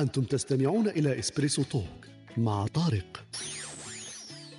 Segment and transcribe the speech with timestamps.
[0.00, 2.06] أنتم تستمعون إلى إسبريسو توك
[2.36, 3.24] مع طارق.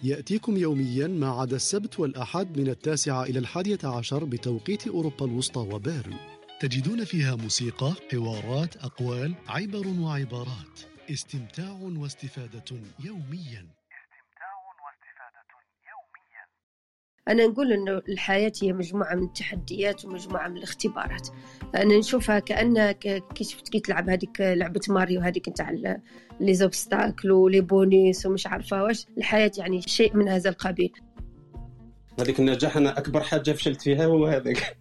[0.04, 6.16] يأتيكم يوميا ما عدا السبت والأحد من التاسعة إلى الحادية عشر بتوقيت أوروبا الوسطى وبيرن.
[6.60, 10.80] تجدون فيها موسيقى، حوارات، أقوال، عبر وعبارات.
[11.12, 13.81] استمتاع واستفادة يوميا.
[17.28, 21.28] أنا نقول إنه الحياة هي مجموعة من التحديات ومجموعة من الاختبارات.
[21.76, 25.72] أنا نشوفها كأنها كي شفت كي تلعب هذيك لعبة ماريو هذيك نتاع
[26.40, 30.92] les obstacles و les bonus ومش عارفة واش الحياة يعني شيء من هذا القبيل.
[32.20, 34.78] هذيك النجاح أنا أكبر حاجة فشلت فيها هو هذاك.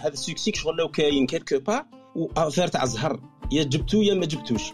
[0.00, 3.20] هذا السكسيك شغل لو كاين quelque part une affaire تاع الزهر.
[3.52, 4.72] يا جبتو يا ما جبتوش.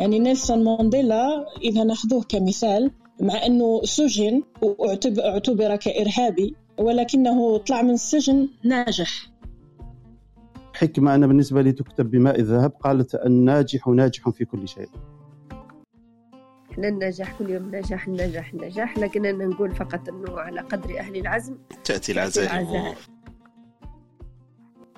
[0.00, 8.48] يعني نيلسون مانديلا إذا ناخذوه كمثال مع أنه سجن واعتبر كإرهابي ولكنه طلع من السجن
[8.64, 9.30] ناجح.
[10.74, 14.88] حكمة أنا بالنسبة لي تكتب بماء الذهب قالت الناجح ناجح في كل شيء.
[16.72, 21.16] إحنا النجاح كل يوم نجاح النجاح النجاح لكن أنا نقول فقط أنه على قدر أهل
[21.16, 21.54] العزم.
[21.84, 22.94] تأتي العزائم.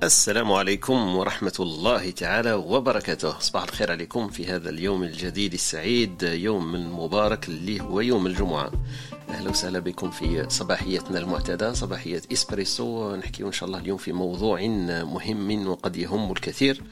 [0.03, 3.39] السلام عليكم ورحمة الله تعالى وبركاته.
[3.39, 8.71] صباح الخير عليكم في هذا اليوم الجديد السعيد يوم المبارك اللي هو يوم الجمعة.
[9.29, 13.17] أهلا وسهلا بكم في صباحيتنا المعتادة صباحية إسبريسو.
[13.17, 14.61] نحكي إن شاء الله اليوم في موضوع
[15.03, 16.83] مهم وقد يهم الكثير.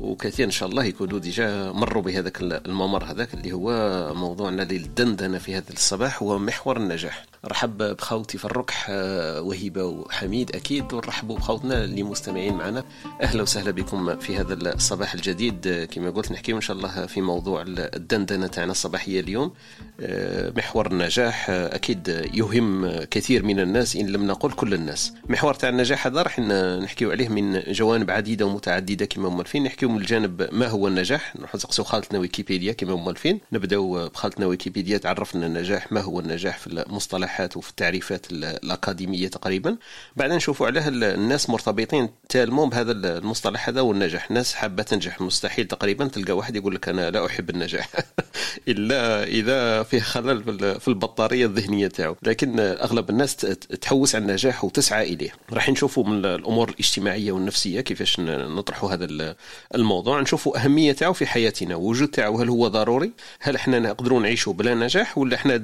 [0.00, 3.70] وكثير إن شاء الله يكونوا ديجا مروا بهذاك الممر هذاك اللي هو
[4.14, 7.24] موضوعنا للدندنه في هذا الصباح هو محور النجاح.
[7.44, 12.84] رحب بخوتي في الركح آه، وهبه وحميد أكيد ونرحبوا بخوتنا اللي مستمعين معنا.
[13.22, 15.88] أهلا وسهلا بكم في هذا الصباح الجديد.
[15.90, 19.52] كما قلت نحكي إن شاء الله في موضوع الدندنة تاعنا الصباحية اليوم.
[20.00, 25.12] آه، محور النجاح آه، أكيد يهم كثير من الناس إن لم نقل كل الناس.
[25.28, 26.38] محور تاع النجاح هذا راح
[26.82, 31.36] نحكيو عليه من جوانب عديدة ومتعددة كما موالفين نحكيو من الجانب ما هو النجاح.
[31.36, 36.66] نروح نسقسيو خالتنا ويكيبيديا كما موالفين نبداو بخالتنا ويكيبيديا تعرفنا النجاح ما هو النجاح في
[36.66, 39.76] المصطلحات وفي التعريفات الأكاديمية تقريبا.
[40.16, 44.26] بعدين نشوفوا علاه الناس مرتبطين تالمون بهذا المصطلح هذا والنجاح.
[44.30, 47.88] الناس حابة تنجح مستحيل تقريبا تلقى واحد يقول لك أنا لا أحب النجاح.
[48.68, 50.42] إلا إذا فيه خلل
[50.80, 52.16] في البطارية الذهنية تاعو.
[52.22, 53.36] لكن أغلب الناس
[53.80, 55.30] تحوس على النجاح وتسعى إليه.
[55.52, 59.34] راح نشوفوا من الأمور الاجتماعية والنفسية كيفاش نطرحوا هذا
[59.74, 61.76] الموضوع نشوفوا أهمية تاعو في حياتنا.
[61.76, 65.62] وجود تاعو هل هو ضروري؟ هل إحنا نقدروا نعيشوا بلا نجاح؟ ولا إحنا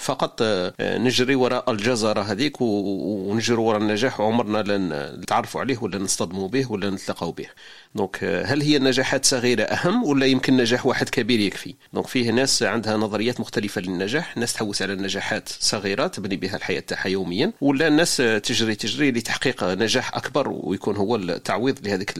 [0.00, 6.48] فقط آه، نجري وراء الجزرة هذيك ونجري وراء النجاح وعمرنا لن نتعرفوا عليه ولا نصطدموا
[6.48, 7.46] به ولا نتلاقوا به.
[7.94, 12.30] donc euh, هل هي النجاحات صغيرة أهم ولا يمكن نجاح واحد كبير يكفي؟ donc فيه
[12.30, 17.52] ناس عندها نظريات مختلفة للنجاح ناس تحوس على النجاحات صغيرة تبني بها الحياة تاعها يوميا
[17.60, 22.14] ولا الناس تجري تجري لتحقيق نجاح أكبر ويكون هو التعويض لهذيك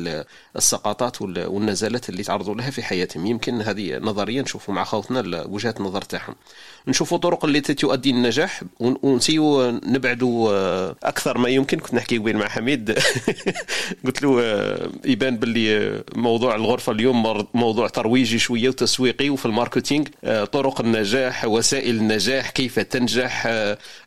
[0.57, 3.27] السقطات والنزلات اللي تعرضوا لها في حياتهم.
[3.27, 6.35] يمكن هذه نظريا نشوفوا مع خوتنا وجهات النظر تاعهم.
[6.89, 11.79] نشوفوا طرق اللي تؤدي للنجاح ونسيو نبعدوا آه، أكثر ما يمكن.
[11.79, 12.99] كنت نحكي قبيل مع حميد.
[14.05, 15.62] قلت له آه، يبان باللي
[16.15, 22.79] موضوع الغرفة اليوم موضوع ترويجي شوية وتسويقي وفي الماركتينغ آه، طرق النجاح وسائل النجاح كيف
[22.79, 23.49] تنجح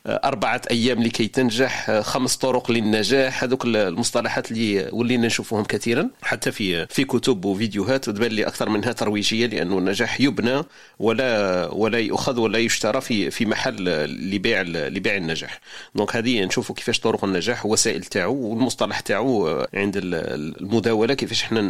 [0.07, 6.09] أربعة أيام لكي تنجح خمس طرق للنجاح هذوك المصطلحات اللي ولينا نشوفوهم كثيرا.
[6.21, 10.63] حتى في في كتب وفيديوهات وتبان لي أكثر منها ترويجية لأنه النجاح يبنى
[10.99, 13.85] ولا ولا يؤخذ ولا يشترى في في محل
[14.33, 15.59] لبيع لبيع النجاح.
[15.95, 21.61] donc هذه نشوفوا كيفاش طرق النجاح ووسائل تاعو والمصطلح تاعو عند المداولة كيفاش إحنا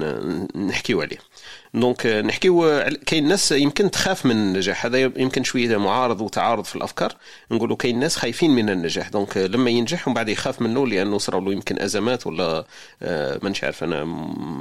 [0.56, 1.18] نحكيو عليه.
[1.76, 4.86] donc نحكيو كاين ناس يمكن تخاف من النجاح.
[4.86, 7.16] هذا يمكن شوية معارض وتعارض في الأفكار.
[7.52, 9.10] نقولوا كاين ناس خايفين من النجاح.
[9.10, 12.66] donc لما ينجح ومن بعد يخاف منه لأنه صار له يمكن أزمات ولا
[13.04, 14.04] آه، مانيش عارف أنا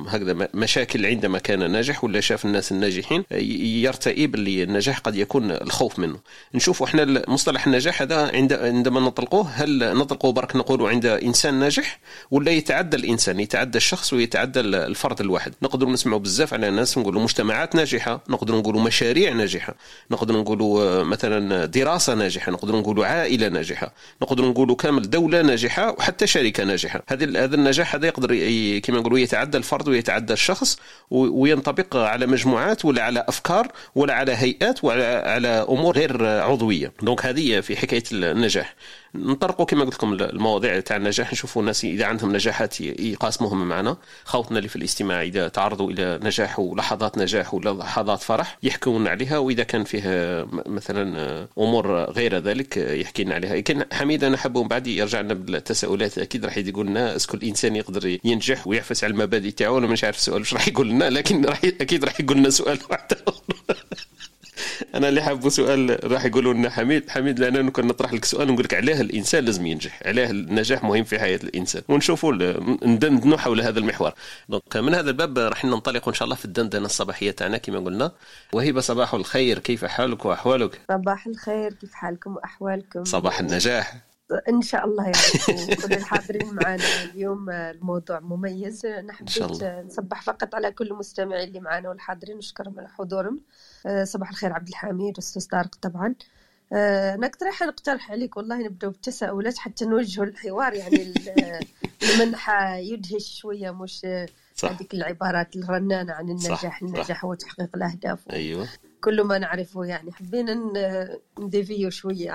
[0.09, 5.99] هكذا مشاكل عندما كان ناجح ولا شاف الناس الناجحين يرتئي باللي النجاح قد يكون الخوف
[5.99, 6.19] منه.
[6.55, 11.99] نشوفوا إحنا مصطلح النجاح هذا عند عندما نطلقوه هل نطلقوه برك نقولوا عند إنسان ناجح
[12.31, 15.55] ولا يتعدى الإنسان؟ يتعدى الشخص ويتعدى الفرد الواحد.
[15.63, 19.75] نقدر نسمعوا بزاف على ناس نقولوا مجتمعات ناجحة نقدر نقولوا مشاريع ناجحة
[20.11, 25.91] نقدر نقولوا آه، مثلا دراسة ناجحة نقدر نقولوا عائلة ناجحة نقدر نقولوا كامل دولة ناجحة
[25.91, 27.03] وحتى شركة ناجحة.
[27.09, 28.29] هذا هذا النجاح هذا يقدر
[28.79, 30.79] كما نقولوا يتعدى الفرد ويتعدى الشخص
[31.11, 36.93] وينطبق على مجموعات ولا على أفكار ولا على هيئات ولا على أمور غير عضوية.
[37.03, 38.75] donc هذه في حكاية النجاح.
[39.15, 43.97] نطرقوا كما قلت لكم المواضيع تاع النجاح نشوفوا الناس إذا عندهم نجاحات يقاسموهم معنا.
[44.25, 49.39] خوتنا اللي في الاستماع إذا تعرضوا إلى نجاح ولحظات نجاح ولا لحظات فرح يحكون عليها.
[49.39, 50.03] وإذا كان فيه
[50.67, 53.57] مثلا أمور غير ذلك يحكي لنا عليها.
[53.57, 57.37] لكن حميد أنا حابه من بعد يرجع لنا بالتساؤلات أكيد راح يقول لنا est-ce que
[57.37, 59.79] الإنسان يقدر ينجح ويحفز على المبادئ تاعو.
[59.79, 62.79] أنا مش عارف السؤال واش راح يقول لنا لكن راح أكيد راح يقول لنا سؤال
[62.91, 63.13] واحد
[64.95, 67.11] أنا اللي حابه سؤال راح يقولوا لنا حميد.
[67.11, 71.05] حميد لأن كنا نطرح لك سؤال نقول لك علاه الإنسان لازم ينجح علاه النجاح مهم
[71.05, 71.83] في حياة الإنسان.
[71.89, 72.33] ونشوفوا
[72.85, 74.13] ندندنوا حول هذا المحور.
[74.49, 78.13] دونك من هذا الباب راح ننطلق إن شاء الله في الدندنة الصباحية تاعنا كما قلنا.
[78.53, 79.59] وهبة صباح الخير.
[79.59, 81.73] كيف حالك وأحوالك؟ صباح الخير.
[81.73, 83.97] كيف حالكم وأحوالكم؟ صباح النجاح.
[84.49, 85.75] إن شاء الله يا رب.
[85.83, 88.87] كل الحاضرين معنا اليوم الموضوع مميز.
[88.87, 93.41] أنا حبيت نصبح فقط على كل المستمعين اللي معنا والحاضرين نشكرهم على حضورهم.
[94.05, 96.15] صباح الخير عبد الحميد واستاذ طارق طبعا.
[97.17, 101.15] نقترح نقترح عليك والله نبداو بالتساؤلات حتى نوجهوا الحوار يعني
[102.03, 104.07] المنح يدهش شوية مش
[104.55, 104.71] صح.
[104.71, 106.83] هذيك العبارات الرنانة عن النجاح صح.
[106.83, 108.19] النجاح هو تحقيق الأهداف.
[108.33, 108.69] أيوه.
[109.01, 110.13] كل ما نعرفه يعني.
[110.13, 110.73] حبينا
[111.39, 112.35] نديفيو شوية.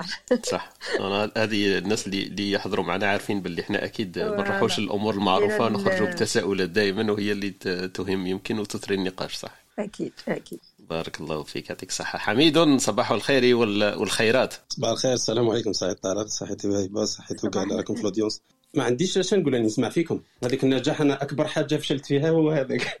[0.50, 0.72] صح.
[1.00, 5.68] أنا هذه الناس اللي اللي يحضروا معنا عارفين باللي إحنا أكيد ما نروحوش الأمور المعروفة
[5.68, 7.50] نخرجوا بتساؤلات دائما وهي اللي
[7.88, 9.64] تهم يمكن وتثري النقاش صح.
[9.78, 10.60] أكيد أكيد.
[10.90, 11.70] بارك الله فيك.
[11.70, 12.18] يعطيك الصحة.
[12.18, 14.54] حميد صباح الخير والخيرات.
[14.68, 15.12] صباح الخير.
[15.12, 18.42] السلام عليكم سعيد طارق صحتي وهبة صحتي وكاع راكم في الأودينس.
[18.74, 20.20] ما عنديش اش نقول راني نسمع فيكم.
[20.44, 23.00] هذيك النجاح أنا أكبر حاجة فشلت فيها هو هذاك.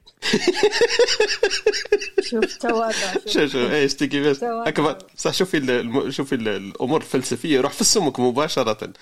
[2.30, 3.52] شوف تواضع شوف.
[3.52, 4.98] شوف إيش كيفاش أكبر.
[5.16, 6.10] صح شوفي الم...
[6.10, 7.60] شوفي الأمور الفلسفية.
[7.60, 8.92] روح في السمك مباشرة.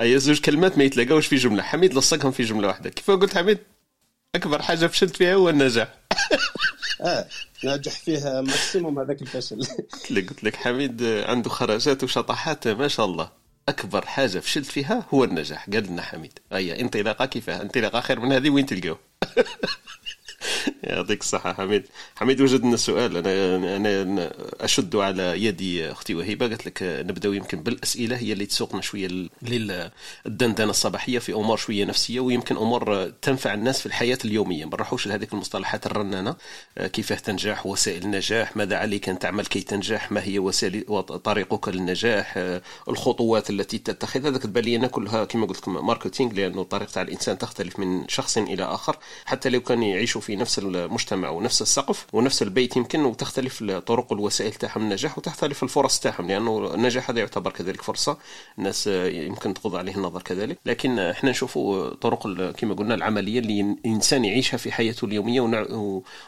[0.00, 1.62] أي زوج كلمات ما يتلاقاوش في جملة.
[1.62, 2.90] حميد لصقهم في جملة واحدة.
[2.90, 3.58] كيف قلت حميد؟
[4.34, 5.94] أكبر حاجة فشلت فيها هو النجاح.
[7.00, 7.28] آه
[7.64, 9.64] ناجح فيها ماكسيموم هذاك الفشل.
[9.92, 13.30] قلت لك قلت لك حميد عنده خرجات وشطحات ما شاء الله.
[13.68, 16.38] أكبر حاجة فشلت فيها هو النجاح قال لنا حميد.
[16.52, 18.98] هيا انطلاقة كيفاه انطلاقة خير من هذه؟ وين تلقاوه؟
[20.84, 21.52] يعطيك الصحة.
[21.52, 21.84] حميد
[22.16, 23.16] حميد وجد لنا سؤال.
[23.16, 28.80] أنا أنا أشد على يدي أختي وهبة قالت لك نبدأ يمكن بالأسئلة هي اللي تسوقنا
[28.80, 29.08] شوية
[29.42, 34.64] للدندنة الصباحية في أمور شوية نفسية ويمكن أمور تنفع الناس في الحياة اليومية.
[34.64, 36.36] ما نروحوش لهذيك المصطلحات الرنانة.
[36.78, 40.84] كيف تنجح وسائل النجاح ماذا عليك أن تعمل كي تنجح ما هي وسائل
[41.24, 42.34] طريقك للنجاح
[42.88, 44.26] الخطوات التي تتخذ.
[44.26, 48.96] هذاك تبان كلها كما قلت لكم ماركتينغ لأنه طريقة الإنسان تختلف من شخص إلى آخر.
[49.24, 54.52] حتى لو كان يعيشوا في نفس المجتمع ونفس السقف ونفس البيت يمكن وتختلف الطرق والوسائل
[54.52, 58.18] تاعهم النجاح وتختلف الفرص تاعهم لأنه النجاح هذا يعتبر كذلك فرصة
[58.58, 60.58] الناس يمكن تغض عليه النظر كذلك.
[60.66, 65.40] لكن إحنا نشوفوا طرق كما قلنا العملية اللي الإنسان يعيشها في حياته اليومية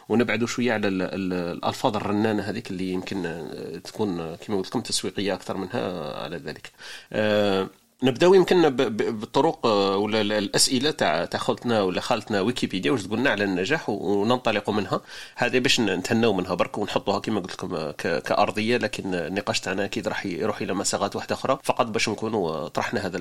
[0.09, 3.47] ونبعدوا شوية على الألفاظ الرنانة هذيك اللي يمكن
[3.83, 6.71] تكون كما قلت لكم تسويقية أكثر منها على ذلك.
[7.13, 7.69] أه
[8.03, 13.43] نبداو يمكن بالطرق آه، ولا الأسئلة تاع تاع خالتنا ولا خالتنا ويكيبيديا واش تقولنا على
[13.43, 15.01] النجاح وننطلق منها.
[15.35, 20.07] هذه باش نتهناو منها برك ونحطوها كما قلت لكم آه، كأرضية لكن النقاش تاعنا أكيد
[20.07, 21.59] راح يروح إلى مساغات واحدة أخرى.
[21.63, 23.19] فقط باش نكونوا طرحنا هذا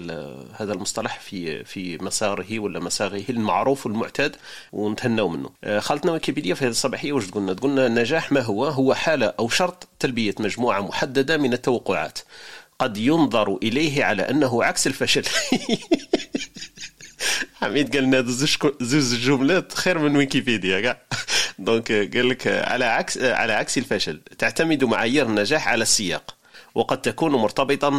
[0.52, 4.36] هذا المصطلح في في مساره ولا مساغه المعروف والمعتاد
[4.72, 5.50] ونتهناو منه.
[5.64, 9.48] آه، خالتنا ويكيبيديا في هذه الصباحية واش تقولنا؟ تقولنا النجاح ما هو؟ هو حالة أو
[9.48, 12.18] شرط تلبية مجموعة محددة من التوقعات.
[12.80, 15.24] قد ينظر إليه على أنه عكس الفشل.
[17.60, 18.22] حميد قال لنا
[18.80, 21.02] زوج جملات خير من ويكيبيديا كاع.
[21.58, 26.39] دونك قال لك على عكس على عكس الفشل تعتمد معايير النجاح على السياق.
[26.74, 27.90] وقد تكون مرتبطا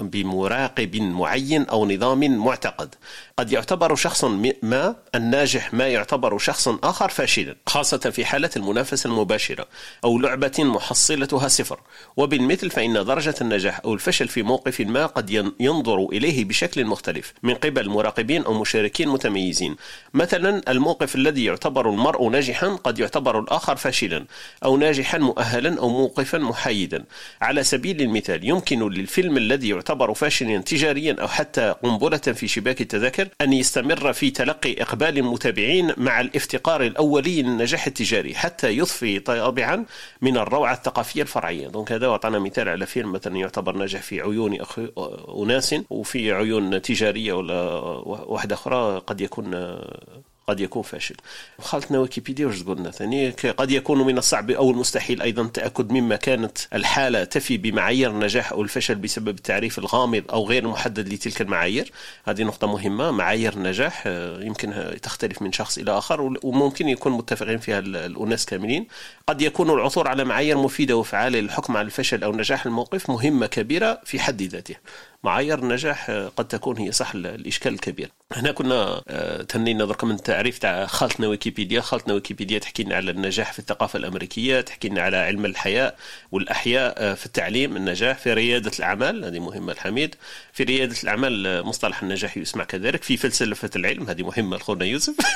[0.00, 2.94] بمراقب معين أو نظام معتقد.
[3.38, 4.24] قد يعتبر شخص
[4.62, 9.66] ما الناجح ما يعتبر شخص آخر فاشلا خاصة في حالة المنافسة المباشرة
[10.04, 11.80] أو لعبة محصلتها صفر.
[12.16, 17.54] وبالمثل فإن درجة النجاح أو الفشل في موقف ما قد ينظر إليه بشكل مختلف من
[17.54, 19.76] قبل مراقبين أو مشاركين متميزين.
[20.14, 24.24] مثلا الموقف الذي يعتبر المرء ناجحا قد يعتبر الآخر فاشلا
[24.64, 27.04] أو ناجحا مؤهلا أو موقفا محايدا.
[27.40, 33.28] على سبيل المثال يمكن للفيلم الذي يعتبر فاشلا تجاريا أو حتى قنبلة في شباك التذاكر
[33.40, 39.84] أن يستمر في تلقي إقبال المتابعين مع الافتقار الأولي للنجاح التجاري حتى يضفي طابعا
[40.22, 41.68] من الروعة الثقافية الفرعية.
[41.68, 44.58] دونك هذا أعطانا مثال على فيلم مثلا يعتبر ناجح في عيون
[45.42, 47.62] أناس وفي عيون تجارية ولا
[48.04, 49.78] واحدة أخرى قد يكون
[50.48, 51.14] قد يكون فاشل.
[51.60, 56.58] خالتنا ويكيبيديا واش تقولنا ثاني؟ قد يكون من الصعب أو المستحيل أيضا التاكد مما كانت
[56.74, 61.92] الحالة تفي بمعايير النجاح أو الفشل بسبب التعريف الغامض أو غير محدد لتلك المعايير.
[62.24, 63.10] هذه نقطة مهمة.
[63.10, 68.86] معايير النجاح آه، يمكن تختلف من شخص إلى آخر وممكن يكون متفقين فيها الأناس كاملين.
[69.28, 74.00] قد يكون العثور على معايير مفيدة وفعالة للحكم على الفشل أو نجاح الموقف مهمة كبيرة
[74.04, 74.76] في حد ذاته
[75.26, 78.10] معايير النجاح قد تكون هي صح الإشكال الكبير.
[78.32, 79.02] هنا كنا
[79.48, 83.96] تهنينا درك من التعريف تاع خالتنا ويكيبيديا خالتنا ويكيبيديا تحكي لنا على النجاح في الثقافة
[83.96, 85.94] الأمريكية تحكي لنا على علم الحياة
[86.32, 90.14] والأحياء في التعليم النجاح في ريادة الأعمال هذه مهمة الحميد.
[90.52, 93.02] في ريادة الأعمال مصطلح النجاح يسمع كذلك.
[93.02, 95.14] في فلسفة العلم هذه مهمة لخونا يوسف.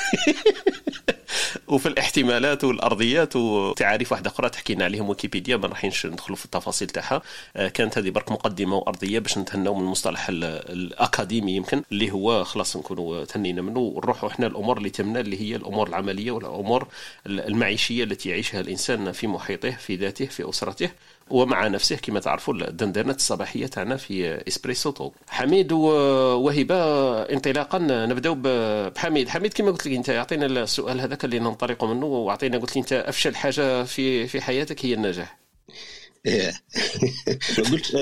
[1.68, 7.22] وفي الاحتمالات والأرضيات وتعاريف واحدة أخرى تحكينا عليهم ويكيبيديا ما راحينش ندخلوا في التفاصيل تاعها.
[7.56, 12.76] آه، كانت هذه برك مقدمة وأرضية باش نتهناو من المصطلح الأكاديمي يمكن اللي هو خلاص
[12.76, 16.88] نكونوا تهنينا منه ونروحوا إحنا الأمور اللي تمنا اللي هي الأمور العملية والأمور
[17.26, 20.90] المعيشية التي يعيشها الإنسان في محيطه في ذاته في أسرته
[21.30, 21.96] ومع نفسه.
[21.96, 25.14] كما تعرفوا الدندنات الصباحية تاعنا في إسبريسو توك.
[25.28, 26.76] حميد وهبة
[27.22, 29.28] انطلاقا نبداو بحميد.
[29.28, 32.92] حميد كما قلت لك أنت أعطينا السؤال هذاك اللي ننطلق منه وأعطينا قلت لي أنت
[32.92, 35.38] أفشل حاجة في في حياتك هي النجاح.
[36.26, 37.94] ما قلتش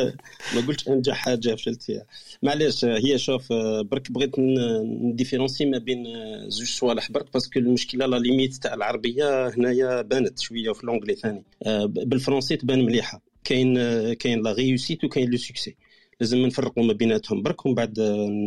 [0.55, 2.05] ما قلتش أنجح حاجة فشلت فيها
[2.43, 6.05] معليش هي شوف برك بغيت ن différencier ما بين
[6.49, 11.15] زوج صوالح برك parce que المشكلة la limite تاع العربية هنايا بانت شوية في l'anglais
[11.15, 11.45] ثاني.
[11.87, 13.23] بالفرنسي تبان مليحة.
[13.45, 13.75] كاين
[14.13, 15.77] كاين la réussite وكاين le succès.
[16.21, 17.43] لازم نفرقوا ما بيناتهم.
[17.43, 18.01] برك ومن بعد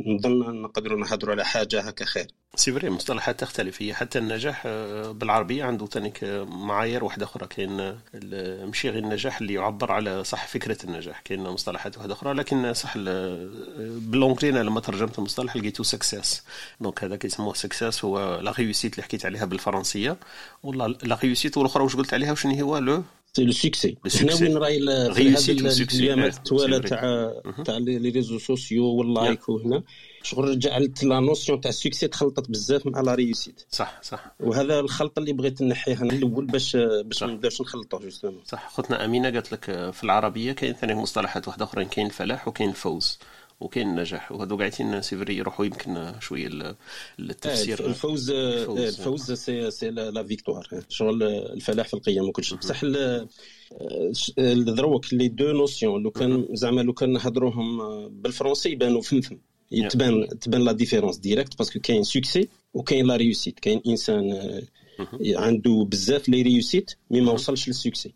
[0.08, 2.28] نظن نقدروا نهضروا على حاجة هكا خير.
[2.56, 3.82] c'est vrai مصطلحات تختلف.
[3.82, 6.14] هي حتى النجاح آه، بالعربية عنده ثاني
[6.46, 7.48] معايير واحدة أخرى.
[7.48, 7.98] كاين
[8.66, 11.22] ماشي غير النجاح اللي يعبر على صح فكرة النجاح.
[11.22, 12.98] كاين مصطلحات واحدة أخرى لكن صح
[13.78, 16.44] ب l'anglais لما ترجمت المصطلح لقيتو success
[16.82, 20.18] donc هذا كيسموه success هو la réussite اللي حكيت عليها بالفرنسية.
[20.64, 23.04] ولا la réussite والأخرى واش قلت عليها؟ وشنو هو le
[23.36, 27.34] suc- le succès هنا وين راهي الايامات التوالى تاع
[27.66, 29.84] تاع les réseaux sociaux وال like وهنا
[30.24, 34.36] شغل جعلت la notion تاع ال succès تخلطت بزاف مع la réussite صح صح.
[34.40, 38.70] وهذا الخلط اللي بغيت نحيه أنا الأول باش باش ما نبداوش نخلطوا justement صح.
[38.70, 43.20] خوتنا أمينة قالت لك في العربية كاين ثاني مصطلحات واحدة أخرى كاين الفلاح وكاين الفوز.
[43.62, 46.50] وكاين النجاح وهذو قاعدين c'est vrai يروحوا يمكن شوية
[47.20, 47.86] التفسير.
[47.86, 50.68] الفوز الفوز c'est c'est la victoire.
[50.90, 52.86] شغل الفلاح في القيم ما كلش بصح
[54.48, 57.78] دروك les deux notions لو كان زعما لو كان نهضروهم
[58.08, 59.38] بالفرنسي يبانوا فمفم
[59.90, 63.60] تبان تبان la différence directe parce que كاين succès وكاين la réussite.
[63.60, 64.62] كاين إنسان
[65.26, 68.14] عنده بزاف les réussites mais ما وصلش لل succès.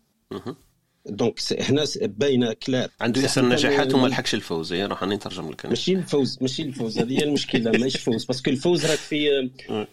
[1.08, 4.72] donc هنا باينة كلار عنده ياسر نجاحات وما لحقش الفوز.
[4.72, 6.98] يا راح نترجم لك ماشي الفوز ماشي الفوز.
[6.98, 9.50] هذه هي المشكلة ماشي الفوز parce que الفوز راك في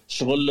[0.08, 0.50] شغل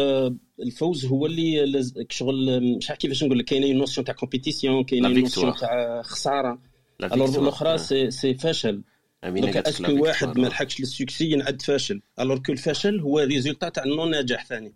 [0.60, 5.54] الفوز هو اللي شغل مش عارف كيفاش نقول لك كاينة notion تاع compétition كاينة notion
[5.54, 6.58] تاع خسارة.
[7.02, 8.82] alors الاخرى سي سي فشل
[9.24, 13.68] donc est-ce que واحد ما لحقش لل succès ينعد فاشل alors que الفشل هو résultat
[13.68, 14.74] تاع ال non ناجح ثاني.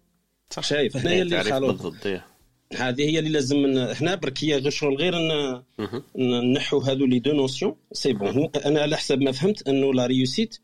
[0.61, 1.97] شايف؟ هنا هي اللي خلط
[2.75, 5.15] هذه هي اللي لازم هنا برك هي غير شغل غير
[6.53, 7.77] نحو هذو les deux notions.
[7.93, 8.51] c'est bon.
[8.67, 10.59] أنا على حسب ما فهمت أنه la réussite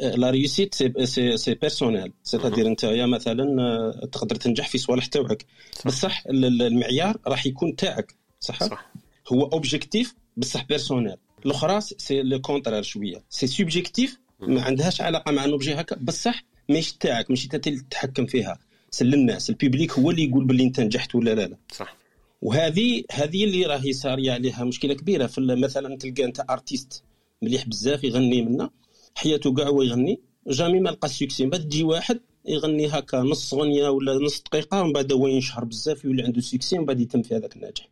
[0.00, 5.06] la réussite c'est c'est c'est personnel c'est-à-dire أنت يا مثلا آه، تقدر تنجح في صوالح
[5.06, 5.46] تاعك
[5.86, 8.14] بصح المعيار راح يكون تاعك.
[8.40, 8.90] صح؟, صح.
[9.32, 13.22] هو objectif بصح personnel الأخرى c'est le contraire شوية.
[13.30, 15.96] c'est subjectif ما عندهاش علاقة مع un objet هكا.
[15.96, 18.58] بصح ماشي تاعك ماشي أنت تتحكم فيها.
[19.02, 21.56] الناس ال public هو اللي يقول باللي انت نجحت ولا لا لا.
[21.72, 21.96] صح.
[22.42, 25.26] وهذه هذه اللي راهي صاريه عليها مشكلة كبيرة.
[25.26, 27.02] في مثلا تلقى أنت artiste
[27.42, 28.70] مليح بزاف يغني منا
[29.14, 30.20] حياته كاع هو يغني.
[30.48, 34.80] jamais ما لقى succès من بعد تجي واحد يغني هكا نص غنية ولا نص دقيقة
[34.80, 37.88] ومن بعد هو ينشهر بزاف يولي عنده succès ومن بعد يتم في هذاك الناجح.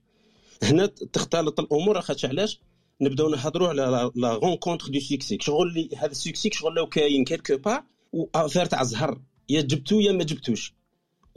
[0.63, 2.01] هنا تختلط الأمور.
[2.01, 2.61] خاطش علاش؟
[3.01, 7.57] نبداو نهضروا على la rencontre du succès شغل هذا ال succès شغل لو كاين quelque
[7.57, 10.75] part une affaire تاع زهر يا جبتو يا ما جبتوش.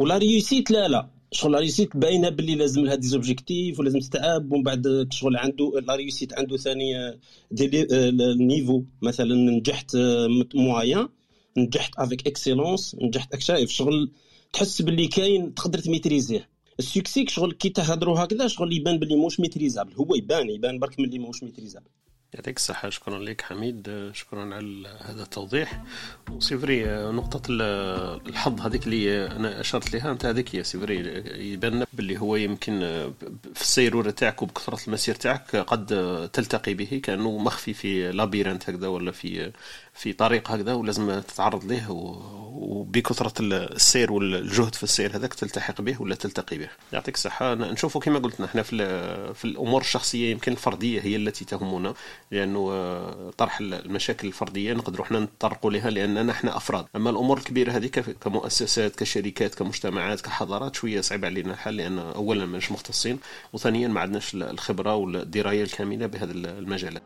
[0.01, 1.09] و la réussite لا لا.
[1.31, 5.95] شغل réussite باينة باللي لازم لها des objectifs ولازم تتعب ومن بعد شغل عنده la
[5.95, 7.17] réussite عنده ثاني آه،
[7.51, 11.09] des niveaux آه، مثلا نجحت آه،
[11.57, 13.71] نجحت avec excellence نجحت شايف.
[13.71, 14.11] شغل
[14.53, 16.49] تحس باللي كاين تقدر ت maîtriser يه.
[16.79, 19.93] ال succès شغل كي تهضروا هكذا شغل يبان باللي موش maîtrisable.
[19.93, 21.89] هو يبان يبان برك من اللي موش maîtrisable.
[22.33, 22.89] يعطيك الصحة.
[22.89, 24.11] شكرا لك حميد.
[24.13, 25.83] شكرا على هذا التوضيح.
[26.31, 30.95] و c'est vrai نقطة الحظ هذيك اللي أنا أشرت لها أنت هذيك يا c'est vrai
[31.53, 32.79] يبان باللي هو يمكن
[33.55, 35.85] في السيرورة تاعك وبكثرة المسير تاعك قد
[36.33, 39.51] تلتقي به كأنه مخفي في labyrinthe هكذا ولا في
[40.01, 41.91] في طريق هكذا ولازم تتعرض له
[42.53, 46.69] وبكثرة السير والجهد في السير هذاك تلتحق به ولا تلتقي به.
[46.93, 47.53] يعطيك الصحة.
[47.53, 48.77] نشوفوا كما قلت نحن في,
[49.33, 51.93] في الأمور الشخصية يمكن الفردية هي التي تهمنا
[52.31, 56.85] لأنه آه، طرح المشاكل الفردية نقدروا إحنا نتطرقوا لها لأننا إحنا أفراد.
[56.95, 62.71] أما الأمور الكبيرة هذيك كمؤسسات كشركات كمجتمعات كحضارات شوية صعب علينا الحل لأن أولا مش
[62.71, 63.19] مختصين
[63.53, 67.03] وثانيا ما عندناش الخبرة والدراية الكاملة بهذه المجالات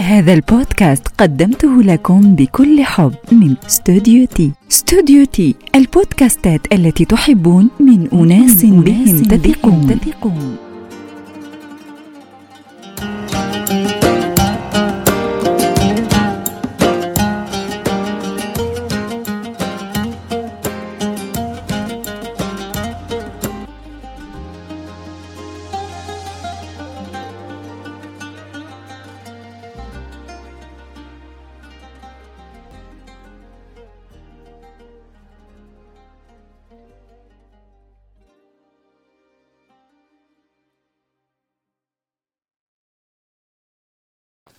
[0.00, 4.52] هذا البودكاست قدمته لكم بكل حب من ستوديو تي.
[4.68, 10.69] ستوديو تي البودكاستات التي تحبون من أناس بهم تثقون.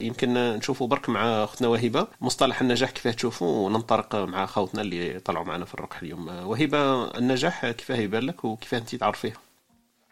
[0.02, 5.46] يمكن نشوفوا برك مع اختنا وهبه مصطلح النجاح كيفاه تشوفوا وننطلق مع خوتنا اللي طلعوا
[5.46, 6.28] معنا في الرقح اليوم.
[6.28, 9.34] وهبه النجاح كيفاه يبان لك وكيفاه انت تعرفيه؟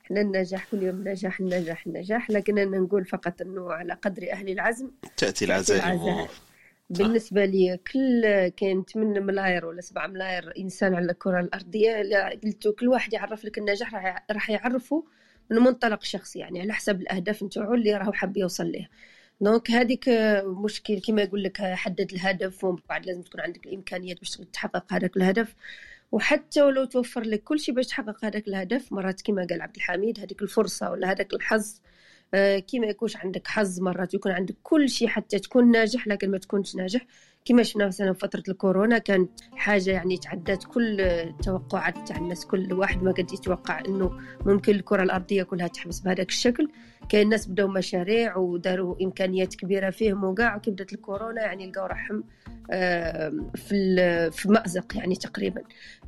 [0.05, 4.49] إحنا النجاح كل يوم نجاح النجاح النجاح لكن أنا نقول فقط إنه على قدر أهل
[4.49, 6.27] العزم تأتي العزائم
[6.89, 12.87] بالنسبة لي كل كان 8 ملاير ولا 7 ملاير إنسان على الكرة الأرضية قلت كل
[12.87, 13.95] واحد يعرف لك النجاح
[14.31, 15.03] راح يعرفه
[15.49, 18.89] من منطلق شخصي يعني على حسب الأهداف نتاعو اللي راهو حاب يوصل لها
[19.41, 20.09] دونك هذيك
[20.45, 25.17] مشكل كما يقول لك حدد الهدف ومن بعد لازم تكون عندك الامكانيات باش تحقق هذاك
[25.17, 25.55] الهدف.
[26.11, 30.19] وحتى ولو توفر لك كل شيء باش تحقق هذاك الهدف مرات كما قال عبد الحميد
[30.19, 31.79] هذيك الفرصة ولا هذاك الحظ
[32.33, 36.37] آه، كيما يكونش عندك حظ مرات يكون عندك كل شيء حتى تكون ناجح لكن ما
[36.37, 37.05] تكونش ناجح.
[37.45, 43.03] كما شفنا مثلا فترة الكورونا كانت حاجة يعني تعدت كل التوقعات تاع الناس كل واحد
[43.03, 46.69] ما قد يتوقع إنه ممكن الكرة الأرضية كلها تحبس بهذاك الشكل.
[47.09, 52.23] كاين الناس بداو مشاريع وداروا إمكانيات كبيرة فيهم وكاع كي بدات الكورونا يعني لقاو روحهم
[53.55, 55.61] في في مأزق يعني تقريبا.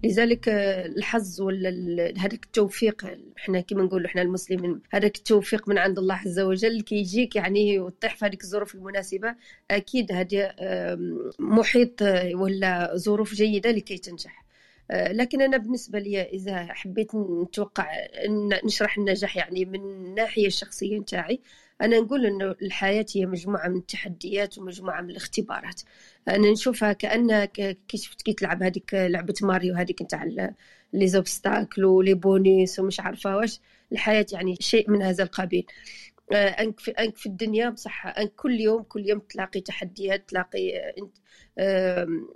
[0.03, 1.69] لذلك آه، الحظ ولا
[2.17, 3.05] هذاك التوفيق
[3.37, 7.79] إحنا كما نقول إحنا المسلمين هذاك التوفيق من عند الله عز وجل كي يجيك يعني
[7.79, 9.35] وتطيح في هذيك الظروف المناسبة
[9.71, 10.53] أكيد هذه
[11.39, 14.40] محيط آه، ولا ظروف جيدة لكي تنجح.
[14.91, 17.91] لكن أنا بالنسبة لي إذا حبيت نتوقع
[18.65, 21.41] نشرح النجاح يعني من الناحية الشخصية نتاعي
[21.81, 25.81] أنا نقول إنه الحياة هي مجموعة من التحديات ومجموعة من الاختبارات.
[26.27, 30.23] أنا نشوفها كأنها كي شفت كي تلعب هذيك لعبة ماريو هذيك نتاع
[30.93, 33.59] les obstacles و les bonus ومش عارفة واش
[33.91, 35.65] الحياة يعني شيء من هذا القبيل.
[35.65, 40.93] آه، أنك في أنك في الدنيا بصح أنك كل يوم كل يوم تلاقي تحديات تلاقي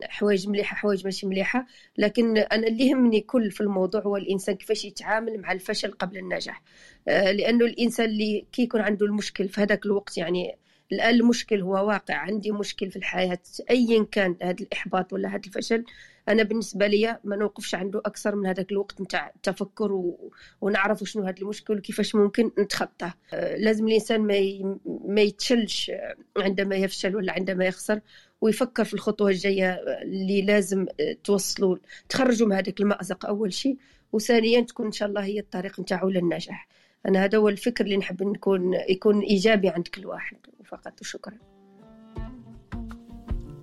[0.04, 1.66] حوايج مليحة حوايج ماشي مليحة.
[1.98, 6.62] لكن أنا اللي يهمني كل في الموضوع هو الإنسان كيفاش يتعامل مع الفشل قبل النجاح.
[7.08, 10.58] آه، لأنه الإنسان اللي كي يكون عنده المشكل في هذاك الوقت يعني
[10.92, 15.86] الآن المشكل هو واقع عندي مشكل في الحياة ايا كان هذا الإحباط ولا هذا الفشل
[16.30, 20.32] أنا بالنسبة لي ما نوقفش عنده أكثر من هذاك الوقت نتاع التفكر و...
[20.62, 23.14] ونعرف شنو هذا المشكل وكيفاش ممكن نتخطاه.
[23.34, 24.76] آه، لازم الإنسان ما ي...
[24.86, 25.92] ما يتشلش
[26.38, 28.00] عندما يفشل ولا عندما يخسر
[28.42, 30.86] ويفكر في الخطوة الجاية اللي لازم
[31.24, 31.78] توصلوا
[32.10, 33.78] تخرجوا من هذاك المأزق أول شيء
[34.14, 36.68] وثانيا تكون إن شاء الله هي الطريق نتاعو للنجاح.
[37.08, 40.38] أنا هذا هو الفكر اللي نحب نكون يكون إيجابي عند كل واحد.
[40.66, 41.55] فقط وشكرا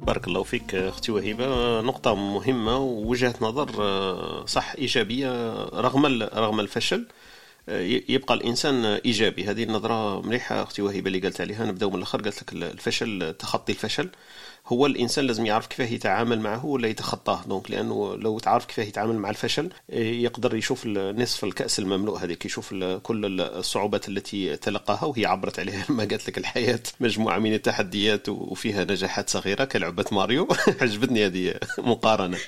[0.03, 7.07] بارك الله فيك أختي وهبه نقطة مهمة ووجهة نظر صح إيجابية رغم رغم الفشل
[8.09, 9.45] يبقى الإنسان إيجابي.
[9.45, 11.65] هذه النظرة مليحة أختي وهبه اللي قالت عليها.
[11.65, 12.23] نبداو من الأخر.
[12.23, 14.09] قالت لك الفشل تخطي الفشل.
[14.73, 17.43] هو الإنسان لازم يعرف كيفاه يتعامل معه ولا يتخطاه.
[17.47, 22.75] دونك لأنه لو تعرف كيفاه يتعامل مع الفشل يقدر يشوف نصف الكأس المملوء هذيك يشوف
[23.03, 25.85] كل الصعوبات التي تلقاها وهي عبرت عليها.
[25.91, 30.49] لما قالت لك الحياة مجموعة من التحديات وفيها نجاحات صغيرة كلعبة ماريو.
[30.83, 32.39] عجبتني هذه مقارنة.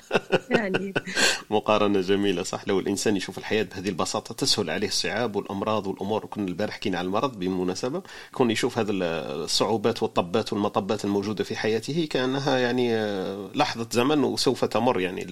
[0.51, 0.95] يعني.
[1.51, 2.69] مقارنة جميلة صح.
[2.69, 6.27] لو الإنسان يشوف الحياة بهذه البساطة تسهل عليه الصعاب والأمراض والأمور.
[6.27, 12.09] كنا البارح حكينا على المرض بالمناسبه كون يشوف هذه الصعوبات والطبات والمطبات الموجودة في حياته
[12.15, 15.27] كأنها يعني آه، لحظة زمن وسوف تمر يعني.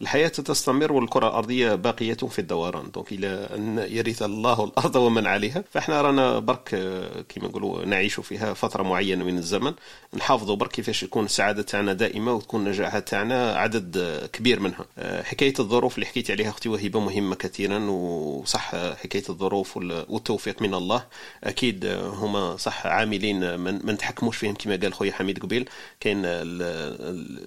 [0.00, 2.90] الحياة تستمر والكرة الأرضية باقية في الدوران.
[2.90, 5.64] دونك إلى أن يرث الله الأرض ومن عليها.
[5.70, 9.74] فإحنا رانا برك آه، كما نقولوا نعيش فيها فترة معينة من الزمن.
[10.14, 14.84] نحافظوا برك كيفاش تكون السعادة تاعنا دائمة وتكون النجاحات تاعنا عدد آه، كبير منها.
[15.22, 17.78] حكاية الظروف اللي حكيت عليها أختي وهبة مهمة كثيرا.
[17.90, 21.04] وصح حكاية الظروف والتوفيق من الله.
[21.44, 25.68] أكيد هما صح عاملين ما نتحكموش فيهم كما قال خويا حميد قبيل.
[26.10, 26.22] كاين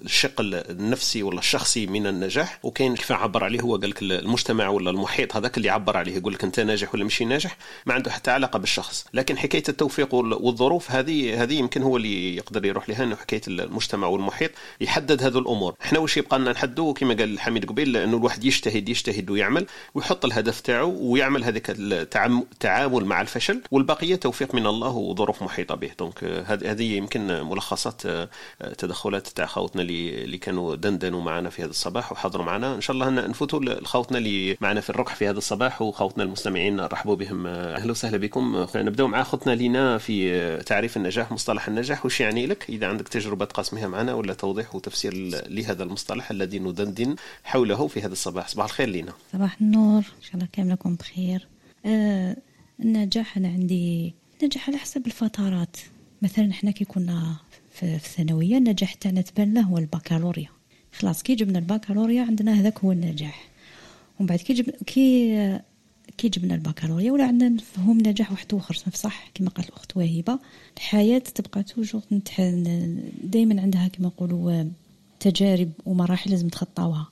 [0.04, 4.90] الشق النفسي ولا الشخصي من النجاح وكاين كيف عبر عليه هو قال لك المجتمع ولا
[4.90, 8.30] المحيط هذاك اللي عبر عليه يقول لك أنت ناجح ولا ماشي ناجح ما عنده حتى
[8.30, 9.06] علاقة بالشخص.
[9.14, 14.06] لكن حكاية التوفيق والظروف هذه هذه يمكن هو اللي يقدر يروح لها إنه حكاية المجتمع
[14.06, 14.50] والمحيط
[14.80, 15.74] يحدد هذه الأمور.
[15.82, 20.24] إحنا واش يبقى لنا نحدوا كما قال حميد قبيل إنه الواحد يجتهد يجتهد ويعمل ويحط
[20.24, 25.90] الهدف تاعو ويعمل هذاك التعامل مع الفشل والبقية توفيق من الله وظروف محيطة به.
[25.98, 28.02] دونك هذه يمكن ملخصات
[28.78, 32.74] تدخلات تاع خوتنا اللي كانوا دندنوا معنا في هذا الصباح وحضروا معنا.
[32.74, 37.16] إن شاء الله نفوتوا لخوتنا اللي معنا في الركح في هذا الصباح وخوتنا المستمعين رحبوا
[37.16, 37.46] بهم.
[37.46, 38.66] أهلا وسهلا بكم.
[38.74, 42.06] نبداو مع خوتنا لينا في تعريف النجاح مصطلح النجاح.
[42.06, 45.14] وش يعني لك؟ إذا عندك تجربة تقاسمها معنا ولا توضيح وتفسير
[45.48, 48.48] لهذا المصطلح الذي ندندن حوله في هذا الصباح.
[48.48, 49.12] صباح الخير لينا.
[49.32, 49.98] صباح النور.
[49.98, 51.48] إن شاء الله كاملكم بخير.
[51.86, 52.36] آه
[52.80, 55.76] النجاح أنا عندي نجاح على حسب الفترات.
[56.22, 57.36] مثلا إحنا كي كنا
[57.74, 60.48] في الثانويه النجاح تاعنا تبان هو البكالوريا.
[60.92, 63.48] خلاص كي جبنا البكالوريا عندنا هذاك هو النجاح.
[64.20, 64.70] ومن بعد كي جب...
[64.70, 65.60] كي
[66.18, 70.38] كي جبنا البكالوريا ولا عندنا نفهم نجاح واحد آخر صح كما قالت الأخت وهبه
[70.76, 72.02] الحياة تبقى توجور
[73.24, 74.64] دائما عندها كما نقولوا
[75.20, 77.08] تجارب ومراحل لازم تخطاوها.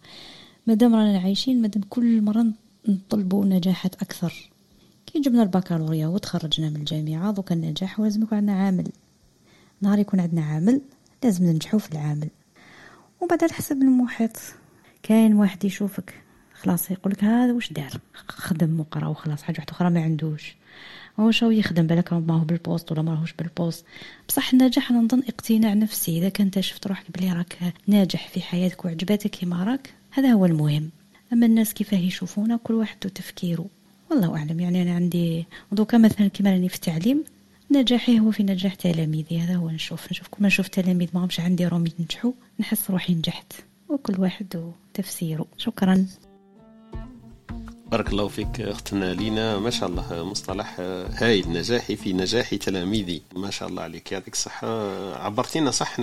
[0.66, 2.46] مادام رانا عايشين مادام كل مرة
[2.88, 4.50] نطلبوا نجاحات أكثر.
[5.06, 8.88] كي جبنا البكالوريا وتخرجنا من الجامعة دوك النجاح ولازم يكون عندنا عامل.
[9.82, 10.80] نهار يكون عندنا عامل
[11.24, 12.28] لازم ننجحوا في العامل.
[13.20, 14.36] وبعد على حسب المحيط.
[15.02, 16.14] كاين واحد يشوفك
[16.54, 20.56] خلاص يقولك هذا واش دار؟ خدم وقرأ وخلاص حاجة أخرى ما عندوش.
[21.20, 23.84] هو شو يخدم؟ بالك ما هو بال poste ولا ما هوش بال poste.
[24.28, 26.18] بصح النجاح أنا نظن اقتناع نفسي.
[26.18, 30.90] إذا كنت شفت روحك بلي راك ناجح في حياتك وعجباتك كيما راك هذا هو المهم.
[31.32, 33.66] أما الناس كيفاه يشوفونا؟ كل واحد وتفكيره
[34.10, 34.60] والله أعلم.
[34.60, 37.24] يعني أنا عندي دوكا مثلا كيما راني في التعليم
[37.72, 41.40] نجاحي هو في نجاح تلاميذي هذا هو نشوف نشوف كل ما نشوف تلاميذ ما همش
[41.40, 43.52] عندي روم ينجحوا نحس روحي نجحت.
[43.88, 45.46] وكل واحد وتفسيره.
[45.56, 46.06] شكرا.
[47.92, 49.58] بارك الله فيك أختنا لينا.
[49.58, 50.76] ما شاء الله مصطلح
[51.16, 53.22] هايل نجاحي في نجاح تلاميذي.
[53.36, 54.12] ما شاء الله عليك.
[54.12, 54.66] يعطيك الصحة.
[55.24, 55.98] عبرتينا صح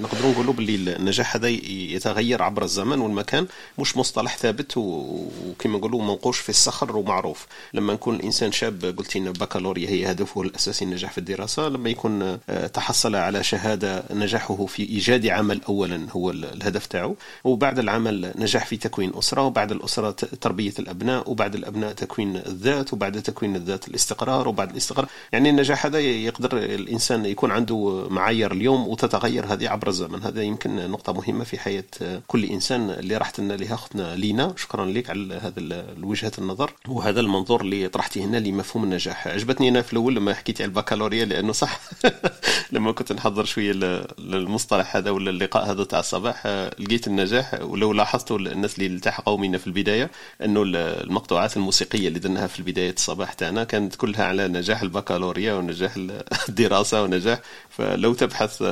[0.00, 3.46] نقدروا نقولوا باللي النجاح هذا يتغير عبر الزمن والمكان.
[3.78, 7.46] مش مصطلح ثابت وكما نقولوا منقوش في الصخر ومعروف.
[7.74, 11.68] لما نكون الانسان شاب قلتي لنا بكالوريا هي هدفه الأساسي النجاح في الدراسة.
[11.68, 12.38] لما يكون
[12.74, 17.16] تحصل على شهادة نجاحه في إيجاد عمل اولا هو الهدف تاعو.
[17.44, 19.42] وبعد العمل نجاح في تكوين أسرة.
[19.42, 21.17] وبعد الأسرة تربية الأبناء.
[21.26, 25.08] وبعد الأبناء تكوين الذات وبعد تكوين الذات الاستقرار وبعد الاستقرار.
[25.32, 30.22] يعني النجاح هذا يقدر الإنسان يكون عنده معايير اليوم وتتغير هذه عبر الزمن.
[30.22, 31.84] هذا يمكن نقطة مهمة في حياة
[32.26, 34.54] كل إنسان اللي راحت لنا لها أختنا لينا.
[34.56, 39.28] شكرا لك على هذا وجهه النظر وهذا المنظور اللي طرحتيه هنا لمفهوم النجاح.
[39.28, 41.80] عجبتني أنا في الأول لما حكيتي على البكالوريا لأنه صح.
[42.72, 43.72] لما كنت نحضر شوية
[44.18, 46.46] للمصطلح هذا ولا اللقاء هذا تاع الصباح
[46.78, 50.10] لقيت النجاح ولو لاحظتوا الناس اللي التحقوا منا في البداية
[50.44, 50.64] أنه
[51.08, 55.92] المقطوعات الموسيقية اللي درناها في بداية الصباح تاعنا كانت كلها على نجاح البكالوريا ونجاح
[56.48, 57.40] الدراسة ونجاح.
[57.70, 58.62] فلو تبحث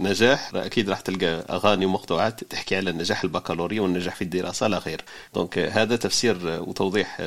[0.00, 5.00] نجاح أكيد راح تلقى أغاني ومقطوعات تحكي على نجاح البكالوريا والنجاح في الدراسة لا غير.
[5.34, 7.22] دونك هذا تفسير وتوضيح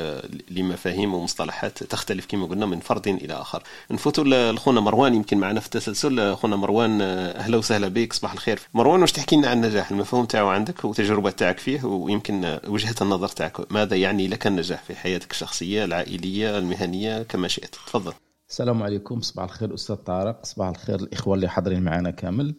[0.52, 3.64] لمفاهيم ومصطلحات تختلف كما قلنا من فرد إلى آخر.
[3.92, 6.36] نفوتوا لخونا مروان يمكن معنا في التسلسل.
[6.36, 8.60] خونا مروان أهلا وسهلا بك صباح الخير.
[8.74, 13.28] مروان واش تحكي لنا عن النجاح؟ المفهوم تاعو عندك وتجربة تاعك فيه ويمكن وجهة النظر
[13.28, 17.76] تاعك ماذا يعني لك؟ النجاح في حياتك الشخصية العائلية المهنية كما شئت.
[17.76, 18.14] تفضل.
[18.50, 19.22] السلام عليكم.
[19.22, 20.46] صباح الخير أستاذ طارق.
[20.46, 22.56] صباح الخير الإخوة اللي حاضرين معنا كامل.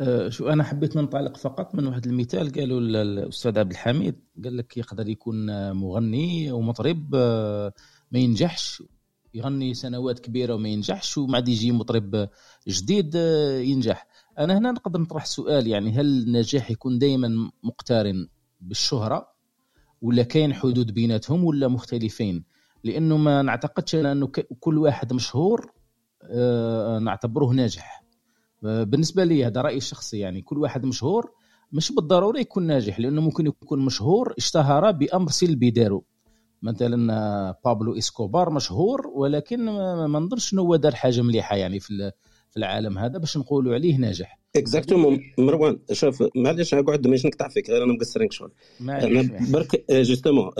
[0.00, 4.76] أه شو أنا حبيت ننطلق فقط من واحد المثال قالوا الأستاذ عبد الحميد قال لك
[4.76, 7.14] يقدر يكون مغني ومطرب
[8.10, 8.82] ما ينجحش.
[9.34, 12.28] يغني سنوات كبيرة وما ينجحش ومع يجي مطرب
[12.68, 13.14] جديد
[13.64, 14.06] ينجح.
[14.38, 18.28] أنا هنا نقدر نطرح سؤال يعني هل النجاح يكون دائما مقترن
[18.60, 19.33] بالشهرة؟
[20.04, 22.44] ولا كاين حدود بيناتهم ولا مختلفين؟
[22.84, 24.26] لأنه ما نعتقدش أنه
[24.60, 25.72] كل واحد مشهور
[27.02, 28.04] نعتبره ناجح.
[28.62, 31.32] بالنسبة لي هذا رأيي الشخصي يعني كل واحد مشهور
[31.72, 36.04] مش بالضروره يكون ناجح لأنه ممكن يكون مشهور اشتهر بأمر سلبي دارو.
[36.62, 42.12] مثلا بابلو إسكوبار مشهور ولكن ما نظنش إنه هو دار حاجة مليحة يعني في
[42.56, 44.38] العالم هذا باش نقولوا عليه ناجح.
[44.56, 50.50] exactement مروان شوف معليش نقعد ماشي نقطع فيك غير أنا مقصرين شغل أنا برك justement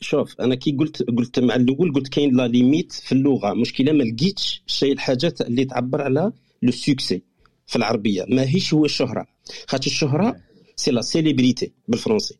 [0.00, 3.54] شوف أنا كي قلت قلت مع الأول قلت كاين la limite في اللغة.
[3.54, 7.22] مشكلة ما لقيتش شيء الحاجات اللي تعبر على le succès
[7.66, 8.24] في العربية.
[8.28, 9.26] ماهيش هو الشهرة.
[9.66, 10.36] خاطر الشهرة
[10.76, 12.34] c'est la célébrité بالفرنسي.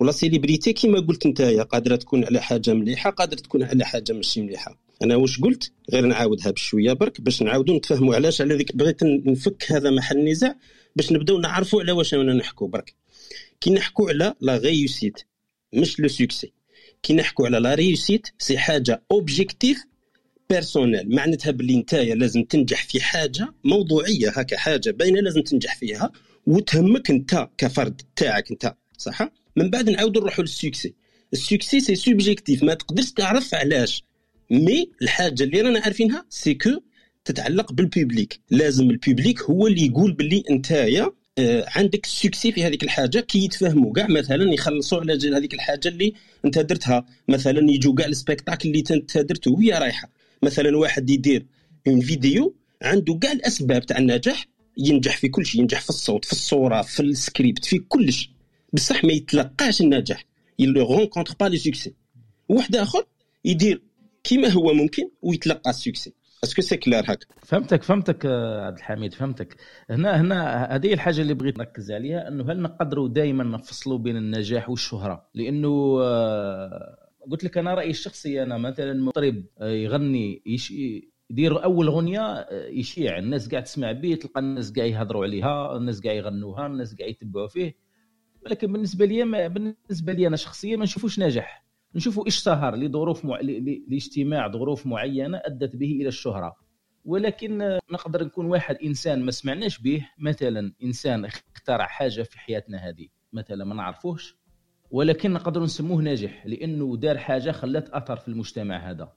[0.00, 4.12] و la célébrité كيما قلت انت قادرة تكون على حاجة مليحة قادرة تكون على حاجة
[4.12, 4.78] ماشي مليحة.
[5.02, 9.72] أنا واش قلت؟ غير نعاودها بشوية برك باش نعاودوا نتفاهموا علاش على ذيك بغيت نفك
[9.72, 10.56] هذا محل النزاع
[10.96, 12.94] باش نبداو نعرفوا على واش أنا نحكوا برك.
[13.60, 15.20] كي نحكوا على la réussite
[15.72, 16.52] مش le succès
[17.02, 19.84] كي نحكوا على la réussite c'est حاجة objective
[20.50, 26.12] personnelle معناتها باللي نتايا لازم تنجح في حاجة موضوعية هكا حاجة باينة لازم تنجح فيها
[26.46, 30.94] وتهمك انت كفرد تاعك انت صح؟ من بعد نعاودوا نروحوا لل succès
[31.32, 34.04] ال succès c'est subjectif ما تقدرش تعرف علاش.
[34.50, 36.70] mais الحاجة اللي رانا عارفينها c'est que
[37.24, 42.64] تتعلق بال public لازم ال public هو اللي يقول باللي انتايا آه، عندك succès في
[42.64, 43.20] هذيك الحاجة.
[43.20, 47.06] كي يتفهموا كاع مثلا يخلصوا على هذيك الحاجة اللي انت درتها.
[47.28, 50.10] مثلا يجوا كاع ال spectacle اللي انت درته وهي رايحة.
[50.42, 51.46] مثلا واحد يدير
[51.88, 54.46] une vidéo عنده كاع الأسباب تاع النجاح.
[54.78, 55.60] ينجح في كل شيء.
[55.60, 58.30] ينجح في الصوت في الصورة في السكريبت في كلش.
[58.72, 60.24] بصح ما يتلقاش النجاح.
[60.60, 61.90] Ne rencontre pas le succès.
[62.48, 63.06] واحد آخر
[63.44, 63.82] يدير
[64.24, 68.76] كيما هو ممكن ويتلقى ال succès est-ce que c'est clair هكا؟ فهمتك فهمتك آه، عبد
[68.76, 69.56] الحميد فهمتك.
[69.90, 74.70] هنا هنا هذه الحاجة اللي بغيت نركز عليها إنه هل نقدروا دائما نفصلوا بين النجاح
[74.70, 76.98] والشهرة؟ لأنه آه،
[77.30, 80.42] قلت لك أنا رأيي الشخصي أنا مثلا مطرب آه، يغني
[81.30, 83.18] يدير أول أغنية يشيع.
[83.18, 87.48] الناس قاعد تسمع به تلقى الناس قاعد يهضروا عليها الناس قاعد يغنوها الناس قاعد يتبعوا
[87.48, 87.76] فيه.
[88.46, 91.64] ولكن بالنسبة لي ما بالنسبة لي أنا شخصيا ما نشوفوش ناجح.
[91.94, 93.40] نشوفوا اشتهر لظروف مع...
[93.88, 96.56] لاجتماع ظروف معينة أدت به إلى الشهرة.
[97.04, 103.08] ولكن نقدر نكون واحد إنسان ما سمعناش به مثلا إنسان اخترع حاجة في حياتنا هذه
[103.32, 104.36] مثلا ما نعرفوش
[104.90, 109.12] ولكن نقدر نسموه ناجح لأنه دار حاجة خلات أثر في المجتمع هذا.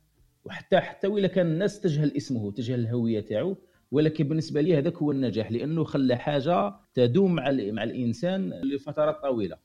[0.46, 3.58] وحتى حتى ولا كان الناس تجهل اسمه تجهل الهوية تاعو
[3.92, 9.58] ولكن بالنسبة لي هذاك هو النجاح لأنه خلى حاجة تدوم مع مع الإنسان لفترات طويلة.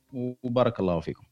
[0.42, 1.22] وبارك الله فيكم.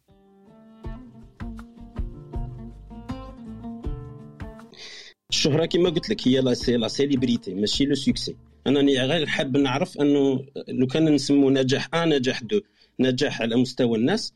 [5.46, 6.40] الشهرة كما قلت لك هي
[6.76, 8.36] la célébrité ماشي le succès
[8.66, 12.60] أنا غير حاب نعرف أنه لو كان نسمو نجاح أ نجاح دو
[13.00, 14.32] نجاح على مستوى الناس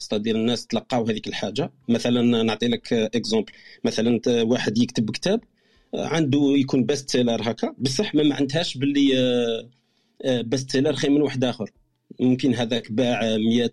[0.00, 1.72] c'est-à-dire الناس تلقاو هذيك الحاجة.
[1.88, 3.52] مثلا نعطي لك exemple
[3.84, 5.40] مثلا واحد يكتب كتاب
[5.94, 7.74] عنده يكون best seller هكا.
[7.78, 9.68] بصح ما معناتهاش باللي
[10.24, 11.70] best seller خير من واحد آخر.
[12.20, 13.70] ممكن هذاك باع 100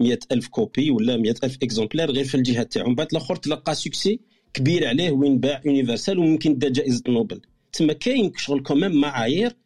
[0.00, 2.88] 100 ألف copies ولا 100 ألف exemplaires غير في الجهة تاعو.
[2.88, 4.20] من بعد الآخر تلقى succès
[4.54, 7.40] كبير عليه وين باع universel وممكن دا جائزة نوبل.
[7.72, 9.56] تما كاين شغل quand même معايير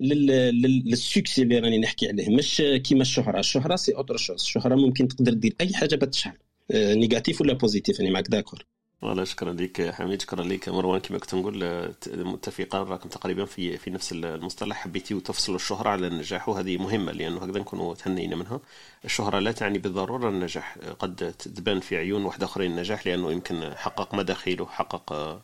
[0.00, 2.36] لل succès اللي راني نحكي عليه.
[2.36, 3.38] مش كيما الشهرة.
[3.38, 6.36] الشهرة c'est autre chose الشهرة ممكن تقدر دير أي حاجة باش تشهر
[6.72, 8.64] négatif ولا positif راني معك d'accord
[9.02, 13.90] والله شكرا لك حميد شكرا لك مروان كما كنت نقول متفقين راكم تقريبا في في
[13.90, 14.76] نفس المصطلح.
[14.76, 18.60] حبيتي تفصلوا الشهرة على النجاح وهذه مهمة لأنه هكذا نكونوا تهنينا منها.
[19.06, 20.78] الشهرة لا تعني بالضرورة النجاح.
[20.98, 25.40] قد تبان في عيون واحد آخرين النجاح لأنه يمكن حقق مداخيل حقق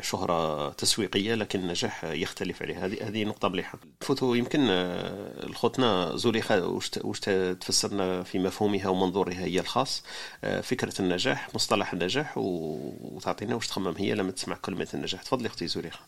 [0.00, 2.86] شهرة تسويقية لكن النجاح يختلف عليه.
[2.86, 3.78] هذه هذه نقطة مليحة.
[4.00, 6.66] فوتو يمكن آه، الخوتنا زوليخة
[7.04, 7.20] وش
[7.60, 10.04] تفسرنا في مفهومها ومنظورها هي الخاص.
[10.44, 13.94] آه، فكرة النجاح مصطلح النجاح وتعطينا وش تخمم.
[13.98, 15.22] هي لما تسمع كلمة النجاح.
[15.22, 16.00] تفضلي أختي زوليخة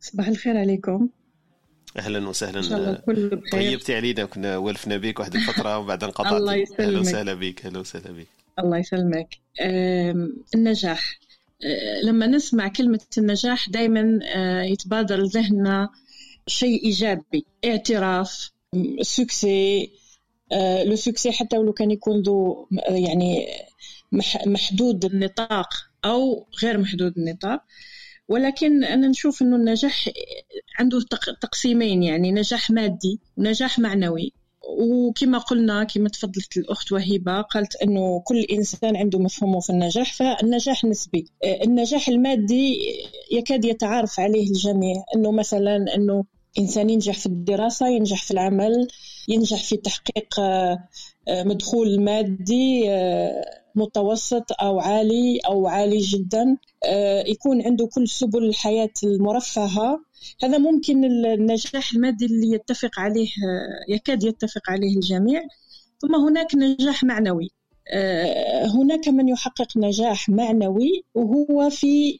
[0.00, 1.08] صباح الخير عليكم.
[1.96, 3.02] أهلا وسهلا.
[3.52, 6.32] طيبتي علينا كنا ولفنا بك واحد الفترة وبعد انقطعت.
[6.40, 6.80] الله يسلمك.
[6.80, 8.26] أهلا وسهلا بك أهلا وسهلا بك
[8.58, 9.28] الله يسلمك.
[10.54, 11.18] النجاح.
[12.04, 15.88] لما نسمع كلمة النجاح دايما آه، يتبادر لذهننا
[16.46, 17.44] شيء إيجابي.
[17.64, 18.50] اعتراف
[19.02, 19.90] succès
[20.52, 23.46] آه، le succès حتى ولو كان يكون ذو يعني
[24.46, 25.68] محدود النطاق
[26.04, 27.60] أو غير محدود النطاق.
[28.28, 30.08] ولكن أنا نشوف أنه النجاح
[30.78, 30.98] عنده
[31.40, 34.32] تقسيمين يعني نجاح مادي ونجاح معنوي.
[34.68, 40.84] وكما قلنا كما تفضلت الأخت وهبة قالت أنه كل إنسان عنده مفهومه في النجاح فالنجاح
[40.84, 41.26] نسبي.
[41.44, 42.78] النجاح المادي
[43.32, 45.04] يكاد يتعارف عليه الجميع.
[45.16, 46.24] أنه مثلا أنه
[46.58, 48.88] إنسان ينجح في الدراسة ينجح في العمل
[49.28, 50.34] ينجح في تحقيق
[51.28, 52.84] مدخول مادي
[53.74, 56.56] متوسط أو عالي أو عالي جدا
[57.26, 60.00] يكون عنده كل سبل الحياة المرفهة.
[60.42, 63.28] هذا ممكن النجاح المادي اللي يتفق عليه
[63.88, 65.42] يكاد يتفق عليه الجميع.
[66.02, 67.50] ثم هناك نجاح معنوي.
[67.88, 72.18] آه، هناك من يحقق نجاح معنوي وهو في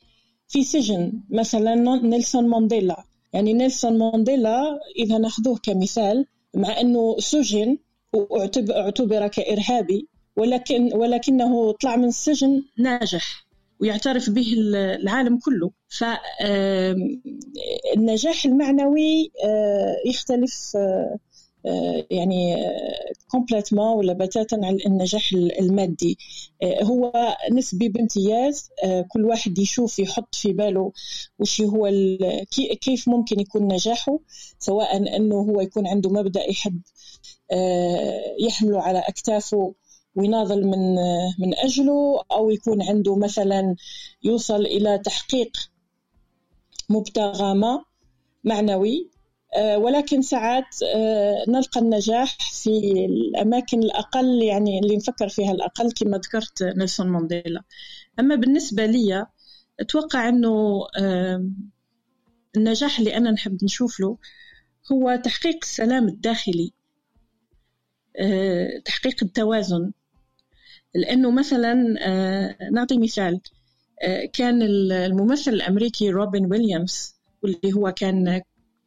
[0.48, 3.04] في سجن مثلا نيلسون مانديلا.
[3.32, 7.78] يعني نيلسون مانديلا إذا نأخذه كمثال مع أنه سجن
[8.14, 13.44] واعتبر كإرهابي ولكن ولكنه طلع من السجن ناجح
[13.80, 15.70] ويعترف به العالم كله.
[17.88, 19.30] فالنجاح المعنوي
[20.06, 20.76] يختلف
[22.10, 22.56] يعني
[23.30, 26.18] كومبليتمون ولا بتاتا على النجاح المادي.
[26.82, 27.12] هو
[27.52, 28.70] نسبي بامتياز
[29.08, 30.92] كل واحد يشوف يحط في باله
[31.38, 31.90] وش هو
[32.80, 34.18] كيف ممكن يكون نجاحه
[34.58, 36.80] سواء أنه هو يكون عنده مبدأ يحب
[38.40, 39.74] يحمله على أكتافه
[40.14, 40.94] ويناضل من
[41.38, 43.76] من أجله أو يكون عنده مثلا
[44.22, 45.50] يوصل إلى تحقيق
[46.90, 47.84] مبتغى ما
[48.44, 49.10] معنوي.
[49.56, 52.70] آه، ولكن ساعات آه، نلقى النجاح في
[53.06, 57.62] الأماكن الأقل يعني اللي نفكر فيها الأقل كما ذكرت نيلسون مانديلا.
[58.20, 59.26] أما بالنسبة لي
[59.80, 60.82] أتوقع أنه
[62.56, 64.18] النجاح اللي أنا نحب نشوف له
[64.92, 66.72] هو تحقيق السلام الداخلي
[68.20, 69.92] آه، تحقيق التوازن
[70.94, 71.74] لأنه مثلا
[72.72, 73.40] نعطي مثال
[74.32, 78.42] كان الممثل الأمريكي روبن ويليامز واللي هو كان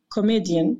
[0.10, 0.78] comédien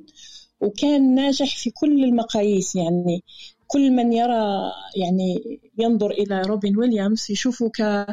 [0.60, 3.24] وكان ناجح في كل المقاييس يعني
[3.66, 8.06] كل من يرى يعني ينظر إلى روبن ويليامز يشوفه ك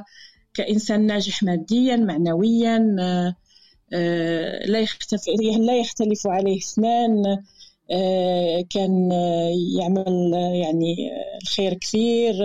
[0.54, 2.96] كإنسان ناجح ماديا معنويا
[3.94, 5.22] آه، لا يختلف
[5.60, 7.44] لا يختلف عليه اثنان آه،
[8.70, 9.12] كان
[9.80, 10.32] يعمل
[10.64, 10.96] يعني
[11.42, 12.36] الخير كثير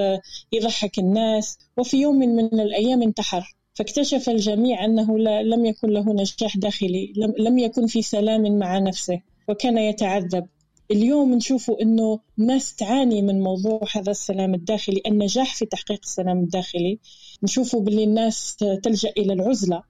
[0.53, 1.59] يضحك الناس.
[1.77, 7.87] وفي يوم من الأيام انتحر فاكتشف الجميع أنه لم يكن له نجاح داخلي لم يكن
[7.87, 10.47] في سلام مع نفسه وكان يتعذب.
[10.91, 16.99] اليوم نشوف أنه الناس تعاني من موضوع هذا السلام الداخلي النجاح في تحقيق السلام الداخلي.
[17.43, 19.77] نشوف باللي الناس تلجأ إلى العزلة.
[19.77, 19.90] آه،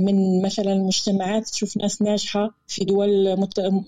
[0.00, 3.36] من مثلا المجتمعات تشوف ناس ناجحة في دول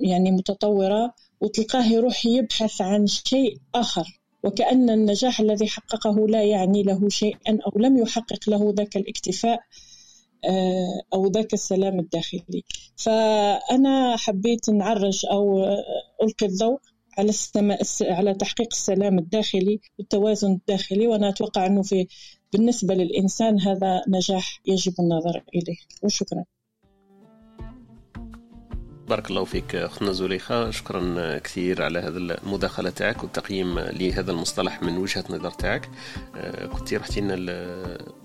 [0.01, 7.09] يعني متطورة وتلقاه يروح يبحث عن شيء آخر وكأن النجاح الذي حققه لا يعني له
[7.09, 9.61] شيئا أو لم يحقق له ذاك الاكتفاء
[10.45, 12.65] آه، أو ذاك السلام الداخلي.
[12.97, 15.65] فأنا حبيت نعرج أو
[16.23, 16.81] ألقي الضوء
[17.19, 17.79] على السما...
[18.03, 22.07] على تحقيق السلام الداخلي والتوازن الداخلي وأنا أتوقع أنه في
[22.53, 25.77] بالنسبة للإنسان هذا نجاح يجب النظر إليه.
[26.03, 26.45] وشكرا.
[29.09, 30.71] بارك الله فيك أختنا زليخة.
[30.71, 35.89] شكرا كثير على هذا المداخلة تاعك والتقييم لهذا المصطلح من وجهة نظر تاعك.
[36.37, 37.35] آه، كنت رحتي لنا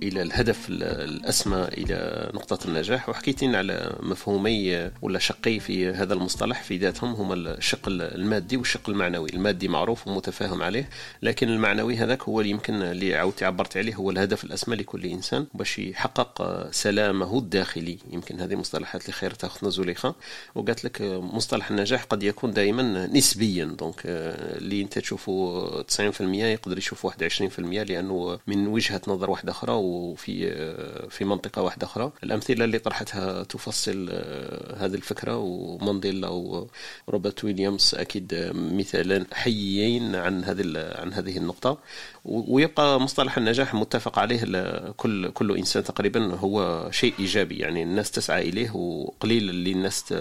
[0.04, 6.63] إلى الهدف الأسمى إلى نقطة النجاح وحكيتي لنا على مفهومي ولا شقي في هذا المصطلح
[6.63, 9.30] في ذاتهم هما الشق المادي والشق المعنوي.
[9.30, 10.89] المادي معروف ومتفاهم عليه
[11.22, 15.46] لكن المعنوي هذاك هو اللي يمكن اللي عاودتي عبرت عليه هو الهدف الأسمى لكل إنسان
[15.54, 17.98] باش يحقق سلامه الداخلي.
[18.12, 20.15] يمكن هذه مصطلحات اللي خيرتها أختنا زليخة.
[20.71, 21.01] قالت لك
[21.34, 23.65] مصطلح النجاح قد يكون دائما نسبيا.
[23.65, 29.73] دونك آه، اللي أنت تشوفه 90% يقدر يشوفه 21% لأنه من وجهة نظر واحدة أخرى
[29.73, 32.12] وفي آه، في منطقة واحدة أخرى.
[32.23, 36.27] الأمثلة اللي طرحتها تفصل آه، هذه الفكرة ومانديلا
[37.07, 40.63] وروبرت ويليامز أكيد مثالان حيين عن هذه
[40.95, 41.77] عن هذه النقطة.
[42.25, 44.41] ويبقى مصطلح النجاح متفق عليه
[44.97, 47.57] كل كل إنسان تقريبا هو شيء إيجابي.
[47.57, 50.13] يعني الناس تسعى إليه وقليل اللي الناس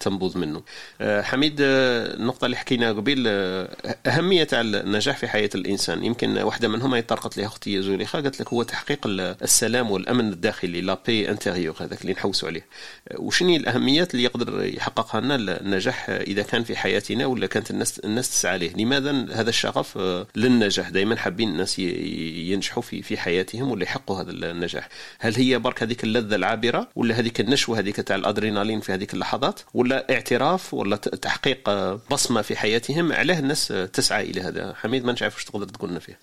[0.00, 0.62] تنبذ منه.
[1.00, 6.04] آه، حميد آه، النقطة اللي حكينا قبل آه، أهمية النجاح في حياة الإنسان.
[6.04, 10.80] يمكن واحدة منهم هي طرقت لها أختي زوليخة قالت لك هو تحقيق السلام والأمن الداخلي
[10.80, 12.66] la paix intérieure هذاك اللي نحوسوا عليه.
[13.14, 18.30] وشنو الأهميات اللي يقدر يحققها لنا النجاح إذا كان في حياتنا ولا كانت الناس الناس
[18.30, 19.98] تسعى له لماذا هذا الشغف
[20.36, 25.82] للنجاح؟ دائما حابين الناس ينجحوا في في حياتهم ولا يحققوا هذا النجاح؟ هل هي برك
[25.82, 30.96] هذيك اللذة العابرة ولا هذيك النشوة هذيك تاع الأدرينالين في هذيك اللحظات؟ ولا اعتراف ولا
[30.96, 31.70] تحقيق
[32.10, 34.74] بصمة في حياتهم علاه الناس تسعى إلى هذا.
[34.74, 36.18] حميد ما نعرف واش تقدر تقول لنا فيه؟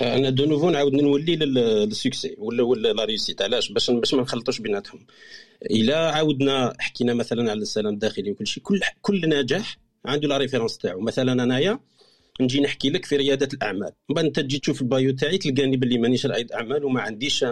[0.00, 3.42] أنا de nouveau نعاود نولي لل succès ولا ولا la réussite.
[3.42, 5.06] علاش؟ باش باش ما نخلطوش بيناتهم.
[5.70, 10.78] إلا عاودنا حكينا مثلا على السلام الداخلي وكل شيء كل كل نجاح عنده la référence
[10.78, 11.00] تاعو.
[11.00, 11.78] مثلا أنايا
[12.40, 13.90] نجي نحكي لك في ريادة الأعمال.
[14.08, 17.44] من بعد أنت تجي تشوف ال bio تاعي تلقاني باللي مانيش رائد أعمال وما عنديش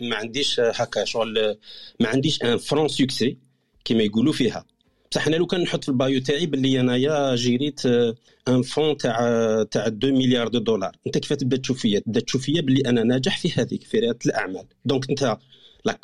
[0.00, 1.58] ما عنديش هكا شغل
[2.00, 3.36] ما عنديش un grand succès
[3.84, 4.64] كما يقولوا فيها.
[5.12, 8.14] بصح أنا لو كان نحط في ال bio تاعي باللي انايا جيريت un
[8.48, 9.16] آه، fonds تاع
[9.62, 13.02] تاع 2 مليار de dollars انت كيف تبدا تشوف فيا؟ تبدا تشوف فيا باللي أنا
[13.02, 14.64] ناجح في هذيك في رياده الأعمال.
[14.84, 15.38] donc انت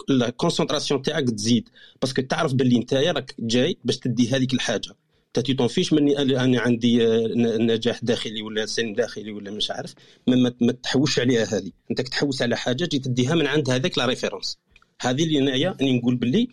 [0.09, 1.69] la concentration تاعك تزيد.
[2.03, 4.91] parce que تعرف باللي انت راك جاي باش تدي هذيك الحاجة.
[5.37, 9.95] انت تنفيش مني أنا عندي آه، نجاح داخلي ولا سلم داخلي ولا مش عارف.
[10.27, 11.71] ما, ما تحوش عليها هذه.
[11.91, 14.59] انت تحوس على حاجة تجي تديها من عند هذاك la référence
[15.01, 16.49] هذه اللي هنايا راني نقول باللي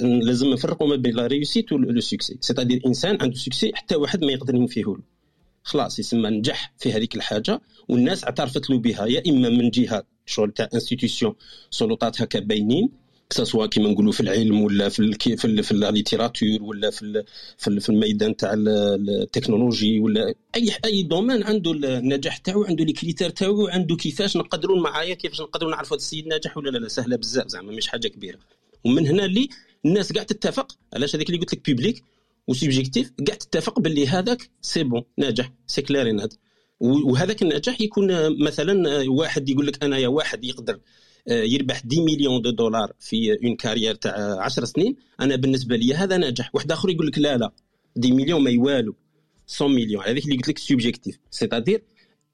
[0.00, 2.38] لازم نفرقوا ما بين la réussite le succès.
[2.40, 4.98] c'est-à-dire إنسان عنده succès حتى واحد ما يقدر ينفيه له.
[5.62, 10.50] خلاص يسمى نجح في هذيك الحاجة والناس اعترفت له بها يا إما من جهة شغل
[10.50, 11.34] تاع institutions
[11.70, 12.88] سلطات هكا باينين
[13.32, 17.24] سواء كيما نقولوا في العلم ولا في ال في ال في ال littérature ولا في
[17.58, 23.68] في الميدان تاع التكنولوجي ولا أي أي domaine عنده النجاح تاعو عنده les critères تاعو
[23.68, 27.48] عنده كيفاش نقدروا المعايير كيفاش نقدروا نعرفوا هذا السيد ناجح ولا لا, لا سهلة بزاف
[27.48, 28.38] زعما مش حاجة كبيرة.
[28.84, 29.48] ومن هنا اللي
[29.84, 32.04] الناس قاعد تتفق علاش هذاك اللي قلت لك public
[32.48, 36.36] و subjectif قاعد تتفق باللي هذاك c'est bon ناجح c'est clair هذا
[36.80, 38.08] وهذاك النجاح يكون
[38.44, 40.80] مثلا واحد يقول لك أنا يا واحد يقدر
[41.28, 45.94] آه، يربح 10 مليون de dollars في une carrière تاع 10 سنين أنا بالنسبة لي
[45.94, 47.52] هذا نجاح واحد آخر يقول لك لا لا
[47.98, 48.94] 10 مليون ما يوالو
[49.60, 50.04] 100 مليون.
[50.04, 51.82] هذيك اللي قلت لك subjectif c'est-à-dire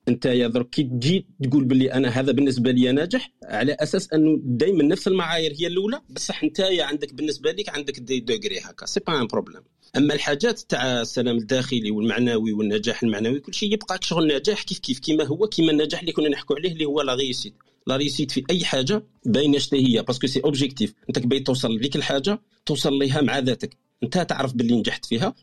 [0.09, 4.40] انت يا درك كي تجي تقول باللي أنا هذا بالنسبة لي ناجح على أساس أنه
[4.42, 9.01] دائما نفس المعايير هي الأولى بصح أنت عندك بالنسبة لك عندك des degrés هكا c'est
[9.01, 9.62] pas un problème
[9.96, 14.98] أما الحاجات تاع السلام الداخلي والمعنوي والنجاح المعنوي كل شيء يبقى شغل نجاح كيف كيف
[14.98, 17.55] كيما هو كيما النجاح اللي كنا نحكوا عليه اللي هو la réussite
[17.86, 21.96] la réussite في أي حاجة باينه هي؟ parce que c'est objectif أنت كي توصل لذيك
[21.96, 23.76] الحاجة توصل ليها مع ذاتك.
[24.02, 25.34] أنت تعرف باللي نجحت فيها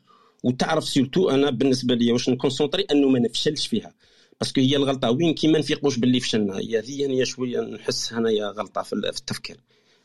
[0.44, 3.94] وتعرف surtout أنا بالنسبة لي واش ن concentre أنه ما نفشلش فيها.
[4.42, 5.12] parce que هي الغلطة.
[5.12, 9.58] وين كي ما نفيقوش باللي فشلنا هي هذه هي شوية نحس هنايا غلطة في التفكير.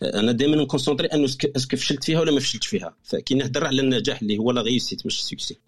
[0.03, 3.66] أنا دائما ن concentrer أنه est-ce que فشلت فيها ولا ما فشلتش فيها؟ فكي نهضر
[3.66, 5.59] على النجاح اللي هو la réussite مش ال succès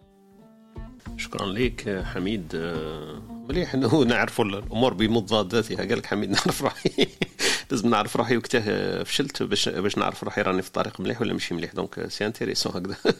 [1.17, 2.55] شكرا لك حميد.
[3.49, 7.07] مليح إنه نعرفوا الأمور بمضاداتها قال لك حميد نعرف روحي
[7.71, 11.53] لازم نعرف روحي وقتها فشلت باش باش نعرف روحي راني في الطريق مليح ولا ماشي
[11.53, 11.73] مليح.
[11.73, 12.95] donc c'est intéressant هكذا.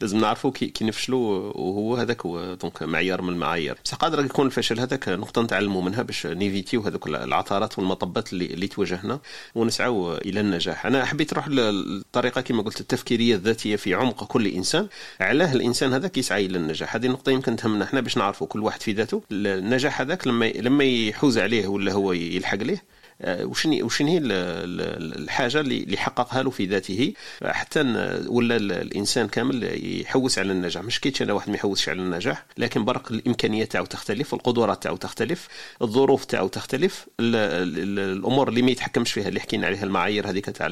[0.00, 2.54] لازم نعرفوا كي, كي نفشلوا وهو هذاك هو.
[2.54, 7.06] donc معيار من المعايير بصح قادر يكون الفشل هذاك نقطة نتعلموا منها باش نيفيتيو هذوك
[7.06, 9.20] العثرات والمطبات اللي, اللي تواجهنا
[9.54, 10.86] ونسعوا إلى النجاح.
[10.86, 14.88] أنا حبيت نروح للطريقه كما قلت التفكيرية الذاتية في عمق كل إنسان.
[15.20, 16.96] علاه الإنسان هذاك يسعى إلى النجاح.
[16.96, 19.22] هذه النقطه يمكن تهمنا إحنا باش نعرفوا كل واحد في ذاته.
[19.32, 22.93] النجاح هذاك لما لما يحوز عليه ولا هو يلحق ليه
[23.24, 27.12] آه، وشنو وشنو هي الحاجة اللي حققها له في ذاته
[27.44, 27.80] حتى
[28.26, 30.82] ولا الإنسان كامل يحوس على النجاح.
[30.82, 34.96] مش كيتش أنا واحد ما يحوسش على النجاح لكن برك الإمكانيات تاعو تختلف القدرات تاعو
[34.96, 35.48] تختلف
[35.82, 40.68] الظروف تاعو تختلف الأمور اللي ما يتحكمش فيها اللي حكينا عليها المعايير هذيك تاع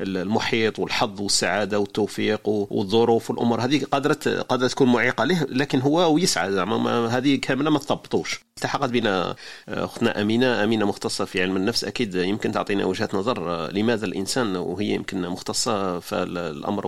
[0.00, 6.52] المحيط والحظ والسعادة والتوفيق والظروف والأمور هذه قادره قادره تكون معيقة له لكن هو ويسعى
[6.52, 8.40] زعما هذه كاملة ما تضبطوش.
[8.56, 9.36] التحقت بنا
[9.68, 11.84] أختنا أمينة أمينة مختصة في علم النفس.
[11.86, 16.86] أكيد يمكن تعطينا وجهه نظر آه، لماذا الإنسان وهي يمكن مختصة فالأمر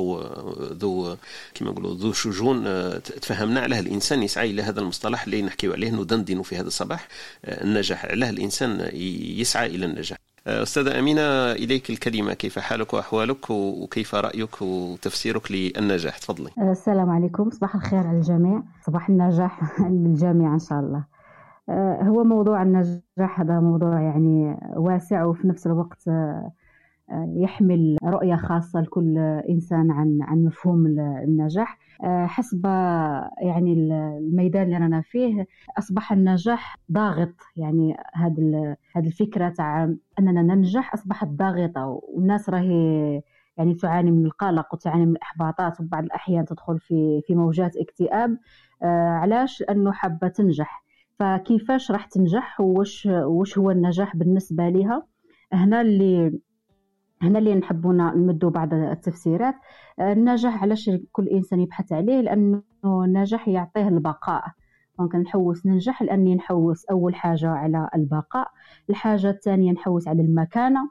[0.73, 1.17] ذو
[1.55, 5.91] كما نقولوا ذو شجون آه، تفهمنا علاه الإنسان يسعى إلى هذا المصطلح اللي نحكيو عليه
[5.91, 7.09] ندندن في هذا الصباح
[7.45, 8.05] النجاح.
[8.05, 8.89] علاه الإنسان
[9.39, 10.19] يسعى إلى النجاح.
[10.47, 12.35] أستاذة أمينة إليك الكلمة.
[12.35, 16.51] كيف حالك وأحوالك؟ وكيف رأيك وتفسيرك للنجاح؟ تفضلي.
[16.59, 17.51] السلام عليكم.
[17.51, 18.63] صباح الخير على الجميع.
[18.87, 20.99] صباح النجاح للجميع إن شاء الله.
[20.99, 21.18] آه،
[22.03, 26.09] هو موضوع النجاح هذا موضوع يعني واسع وفي نفس الوقت
[27.11, 31.79] آه، يحمل رؤية خاصة لكل إنسان عن عن مفهوم النجاح.
[32.05, 32.67] آه، حسب
[33.43, 35.47] يعني الميدان اللي رانا فيه
[35.79, 37.35] أصبح النجاح ضاغط.
[37.57, 39.85] يعني هذه هذه الفكرة تاع
[40.19, 43.23] أننا ننجح أصبحت ضاغطة والناس راهي
[43.57, 48.39] يعني تعاني من القلق وتعاني من الإحباطات وبعض الأحيان تدخل في في موجات اكتئاب.
[48.83, 50.88] علاش؟ لأنه حابة تنجح.
[51.19, 55.07] فكيفاش راح تنجح وش وش هو النجاح بالنسبة لها
[55.53, 56.39] هنا اللي
[57.23, 59.55] هنا اللي نحبوا نمدوا بعض التفسيرات.
[60.01, 64.45] النجاح علاش كل إنسان يبحث عليه؟ لأنه النجاح يعطيه البقاء.
[64.99, 68.49] ممكن نحوس ننجح لأني نحوس أول حاجة على البقاء.
[68.91, 70.91] الحاجة الثانية نحوس على المكانة.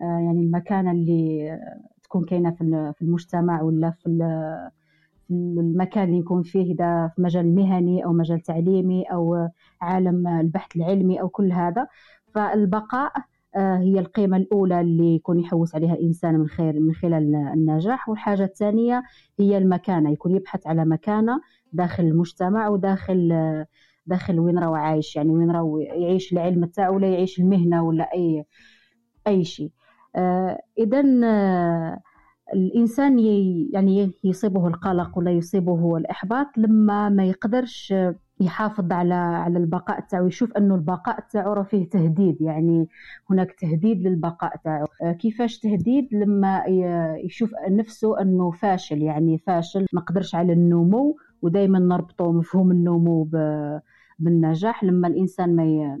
[0.00, 1.50] يعني المكانة اللي
[2.02, 2.50] تكون كاينة
[2.92, 4.06] في المجتمع ولا في
[5.30, 9.48] المكان اللي نكون فيه إذا في مجال مهني أو مجال تعليمي أو
[9.80, 11.86] عالم البحث العلمي أو كل هذا.
[12.34, 13.12] فالبقاء
[13.56, 18.08] آه، هي القيمة الأولى اللي يكون يحوس عليها الإنسان من خير من خلال النجاح.
[18.08, 19.02] والحاجة الثانية
[19.40, 21.40] هي المكانة يكون يبحث على مكانة
[21.72, 23.32] داخل المجتمع وداخل
[24.06, 28.44] داخل وين راهو عايش يعني وين راهو يعيش العلم تاعو ولا يعيش المهنة ولا أي
[29.26, 29.70] أي شيء.
[30.16, 32.00] آه إذا آه
[32.54, 33.18] الإنسان
[33.72, 37.94] يعني يصيبه القلق ولا يصيبه الإحباط لما ما يقدرش
[38.40, 42.40] يحافظ على على البقاء تاعو يشوف أنه البقاء تاعو راه فيه تهديد.
[42.40, 42.88] يعني
[43.30, 44.86] هناك تهديد للبقاء تاعو.
[45.02, 46.62] آه، كيفاش تهديد؟ لما
[47.24, 49.02] يشوف نفسه أنه فاشل.
[49.02, 53.28] يعني فاشل ما قدرش على النمو ودائما نربطه مفهوم النمو
[54.18, 54.84] بالنجاح.
[54.84, 55.98] لما الإنسان ما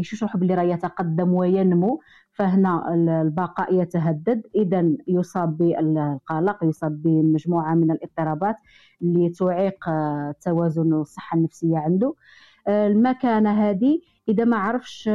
[0.00, 2.00] يشوفش روحه باللي راه يتقدم وينمو
[2.34, 4.46] فهنا البقاء يتهدد.
[4.54, 8.56] اذا يصاب بالقلق يصاب بمجموعة من الاضطرابات
[9.02, 9.84] اللي تعيق
[10.44, 12.14] توازن الصحة النفسية عنده.
[12.68, 15.10] المكانة هذه إذا ما عرفش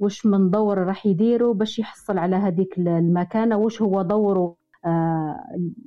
[0.00, 5.36] واش من دور راح يديروا باش يحصل على هذيك المكانة واش هو دوره آه،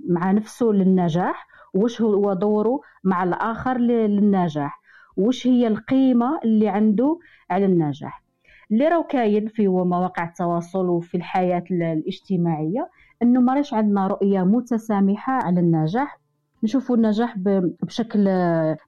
[0.09, 4.81] مع نفسه للنجاح واش هو دوره مع الآخر للنجاح
[5.17, 7.19] واش هي القيمة اللي عنده
[7.49, 8.23] على النجاح.
[8.71, 12.89] اللي راه كاين في مواقع التواصل وفي الحياة الاجتماعية.
[13.23, 16.19] انه ما عندنا رؤية متسامحة على النجاح.
[16.63, 17.37] نشوفوا النجاح
[17.83, 18.25] بشكل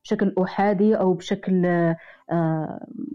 [0.03, 1.65] بشكل أحادي أو بشكل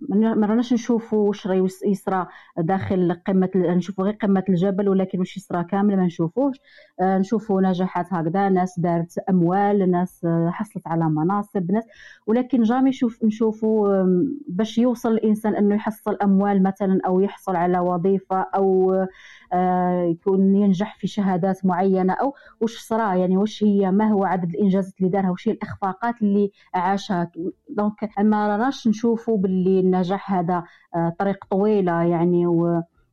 [0.08, 1.48] ما راناش نشوفوا واش
[1.86, 2.26] يصرى
[2.58, 6.56] داخل قمة نشوفوا غير قمة الجبل ولكن واش يصرى كامل ما نشوفوش.
[7.00, 11.84] آه، نشوفوا نجاحات هكذا ناس دارت أموال ناس آه، حصلت على مناصب ناس.
[12.26, 14.04] ولكن جامي شوف نشوفوا
[14.48, 18.94] باش يوصل الإنسان إنه يحصل أموال مثلا أو يحصل على وظيفة أو
[20.10, 24.94] يكون ينجح في شهادات معينة أو واش صرا يعني واش هي ما هو عدد الإنجازات
[24.98, 27.30] اللي دارها واش هي الإخفاقات اللي عاشها.
[27.70, 32.46] donc ما راناش نشوفوا باللي النجاح هذا آه، طريق طويلة يعني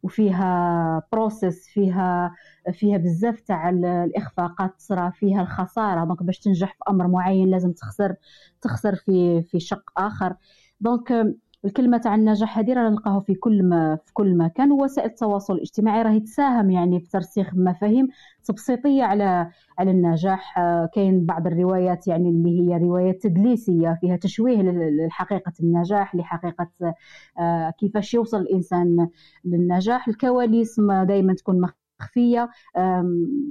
[0.04, 2.36] وفيها process فيها
[2.74, 6.06] فيها بزاف تاع الإخفاقات تصرى فيها الخسارة.
[6.06, 8.16] donc باش تنجح في أمر معين لازم تخسر
[8.62, 10.36] تخسر في في شق آخر.
[10.80, 11.36] donc
[11.66, 14.72] الكلمة تاع النجاح هذه راه نلقاها في كل ما في كل مكان.
[14.72, 18.08] ووسائل التواصل الاجتماعي راهي تساهم يعني في ترسيخ مفاهيم
[18.46, 19.50] تبسيطية على
[19.80, 20.58] على النجاح.
[20.60, 24.62] آه، كاين بعض الروايات يعني اللي هي روايات تدليسية فيها تشويه
[25.08, 26.70] لحقيقة النجاح لحقيقة
[27.40, 29.10] آه، كيفاش يوصل الإنسان
[29.46, 30.08] للنجاح.
[30.08, 32.50] الكواليس دائما تكون مخفية.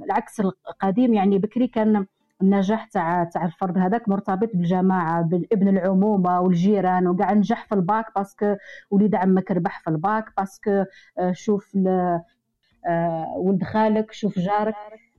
[0.05, 2.05] العكس القديم يعني بكري كان
[2.41, 8.05] النجاح تاع تاع الفرد هذاك مرتبط بالجماعة بالابن العمومة والجيران وكاع نجح في ال bac
[8.15, 8.55] parce que
[8.91, 10.85] وليد عمك ربح في ال bac parce que
[11.19, 11.75] آه، شوف
[12.87, 14.75] آه، ولد خالك شوف جارك.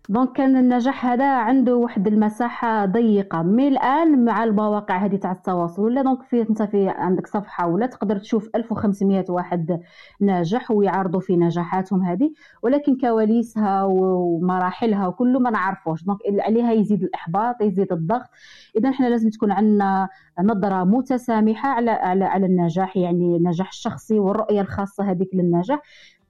[0.09, 3.43] donc كان النجاح هذا عنده واحد المساحة ضيقة.
[3.43, 7.87] mais الآن مع المواقع هذه تاع التواصل ولا donc في انت في عندك صفحة ولا
[7.87, 9.81] تقدر تشوف 1500 واحد
[10.21, 12.33] ناجح ويعرضوا في نجاحاتهم هذه
[12.63, 16.05] ولكن كواليسها ومراحلها وكله ما نعرفوش.
[16.05, 18.29] donc عليها يزيد الإحباط يزيد الضغط.
[18.77, 20.09] اذا إحنا لازم تكون عندنا
[20.41, 25.81] نظرة متسامحة على على على النجاح يعني النجاح الشخصي والرؤية الخاصة هذيك للنجاح.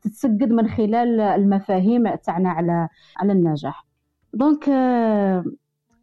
[0.02, 3.86] تتسقد من خلال المفاهيم تاعنا على على النجاح.
[4.34, 5.44] دونك آه،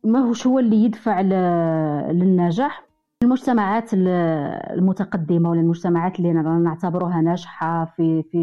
[0.04, 1.22] ما هو اللي يدفع
[2.12, 2.84] للنجاح؟
[3.24, 8.38] المجتمعات المتقدمة ولا المجتمعات اللي نعتبروها ناجحة في في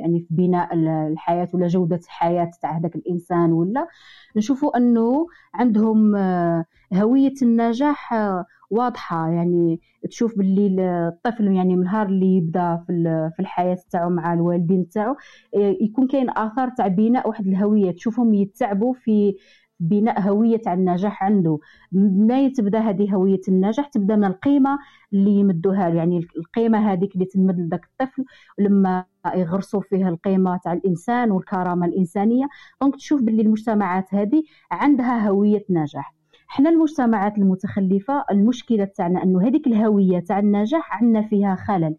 [0.00, 3.88] يعني في بناء الحياة ولا جودة الحياة تاع هذاك الإنسان ولا
[4.36, 8.44] نشوفوا أنه عندهم آه، هوية النجاح آه،
[8.74, 14.32] واضحة يعني تشوف باللي الطفل يعني من النهار اللي يبدأ في في الحياة تاعو مع
[14.32, 15.16] الوالدين تاعو
[15.56, 19.36] آه، يكون كاين آثار تاع بناء واحد الهوية تشوفهم يتعبوا في
[19.80, 21.58] بناء هوية تاع النجاح عنده
[21.92, 24.78] منين تبدأ هذه هوية النجاح تبدأ من القيمة
[25.12, 28.24] اللي يمدوها يعني القيمة هذيك اللي تمد لذاك الطفل
[28.58, 29.04] لما
[29.34, 32.46] يغرسوا فيها القيمة تاع الإنسان والكرامة الإنسانية.
[32.80, 36.13] دونك تشوف باللي المجتمعات هذه عندها هوية نجاح.
[36.46, 41.96] حنا المجتمعات المتخلفة المشكلة تاعنا أنه هذيك الهوية تاع النجاح عندنا فيها خلل.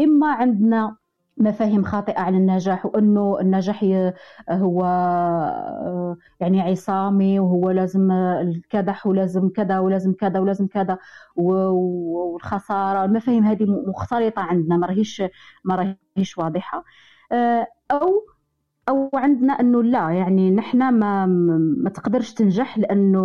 [0.00, 0.96] إما عندنا
[1.38, 3.84] مفاهيم خاطئة عن النجاح وأنه النجاح
[4.50, 4.84] هو
[6.40, 10.98] يعني عصامي وهو لازم الكدح ولازم كذا ولازم كذا ولازم كذا
[11.36, 13.04] والخسارة.
[13.04, 15.22] المفاهيم هذه مختلطة عندنا ما راهيش
[15.64, 16.84] ما راهيش واضحة.
[17.90, 18.26] أو
[18.88, 21.26] أو عندنا أنه لا يعني نحن ما
[21.78, 23.20] ما تقدرش تنجح لأنه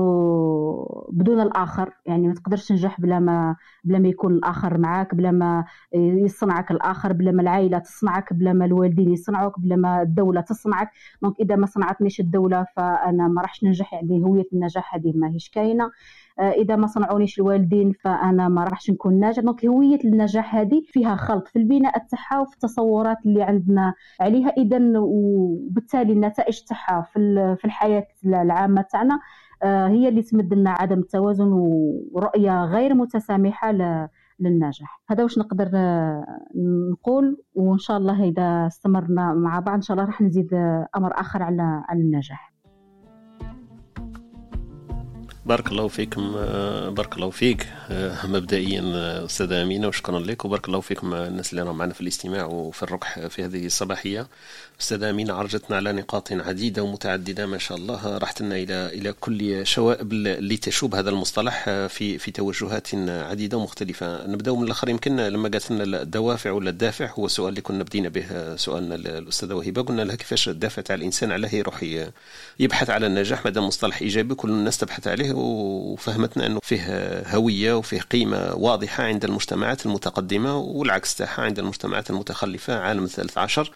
[1.12, 5.66] بدون الآخر يعني ما تقدرش تنجح بلا ما بلا ما يكون الآخر معك بلا ما
[5.94, 10.90] يصنعك الآخر بلا ما العائلة تصنعك بلا ما الوالدين يصنعوك بلا ما الدولة تصنعك.
[11.22, 15.50] donc إذا ما صنعتنيش الدولة فأنا ما راحش ننجح يعني هوية النجاح هذه ما هيش
[15.50, 15.92] كاينة.
[16.40, 19.44] إذا ما صنعونيش الوالدين فأنا ما راحش نكون ناجح.
[19.44, 24.50] donc هوية النجاح هذه فيها خلط في البناء تاعها وفي التصورات اللي عندنا عليها.
[24.50, 27.02] اذا وبالتالي النتائج تاعها
[27.56, 29.20] في الحياة العامة تاعنا
[29.64, 33.72] آه، هي اللي تمد لنا عدم التوازن ورؤية غير متسامحة
[34.40, 36.26] للنجاح هذا واش نقدر آه،
[36.92, 40.54] نقول؟ وإن شاء الله إذا استمرنا مع بعض إن شاء الله راح نزيد
[40.98, 42.51] أمر آخر على على النجاح.
[45.52, 50.68] بارك الله فيكم آه، بارك الله فيك آه، مبدئيا آه، أستاذة أمينة وشكرا لك وبارك
[50.68, 54.28] الله فيكم الناس اللي راهم معنا في الاستماع وفي الركح في هذه الصباحية.
[54.82, 58.18] أستاذة أمينة عرجتنا على نقاط عديدة ومتعددة ما شاء الله.
[58.18, 64.28] راحت لنا إلى إلى كل شوائب اللي تشوب هذا المصطلح في في توجهات عديدة ومختلفة.
[64.28, 68.10] نبداو من الآخر يمكن لما قالت لنا الدوافع ولا الدافع هو السؤال اللي كنا بدينا
[68.10, 71.86] به سؤالنا الأستاذة وهبه قلنا لها كيفاش الدافع تاع الإنسان علاه يروح
[72.60, 75.32] يبحث على النجاح مادام مصطلح إيجابي كل الناس تبحث عليه.
[75.34, 76.84] وفهمتنا إنه فيه
[77.36, 83.62] هوية وفيه قيمة واضحة عند المجتمعات المتقدمة والعكس تاعها عند المجتمعات المتخلفة عالم الثالث عشر.
[83.62, 83.72] آه،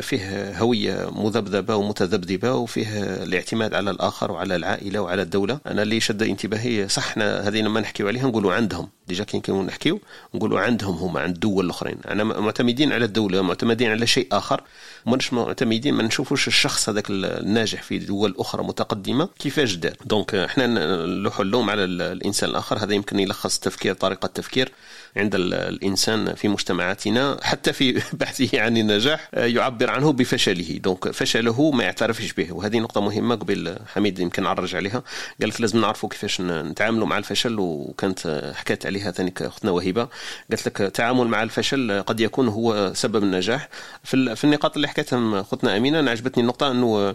[0.00, 5.60] فيه هوية مذبذبة ومتذبذبة وفيه الاعتماد على الآخر وعلى العائلة وعلى الدولة.
[5.66, 8.88] أنا اللي شد انتباهي صح إحنا هذه لما نحكيو عليها نقولوا عندهم.
[9.08, 10.00] déjà كي نحكيو
[10.34, 11.98] نقولوا عندهم هما عند الدول الأخرين.
[12.08, 14.62] أنا معتمدين على الدولة معتمدين على شيء آخر.
[15.06, 19.28] ماناش معتمدين ما نشوفوش الشخص هذاك الناجح في دول أخرى متقدمة.
[19.38, 22.78] كيفاش دار donc إحنا نلوحوا اللوم على الإنسان الآخر.
[22.78, 24.72] هذا يمكن يلخص التفكير طريقة التفكير
[25.16, 30.78] عند الإنسان في مجتمعاتنا حتى في بحثه عن النجاح آه، يعبر عنه بفشله.
[30.78, 32.52] دونك فشله ما يعترفش به.
[32.52, 35.02] وهذه نقطة مهمة قبل حميد يمكن عرج عليها.
[35.40, 40.08] قال لازم نعرفوا كيفاش نتعاملوا مع الفشل وكانت حكات عليها ثاني أختنا وهبه
[40.50, 43.68] قالت لك التعامل مع الفشل قد يكون هو سبب النجاح.
[44.04, 47.14] في النقاط اللي حكتهم أختنا أمينة أنا عجبتني النقطة أنه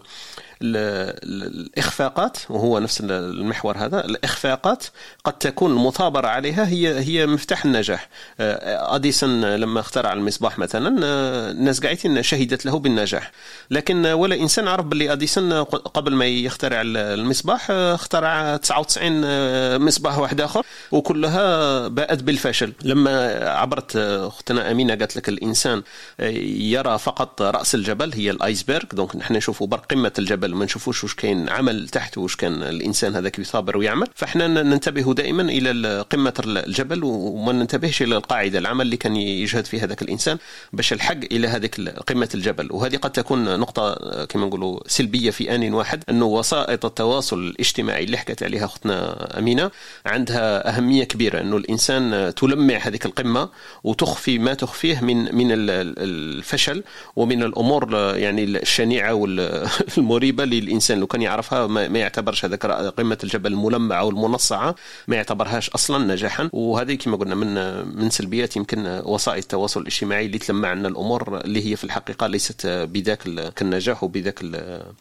[0.65, 4.83] الإخفاقات وهو نفس المحور هذا الإخفاقات
[5.23, 8.09] قد تكون المثابرة عليها هي هي مفتاح النجاح.
[8.39, 13.31] آه، أديسون لما اخترع المصباح مثلا آه، الناس قاعدين شهدت له بالنجاح.
[13.71, 20.41] لكن ولا إنسان عرف باللي أديسون قبل ما يخترع المصباح آه، اخترع 99 مصباح واحد
[20.41, 22.73] آخر وكلها باءت بالفشل.
[22.83, 25.83] لما عبرت أختنا أمينة قالت لك الإنسان
[26.19, 28.85] يرى فقط رأس الجبل هي ال iceberg.
[28.93, 33.15] donc نحن نشوفوا بر قمة الجبل ما نشوفوش واش كاين عمل تحت واش كان الإنسان
[33.15, 38.97] هذاك يصابر ويعمل فإحنا ننتبه دائما إلى قمة الجبل وما ننتبهش إلى القاعدة العمل اللي
[38.97, 40.37] كان يجهد فيه هذاك الإنسان
[40.73, 42.67] باش الحق إلى هذيك قمة الجبل.
[42.71, 48.17] وهذه قد تكون نقطة كما نقولوا سلبية في آن واحد أنه وسائط التواصل الاجتماعي اللي
[48.17, 49.71] حكت عليها أختنا أمينة
[50.05, 53.49] عندها أهمية كبيرة أنه الإنسان تلمع هذيك القمة
[53.83, 56.83] وتخفي ما تخفيه من من الفشل
[57.15, 60.99] ومن الأمور يعني الشنيعة والمريبه غريبه للإنسان.
[60.99, 64.75] لو كان يعرفها ما, يعتبرش هذاك قمة الجبل الملمعة والمنصعه
[65.07, 67.55] ما يعتبرهاش أصلا نجاحا وهذه كما قلنا من
[67.97, 72.67] من سلبيات يمكن وسائل التواصل الاجتماعي اللي تلمع لنا الأمور اللي هي في الحقيقة ليست
[72.67, 73.21] بذاك
[73.61, 74.45] النجاح وبذاك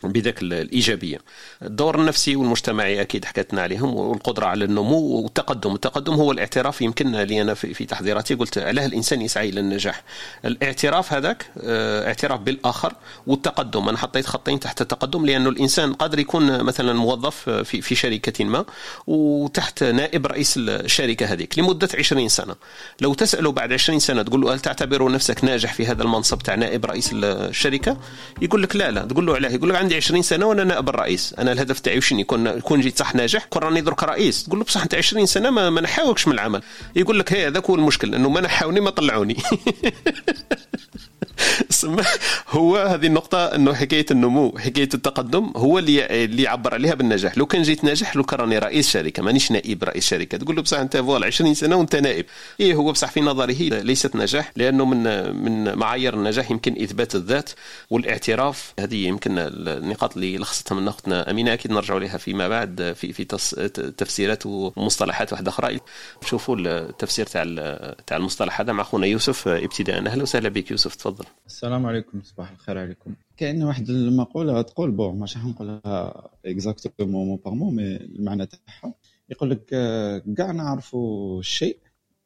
[0.05, 1.19] بذاك الإيجابية.
[1.63, 7.43] الدور النفسي والمجتمعي أكيد حكيتنا عليهم والقدرة على النمو والتقدم، التقدم هو الاعتراف يمكن لي
[7.43, 10.03] أنا في تحضيراتي قلت علاه الإنسان يسعى إلى النجاح.
[10.45, 12.93] الاعتراف هذاك آه، اعتراف بالآخر
[13.27, 13.89] والتقدم.
[13.89, 15.24] أنا حطيت خطين تحت التقدم.
[15.25, 18.65] لأنه الإنسان قادر يكون مثلا موظف في في شركة ما
[19.07, 22.55] وتحت نائب رئيس الشركة هذيك لمدة 20 سنة.
[23.01, 26.55] لو تسأله بعد 20 سنة تقول له هل تعتبر نفسك ناجح في هذا المنصب تاع
[26.55, 27.97] نائب رئيس الشركة؟
[28.43, 29.01] يقول لك لا لا.
[29.03, 29.51] تقول له علاه.
[29.51, 31.35] يقول لك عندي 20 سنة وأنا نائب الرئيس.
[31.39, 34.45] أنا الهدف تاعي وشني يكون كون جيت صح ناجح؟ كون راني درك رئيس.
[34.45, 36.63] تقول له بصح أنت 20 سنة ما, ما نحاوكش من العمل.
[36.97, 39.37] يقول لك هي هذاك هو المشكل إنه ما نحاوني ما طلعوني.
[42.49, 47.39] هو هذه النقطة إنه حكاية النمو حكاية التقدم هو اللي اللي يعبر عليها بالنجاح.
[47.39, 50.39] لو كان جيت ناجح لو كان راني رئيس شركة مانيش نائب رئيس شركة.
[50.39, 52.27] تقول له بصح أنت voilà 20 سنة وأنت نائب.
[52.61, 57.51] إيه هو بصح في نظره ليست نجاح لأنه من من معايير النجاح يمكن إثبات الذات
[57.91, 58.73] والاعتراف.
[58.81, 63.25] هذه يمكن النقاط اللي لخصتها من أختنا أمينة أكيد نرجع لها فيما بعد في في
[63.97, 65.81] تفسيرات ومصطلحات واحدة أخرى.
[66.27, 67.43] شوفوا التفسير تاع
[68.07, 70.07] تاع المصطلح هذا مع أخونا يوسف ابتداء.
[70.07, 71.24] أهلا وسهلا بك يوسف تفضل.
[71.47, 73.15] السلام عليكم صباح الخير عليكم.
[73.37, 78.95] كاين واحد المقولة تقول bon ماشي حنقولها exactement mot par mot mais المعنى تاعها.
[79.31, 79.65] يقول لك
[80.37, 81.79] كاع نعرفوا الشيء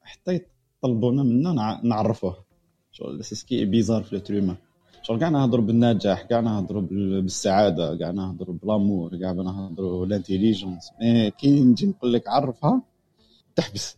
[0.03, 0.41] حتى
[0.83, 2.45] يطلبونا منا نعرفوه.
[2.93, 4.57] شغل سي سكي بيزار في لتر
[5.03, 11.61] شغل كاع نهضروا بالنجاح كاع نهضروا بالسعادة كاع نهضروا بالأمور كاع نهضروا بالانتيليجونس مي كي
[11.61, 12.83] نجي نقول لك عرفها
[13.59, 13.97] تحبس.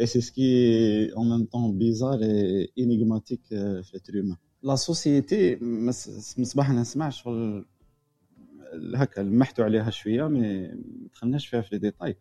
[0.00, 4.12] اي سي سكي اون ميم طون بيزار اي انيغماتيك في لتر
[4.62, 5.58] لا سوسيتي
[6.38, 7.66] مصباح نسمع شغل
[8.94, 12.16] هكا لمحتوا عليها شوية mais ما دخلناش فيها في les détails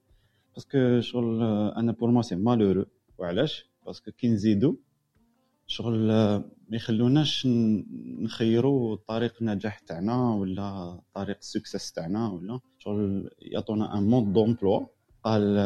[0.53, 1.43] parce que شغل
[1.77, 2.85] أنا pour moi c'est malheureux
[3.17, 4.75] وعلاش parce que كي نزيدو
[5.67, 6.07] شغل
[6.69, 7.47] ما يخلوناش
[8.19, 14.85] نخيروا طريق النجاح تاعنا ولا طريق ال success تاعنا ولا شغل يعطونا un mode d'emploi
[15.23, 15.57] قال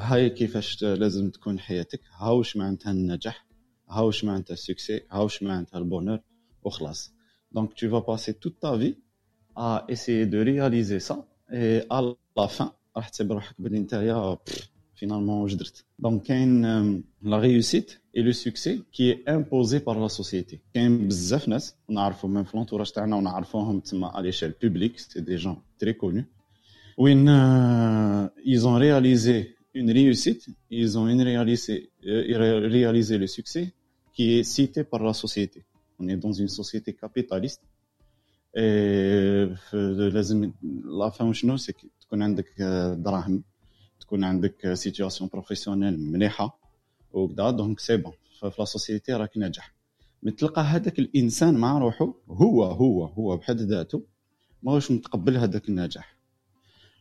[0.00, 3.46] هاي كيفاش لازم تكون حياتك؟ هاوش معناتها النجاح؟
[3.88, 6.18] هاوش معناتها ال succès هاوش معناتها ال bonheur؟
[6.62, 7.14] وخلاص.
[7.52, 8.96] donc tu vas passer toute ta vie
[9.56, 11.16] à essayer de réaliser ça
[11.52, 12.00] et à
[12.36, 14.38] la fin راح تحسب روحك بلي نتايا
[15.00, 16.62] finalement واش درت donc كاين
[17.22, 22.30] la réussite et le succès qui est imposé par la société كاين بزاف ناس نعرفهم
[22.34, 26.24] من في l'entourage تاعنا ونعرفوهم تما على l'échelle publique c'est des gens très connus
[26.98, 27.28] وين
[28.44, 33.72] ils ont réalisé une réussite, ils ont une réalisé, réalisé le succès
[34.14, 35.64] qui est cité par la société.
[35.98, 37.62] On est dans une société capitaliste.
[38.56, 42.62] Et la fin, c'est que تكون عندك
[42.98, 43.42] دراهم
[44.00, 46.58] تكون عندك situation professionnelle مليحه
[47.12, 49.74] وكذا donc c'est bon في la société راك ناجح
[50.22, 54.02] mais تلقى هذاك الانسان مع روحه هو هو هو بحد ذاته
[54.62, 56.13] ماهوش متقبل هذاك النجاح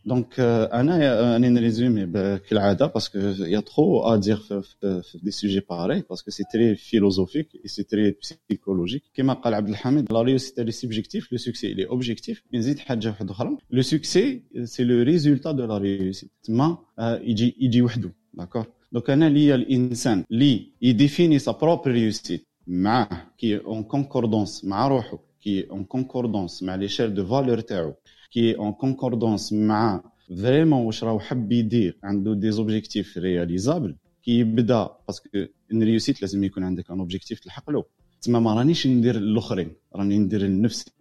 [0.06, 2.06] donc أنا راني ن résumer
[2.50, 6.44] كالعاده parce que y a trop à dire في des sujets pareils parce que c'est
[6.54, 11.32] très philosophique et c'est très psychologique كيما قال عبد الحميد la réussite elle est subjective
[11.32, 15.66] le succès il est objectif نزيد حاجة واحدة أخرى le succès c'est le résultat de
[15.66, 21.52] la réussite تما يجي يجي وحده d'accord donc أنا ليا الانسان لي ي définit sa
[21.52, 27.14] propre réussite معاه qui est en concordance مع روحه qui est en concordance مع l'échelle
[27.14, 27.94] de valeurs تاعو
[28.34, 30.04] qui est en concordance مع
[30.42, 35.30] vraiment واش راهو حب يدير عنده des objectifs réalisables كي يبدا parce que
[35.74, 37.84] une réussite لازم يكون عندك un objectif تلحق له.
[38.22, 40.92] تما ما رانيش ندير الأخرين راني ندير لنفسي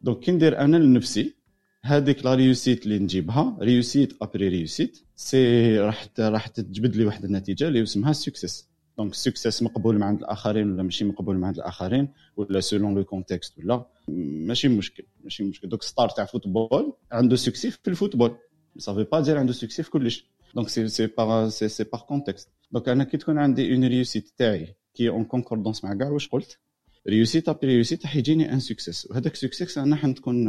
[0.00, 1.34] donc كي ندير أنا لنفسي
[1.82, 7.68] هذيك la réussite اللي نجيبها réussite après réussite c'est راح راح تجبد لي واحد النتيجة
[7.68, 12.08] اللي اسمها succès donc succès مقبول مع عند الاخرين ولا ماشي مقبول مع عند الاخرين
[12.36, 17.70] ولا selon le contexte ولا ماشي مشكل ماشي مشكل دوك star تاع football عنده succès
[17.70, 18.36] في ال football
[18.78, 22.00] ça veut pas dire عنده succès في كلش donc c'est c'est par c'est c'est par
[22.00, 26.08] contexte donc أنا كي تكون عندي une réussite تاعي qui est en concordance مع كاع
[26.08, 26.58] واش قلت
[27.08, 30.48] réussite après réussite راح يجيني un succès وهذاك succès أنا حنكون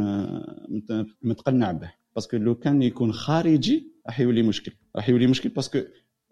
[1.22, 5.67] متقنع به parce que لو كان يكون خارجي راح يولي مشكل راح يولي مشكل parce
[5.67, 5.78] que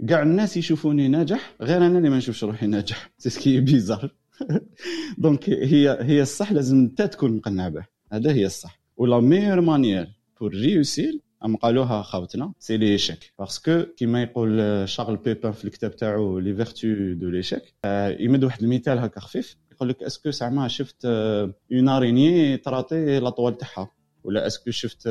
[0.08, 3.10] كاع الناس يشوفوني ناجح غير أنا اللي ما نشوفش روحي ناجح.
[3.18, 4.14] c'est ce qui est bizarre.
[5.18, 7.84] donc هي هي الصح لازم انت تكون مقنع به.
[8.12, 8.80] هذا هي الصح.
[8.96, 10.08] و la meilleure manière
[10.40, 15.96] pour réussir أم قالوها خاوتنا c'est l'échec parce que كيما يقول Charles Pépin في الكتاب
[15.96, 17.74] تاعو Les Vertus de l'échec
[18.20, 19.56] يمد واحد المثال هكا خفيف.
[19.72, 23.90] يقول لك est-ce que زعما شفت une araignée ت rater la toile تاعها؟
[24.24, 25.06] ولا est-ce que شفت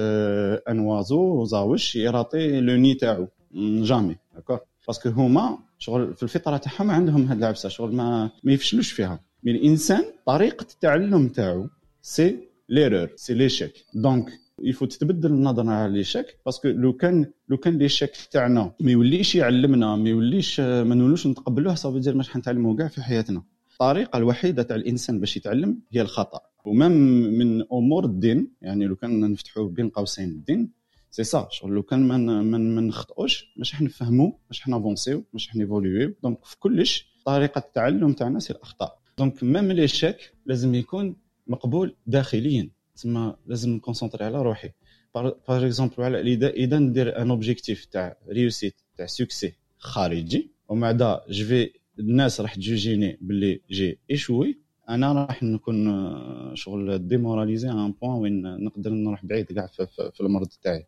[0.70, 6.24] un oiseau زاوش ي rater le nid تاعو؟ jamais d'accord parce que هما شغل في
[6.24, 9.20] الفطرة تاعهم عندهم هاد العبسة شغل ما ما يفشلوش فيها.
[9.44, 11.68] mais الإنسان طريقة التعلم تاعو
[12.02, 12.38] c'est
[12.70, 14.32] l'erreur c'est l'échec donc
[14.64, 18.92] il faut تتبدل النظره على l'échec parce que لو كان لو كان l'échec تاعنا ما
[18.92, 23.44] يوليش يعلمنا ما يوليش ما نولوش نتقبلوه ça veut dire ما نتعلموا كاع في حياتنا.
[23.74, 26.40] الطريقة الوحيدة تاع الإنسان باش يتعلم هي الخطأ.
[26.66, 26.92] و même
[27.40, 30.70] من أمور الدين يعني لو كان نفتحوا بين قوسين الدين
[31.16, 36.16] سي سا شغل لو كان ما من ما نخطئوش مش حنفهموا مش حنافونسيو مش حنيفوليو
[36.24, 41.16] donc في كلش طريقه التعلم تاعنا c'est الاخطاء donc même l'échec لازم يكون
[41.48, 44.70] مقبول داخليا تسمى لازم ن concentrer على روحي
[45.16, 51.22] par exemple على اذا اذا ندير un objectif تاع réussite تاع succès خارجي ومع دا
[51.30, 51.66] جو
[52.00, 54.60] الناس راح تجوجيني باللي j'ai échoué
[54.90, 55.78] أنا راح نكون
[56.56, 59.68] شغل démoralisé un point وين نقدر نروح بعيد كاع
[60.14, 60.88] في المرض تاعي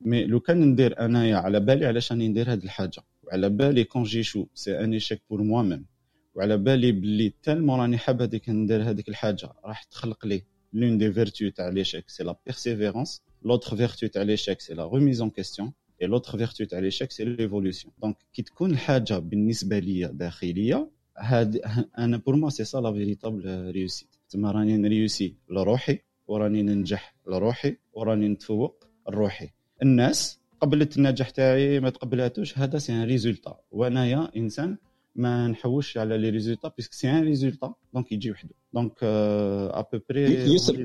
[0.00, 4.02] mais لو كان ندير أنايا على بالي علاش راني ندير هاد الحاجة؟ وعلى بالي quand
[4.02, 5.86] j'échoue c'est un échec pour moi-même
[6.34, 10.42] وعلى بالي بلي tellement راني حاب هذيك ندير هذيك الحاجة راح تخلق لي
[10.72, 15.20] l'une des vertus تاع l'échec c'est la persévérance l'autre vertu تاع l'échec c'est la remise
[15.20, 20.08] en question et l'autre vertu تاع l'échec c'est l'évolution donc كي تكون الحاجة بالنسبة ليا
[20.08, 21.60] داخلية هاد
[21.98, 27.14] أنا pour moi c'est ça la véritable réussite تما راني ن réussir لروحي وراني ننجح
[27.26, 29.50] لروحي وراني نتفوق لروحي.
[29.82, 32.58] الناس قبلت النجاح تاعي ما تقبلاتوش.
[32.58, 33.58] هذا c'est un résultat.
[33.70, 34.76] وأنايا إنسان
[35.16, 37.74] ما نحوش على les résultats puisque c'est un résultat.
[37.94, 38.54] donc يجي وحده.
[38.74, 40.78] donc à peu près يوسف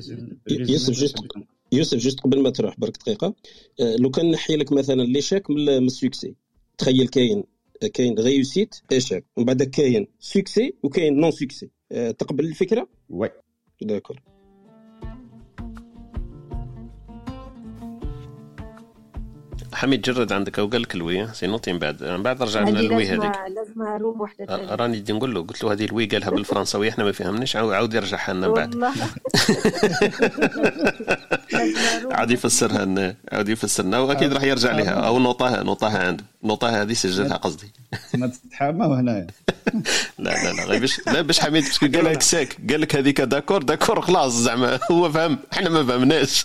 [0.50, 1.18] يوسف juste
[1.72, 3.36] يوسف juste قبل ما تروح برك دقيقة.
[3.80, 6.36] لو كان نحي لك مثلا l'échec من ال succès
[6.78, 7.44] تخيل كاين
[7.94, 13.30] كاين ريوسيت ايشاك ومن بعد كاين سوكسي وكاين نون سوكسي تقبل الفكرة؟ وي.
[13.82, 14.22] داكور.
[19.84, 22.04] حميد جرد عندك أو قال لك الوي سينوتي من بعد.
[22.04, 23.32] من بعد رجع لنا الوي هذيك.
[23.56, 24.76] لازم روم وحده ثانية.
[24.76, 28.34] راني بدي نقول له قلت له هذه الوي قالها بالفرنساوي إحنا ما فهمناش عاود يرجعها
[28.34, 28.76] لنا بعد.
[28.76, 28.94] والله.
[32.12, 34.92] عاد يفسرها لنا عاود يفسرنا وأكيد راح يرجع لها.
[34.92, 37.72] أو نوطاها نوطاها عنده نوطاها هذه سجلها قصدي.
[38.14, 39.28] ما تتحامى هنايا
[40.20, 43.22] لا لا لا غير باش لا باش حميد باش قال لك ساك قال لك هذيك
[43.22, 46.44] داكور داكور خلاص زعما هو فهم إحنا ما فهمناش.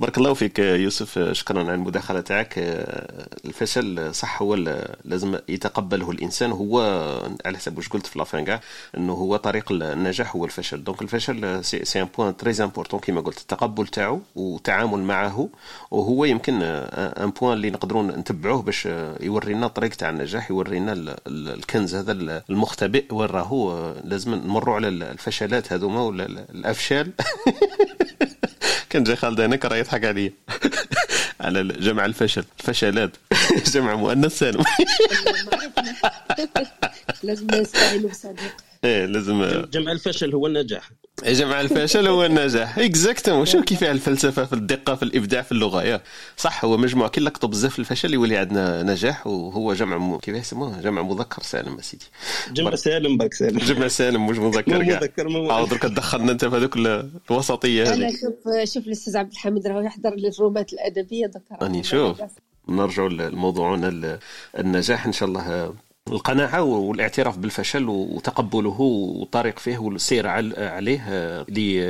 [0.00, 2.54] بارك الله فيك يوسف شكرا على المداخلة تاعك.
[3.44, 4.54] الفشل صح هو
[5.04, 6.52] لازم يتقبله الإنسان.
[6.52, 6.80] هو
[7.44, 8.60] على حسب واش قلت في لافان كاع
[8.96, 10.84] أنه هو طريق النجاح هو الفشل.
[10.84, 15.48] donc الفشل c'est un point très important كيما قلت التقبل تاعو والتعامل معه.
[15.90, 18.88] وهو يمكن un point اللي نقدروا نتبعوه باش
[19.20, 22.12] يورينا الطريق تاع النجاح يورينا الكنز هذا
[22.50, 23.04] المختبئ.
[23.14, 27.12] وين راهو؟ لازم نمروا على الفشلات هذوما ولا الأفشال.
[28.90, 30.32] كان جاي خالد هناك راه يضحك عليا.
[31.40, 32.44] على جمع الفشل.
[32.60, 33.10] الفشلات
[33.74, 34.64] جمع مؤنث سالم.
[37.22, 38.56] لازم نستعينوا بصديق.
[38.84, 40.90] إيه لازم جمع الفشل هو النجاح.
[41.24, 42.78] جمع الفشل هو النجاح.
[42.78, 46.02] exactement شوف كيف الفلسفة في الدقة في الإبداع في اللغة؟ يا.
[46.36, 50.18] صح هو مجموع كي لقطوا بزاف الفشل يولي عندنا نجاح وهو جمع م...
[50.18, 52.04] كيف يسموه؟ جمع مذكر سالم أسيدي.
[52.52, 53.58] جمع سالم برك سالم.
[53.58, 55.00] جمع سالم مش مذكر كاع.
[55.00, 56.76] مذكر عاود درك دخلنا أنت في هذوك
[57.30, 57.94] الوسطية هذه.
[57.94, 61.66] أنا شوف شوف الأستاذ عبد الحميد راه يحضر الرومات الأدبية ذكر.
[61.66, 62.22] أني شوف
[62.68, 64.18] نرجعوا لموضوعنا
[64.58, 65.06] النجاح.
[65.06, 65.74] إن شاء الله
[66.08, 71.44] القناعة والاعتراف بالفشل وتقبله والطريق فيه والسير عليه آه،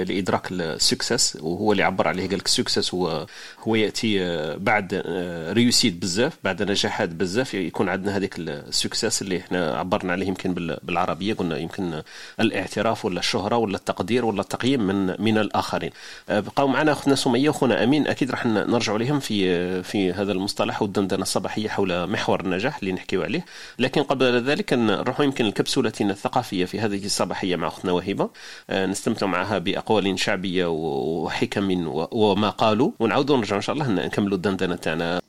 [0.05, 1.37] لإدراك ال success.
[1.41, 3.27] وهو اللي عبر عليه قال لك ال success هو
[3.61, 5.55] هو يأتي آه، بعد آه،
[5.85, 11.35] بزاف بعد نجاحات بزاف يكون عندنا هذيك ال success اللي إحنا عبرنا عليه يمكن بالعربية
[11.35, 12.03] قلنا يمكن
[12.41, 15.91] الاعتراف ولا الشهرة ولا التقدير ولا التقييم من من الآخرين.
[16.29, 21.23] بقاو معنا أختنا سمية وأخونا أمين أكيد راح نرجع لهم في في هذا المصطلح والدندنة
[21.23, 23.45] الصباحية حول محور النجاح اللي نحكيو عليه.
[23.79, 28.31] لكن قبل ذلك نروح يمكن لكبسولتنا الثقافية في هذه الصباحية مع أختنا وهبة
[28.71, 32.91] آه، نستمتع معها بأقوال شعبية وحكم وما قالوا.
[33.01, 35.21] ونعود ونرجع إن شاء الله نكملوا الدندنة تاعنا.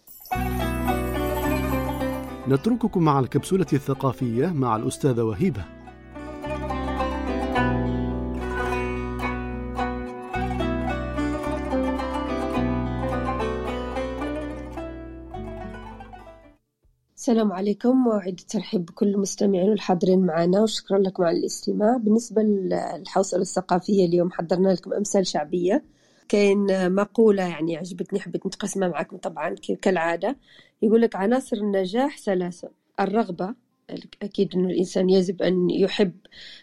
[2.48, 5.81] نترككم مع الكبسولة الثقافية مع الأستاذة وهبة
[17.22, 21.98] السلام عليكم وأعيد الترحيب بكل المستمعين والحاضرين معنا وشكرا لكم على الاستماع.
[21.98, 25.84] بالنسبة للحوصلة الثقافية اليوم حضرنا لكم أمثال شعبية.
[26.30, 30.38] كاين مقولة يعني عجبتني حبيت نتقسمها معكم طبعا كالعادة.
[30.82, 32.70] يقول لك عناصر النجاح ثلاثة.
[33.00, 33.56] الرغبة
[34.22, 36.14] أكيد أن الإنسان يجب أن يحب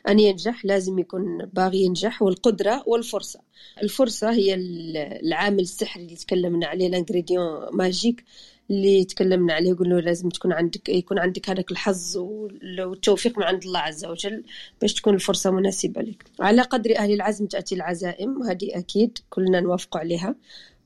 [0.09, 3.41] أن ينجح لازم يكون باغي ينجح والقدرة والفرصة.
[3.83, 8.25] الفرصة هي العامل السحري اللي تكلمنا عليه الإنغريديون ماجيك.
[8.71, 13.79] اللي تكلمنا عليه قلنا لازم تكون عندك يكون عندك هذاك الحظ والتوفيق من عند الله
[13.81, 14.45] عز وجل
[14.81, 16.25] باش تكون الفرصة مناسبة لك.
[16.41, 20.35] على قدر أهل العزم تأتي العزائم وهذه أكيد كلنا نوافق عليها.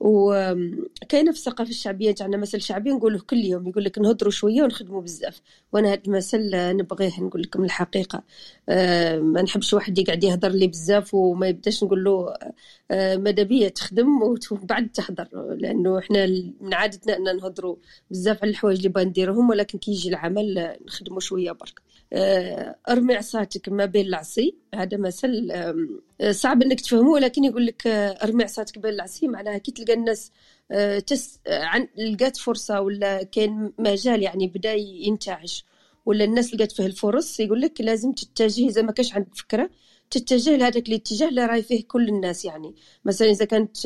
[0.01, 5.03] وكاينه في الثقافة الشعبية تاعنا مثل شعبي نقوله كل يوم يقول لك نهضروا شوية ونخدموا
[5.03, 5.41] بزاف.
[5.73, 8.23] وأنا هذا المثل نبغيه نقول لكم الحقيقة.
[9.19, 12.35] ما نحبش واحد يقعد يهضر لي بزاف وما يبداش نقول له
[13.43, 15.29] بيا تخدم وبعد تهضر
[15.59, 16.27] لأنه إحنا
[16.61, 17.77] من عادتنا أن نهضروا
[18.11, 21.83] بزاف على الحوايج اللي بغا نديرهم ولكن كي يجي العمل نخدموا شوية برك.
[22.13, 25.53] أه أرمي عصاتك ما بين العصي هذا مثل
[26.31, 30.33] صعب إنك تفهمه ولكن يقول لك آه، أرمي عصاتك بين العصي معناها كي تلقى الناس
[30.71, 35.65] آه، تس آه، عن لقات فرصة ولا كاين مجال يعني بدا ينتعش
[36.07, 39.71] ولا الناس لقات فيه الفرص يقول لك لازم تتجه إذا ما كانش عندك فكرة
[40.13, 42.75] تتجه لهذاك الاتجاه اللي راي فيه كل الناس يعني.
[43.05, 43.77] مثلا إذا كانت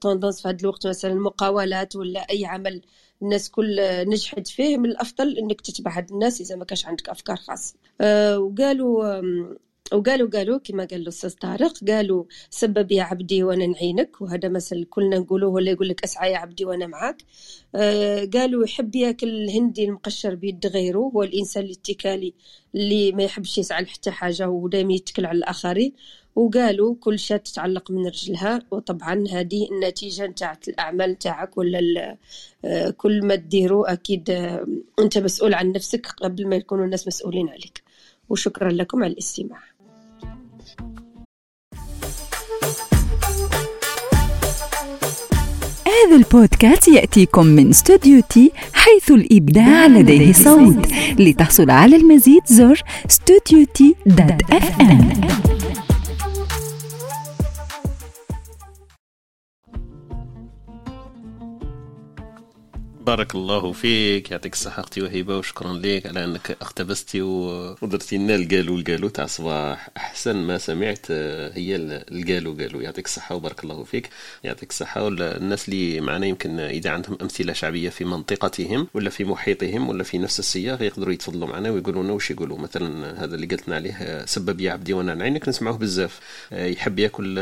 [0.00, 2.82] توندونس في هذا الوقت مثلا المقاولات ولا أي عمل
[3.22, 7.36] الناس كل نجحت فيه من الأفضل إنك تتبع هاد الناس إذا ما كانش عندك أفكار
[7.36, 7.74] خاصة.
[8.00, 9.22] أه وقالوا
[9.92, 15.18] وقالوا قالوا كما قال الأستاذ طارق قالوا سبب يا عبدي وأنا نعينك وهذا مثل كلنا
[15.18, 17.22] نقولوه ولا يقول لك أسعى يا عبدي وأنا معاك.
[17.74, 22.34] آه قالوا يحب ياكل الهندي المقشر بيد غيره هو الإنسان الاتكالي
[22.74, 25.92] اللي ما يحبش يسعى لحتى حاجة ودائما يتكل على الآخرين.
[26.36, 32.16] وقالوا كل شيء تتعلق من رجلها وطبعا هذه النتيجة نتاعت الأعمال نتاعك ولا
[32.64, 34.66] آه، كل ما تديروا أكيد آه،
[34.98, 37.84] أنت مسؤول عن نفسك قبل ما يكونوا الناس مسؤولين عليك.
[38.28, 39.73] وشكرا لكم على الاستماع.
[45.86, 50.86] هذا البودكاست يأتيكم من استوديو تي حيث الإبداع لديه صوت.
[51.18, 55.12] لتحصل على المزيد زر استوديو T dot FM
[63.06, 68.76] بارك الله فيك يعطيك الصحة أختي وهبة وشكرا لك على أنك اقتبستي ودرتي لنا القالو
[68.78, 72.80] القالو تاع صباح أحسن ما سمعت آه، هي القالو قالو.
[72.80, 74.08] يعطيك الصحة وبارك الله فيك.
[74.44, 79.88] يعطيك الصحة والناس اللي معنا يمكن إذا عندهم أمثلة شعبية في منطقتهم ولا في محيطهم
[79.88, 82.58] ولا في نفس السياق يقدروا يتفضلوا معنا ويقولوا لنا وش يقولوا.
[82.58, 86.20] مثلا هذا اللي قلتنا عليه آه، سبب يا عبدي وأنا نعينك نسمعوه بزاف.
[86.52, 87.34] آه، يحب ياكل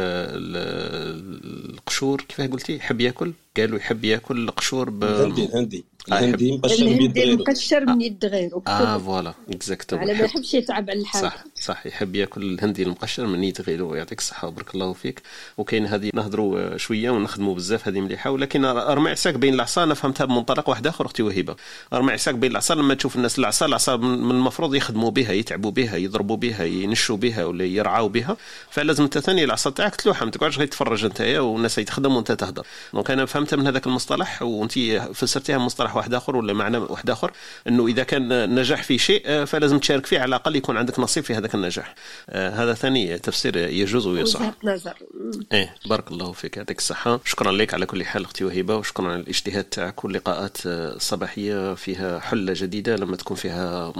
[1.74, 7.36] القشور كيف قلتي؟ يحب ياكل؟ قالوا يحب ياكل القشور ب هندي هندي الهندي مقشر الهندي
[7.36, 11.86] مقشر من يد غيره آه voilà exactement على ما يحبش يتعب على الحاجة صح صح
[11.86, 15.22] يحب ياكل الهندي المقشر من يد غيره يعطيك الصحة وبارك الله فيك.
[15.58, 18.30] وكاين هذه نهضروا شوية ونخدموا بزاف هذه مليحة.
[18.30, 21.56] ولكن رمي عصاك بين العصا أنا فهمتها بمنطلق واحد آخر أختي وهبه
[21.92, 25.96] رمي عصاك بين العصا لما تشوف الناس العصا العصا من المفروض يخدموا بها يتعبوا بها
[25.96, 28.36] يضربوا بها ينشوا بها ولا يرعاو بها.
[28.70, 32.66] فلازم أنت ثاني العصا تاعك تلوحها ما تقعدش غير تتفرج أنت والناس يتخدم وأنت تهدر.
[32.94, 34.72] دونك أنا فهمتها من هذاك المصطلح وانت
[35.14, 37.32] فسرتيها بمصطلح واحد آخر ولا معنى واحد آخر؟
[37.68, 41.24] إنه إذا كان النجاح في شيء آه، فلازم تشارك فيه على الأقل يكون عندك نصيب
[41.24, 41.94] في هذاك النجاح.
[42.30, 44.40] آه، هذا ثاني تفسير يجوز ويصح.
[44.64, 44.94] نظر.
[45.52, 47.20] إيه بارك الله فيك يعطيك الصحة.
[47.24, 52.52] شكرا لك على كل حال أختي وهبه وشكرا على الاجتهاد تاعك واللقاءات الصباحيه فيها حلة
[52.56, 53.92] جديدة لما تكون فيها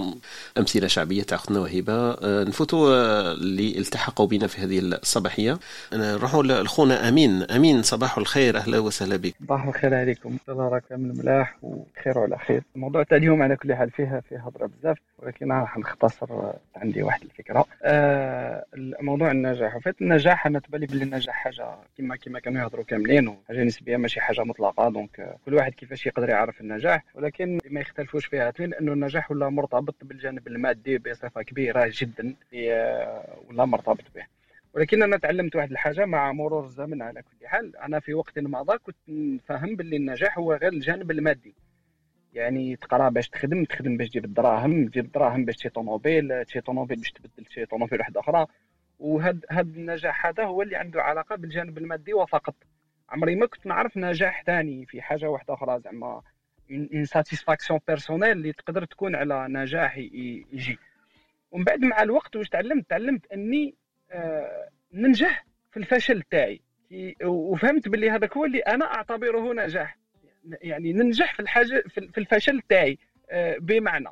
[0.57, 2.93] أمثلة شعبية تاع أختنا وهبه آه، نفوتوا
[3.31, 5.59] اللي التحقوا بنا في هذه الصباحية.
[5.93, 7.43] نروحوا لأخونا أمين.
[7.43, 9.32] أمين صباح الخير أهلا وسهلا بك.
[9.39, 10.37] صباح الخير عليكم.
[10.49, 12.63] الله راك من ملاح وخير وعلى خير.
[12.75, 17.21] الموضوع تاع اليوم على كل حال فيها فيها هضرة بزاف ولكن راح نختصر عندي واحد
[17.23, 17.65] الفكرة.
[17.83, 18.65] آه
[19.01, 19.75] موضوع النجاح.
[19.75, 21.65] وفات النجاح أنا تبالي بلي النجاح حاجة
[21.97, 24.89] كما كما كانوا يهضروا كاملين وحاجة نسبية ماشي حاجة مطلقة.
[24.89, 27.03] دونك كل واحد كيفاش يقدر يعرف النجاح.
[27.15, 33.23] ولكن ما يختلفوش فيها اثنين لأنه النجاح ولا مرتبط بالجانب المادي بصفة كبيرة جدا آه،
[33.49, 34.23] ولا مرتبط به
[34.73, 37.77] ولكن أنا تعلمت واحد الحاجة مع مرور الزمن على كل حال.
[37.77, 41.55] أنا في وقت مضى كنت فاهم باللي النجاح هو غير الجانب المادي.
[42.33, 46.97] يعني تقرا باش تخدم تخدم باش تجيب الدراهم تجيب الدراهم باش تشري طوموبيل تشري طوموبيل
[46.97, 48.45] باش تبدل تشري طوموبيل واحدة أخرى.
[48.99, 52.55] وهاد هاد النجاح هذا هو اللي عنده علاقة بالجانب المادي وفقط.
[53.09, 55.79] عمري ما كنت نعرف نجاح ثاني في حاجة واحدة أخرى.
[55.79, 56.21] زعما
[56.71, 60.77] une satisfaction personnelle اللي تقدر تكون على نجاح يجي.
[61.51, 63.75] ومن بعد مع الوقت واش تعلمت؟ تعلمت أني
[64.93, 66.61] ننجح في الفشل تاعي.
[67.25, 69.97] وفهمت باللي هذاك هو اللي أنا أعتبره نجاح.
[70.61, 72.97] يعني ننجح في الحاجة في الفشل تاعي.
[73.29, 74.09] آه، بمعنى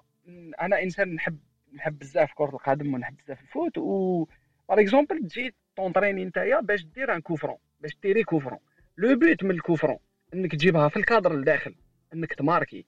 [0.61, 1.39] أنا إنسان نحب
[1.73, 3.77] نحب بزاف كرة القدم ونحب بزاف ال foot.
[3.77, 4.27] و
[4.69, 8.59] par exemple تجي تونطريني نتايا باش دير un coup franc باش تيري coup franc
[8.97, 9.97] le but من ال coup franc
[10.33, 11.75] إنك تجيبها في الكادر لداخل
[12.13, 12.85] إنك تماركي.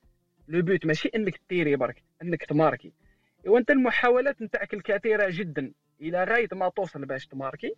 [0.47, 2.93] le but ماشي إنك تيري برك إنك تماركي.
[3.45, 5.71] وأنت المحاولات نتاعك الكثيرة جدا.
[6.01, 7.75] إلى غايه ما توصل باش تماركي.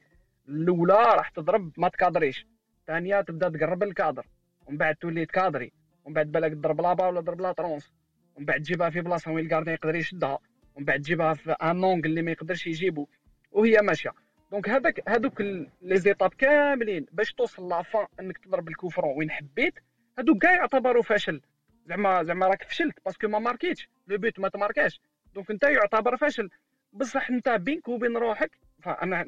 [0.49, 2.47] الأولى راح تضرب ما تكادريش
[2.80, 4.28] الثانية تبدأ تقرب الكادر.
[4.66, 5.72] ومن بعد تولي تكادري.
[6.05, 7.93] ومن بعد بالك تضرب la barre ولا تضرب لا ترونس.
[8.36, 10.39] ومن بعد تجيبها في بلاصة وين ال gardien يقدر يشدها
[10.76, 13.07] ومن بعد تجيبها في ان لونغ اللي ما يقدرش يجيبو.
[13.51, 14.11] وهي ماشية.
[14.51, 19.18] donc هذاك هذوك les étapes كاملين باش توصل la fin إنك تضرب ال coup franc
[19.18, 19.74] وين حبيت.
[20.20, 21.41] هذوك كاع يعتبروا فشل.
[21.86, 23.89] زعما زعما راك فشلت parce que ما ماركيتش.
[24.07, 25.01] le but ما تماركاش
[25.36, 26.49] donc أنت يعتبر فشل.
[26.96, 28.52] بصح انت بينك وبين روحك
[28.84, 29.24] فانا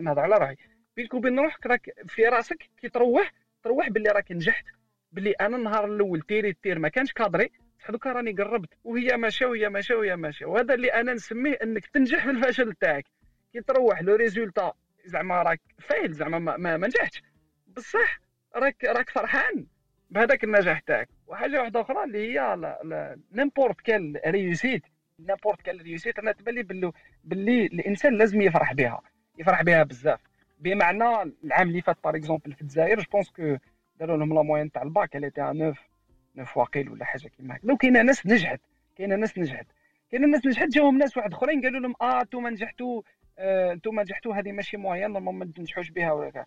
[0.00, 0.56] نهضر على روحي
[0.96, 3.32] بينك وبين روحك راك في راسك كي تروح
[3.62, 4.64] تروح باللي راك نجحت
[5.12, 7.50] باللي أنا النهار الأول تيري ال tir ما كانش cadré
[7.88, 8.68] دوكا راني قربت.
[8.84, 10.46] وهي ماشيه وهي ماشيه وهي ماشيه.
[10.46, 13.04] وهذا اللي أنا نسميه انك تنجح في الفشل تاعك.
[13.52, 14.72] كي تروح le résultat
[15.04, 17.22] زعما راك fail زعما ما, ما, ما نجحتش.
[17.76, 18.20] بصح
[18.56, 19.66] راك راك فرحان
[20.10, 21.08] بهذاك النجاح تاعك.
[21.26, 22.56] وحاجة واحدة أخرى اللي هي
[23.32, 24.82] n'importe quelle réussite
[25.28, 26.92] n'importe quelle réussite أنا تبان لي
[27.24, 29.00] باللي الإنسان لازم يفرح بها
[29.38, 30.20] يفرح بها بزاف.
[30.60, 33.56] بمعنى العام اللي فات par exemple في الجزائر je pense que
[34.00, 35.74] داروا لهم la moyenne تاع الباك اللي تاع 9
[36.36, 37.66] 9 واقيل ولا حاجة كيما هكا.
[37.66, 38.60] لو كاينة ناس نجحت
[38.96, 39.66] كاينة ناس نجحت.
[40.10, 43.02] كاينة ناس نجحت جاهم ناس واحد آخرين قالوا لهم آه أنتم نجحتوا
[43.38, 46.44] آه أنتم نجحتوا هذه ماشي moyenne ما تنجحوش بها ولا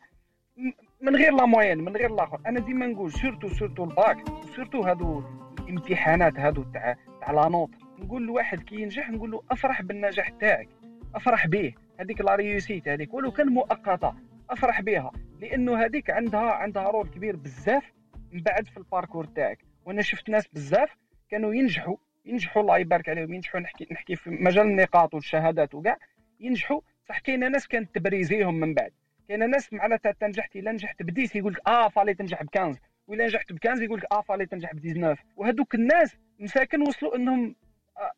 [1.02, 2.40] من غير la moyenne من غير الآخر.
[2.46, 4.18] أنا ديما نقول surtout surtout ال bac
[4.56, 5.24] surtout هادو
[5.60, 7.70] الامتحانات هادو تاع تاع la note
[8.00, 10.70] نقول لواحد كي ينجح نقول له أفرح بالنجاح تاعك
[11.16, 11.74] أفرح به.
[12.00, 14.14] هذيك la réussite هذيك ولو كان مؤقتة
[14.50, 15.12] أفرح بها.
[15.42, 17.92] لأنه هذيك عندها عندها rôle كبير بزاف
[18.32, 19.66] من بعد في ال parcours تاعك.
[19.86, 20.96] وأنا شفت ناس بزاف
[21.30, 25.98] كانوا ينجحوا ينجحوا الله يبارك عليهم ينجحوا نحكي نحكي في مجال النقاط والشهادات وكاع
[26.40, 26.82] ينجحوا.
[27.10, 28.92] صح كاينة ناس كانت تبريزيهم من بعد.
[29.28, 32.80] كاينة ناس معناتها تنجحت إلا نجحت ب dix يقول لك آه fallait تنجح ب 15
[33.08, 37.16] ولا نجحت ب 15 يقول لك آه fallait تنجح ب 19 وهذوك الناس مساكن وصلوا
[37.16, 37.56] إنهم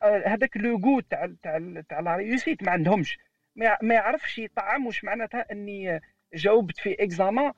[0.04, 3.20] هذاك لو جو تاع تاع تاع la réussite ما عندهمش.
[3.56, 6.02] ما يعرفش يطعم واش معناتها اني
[6.34, 7.54] جاوبت في examen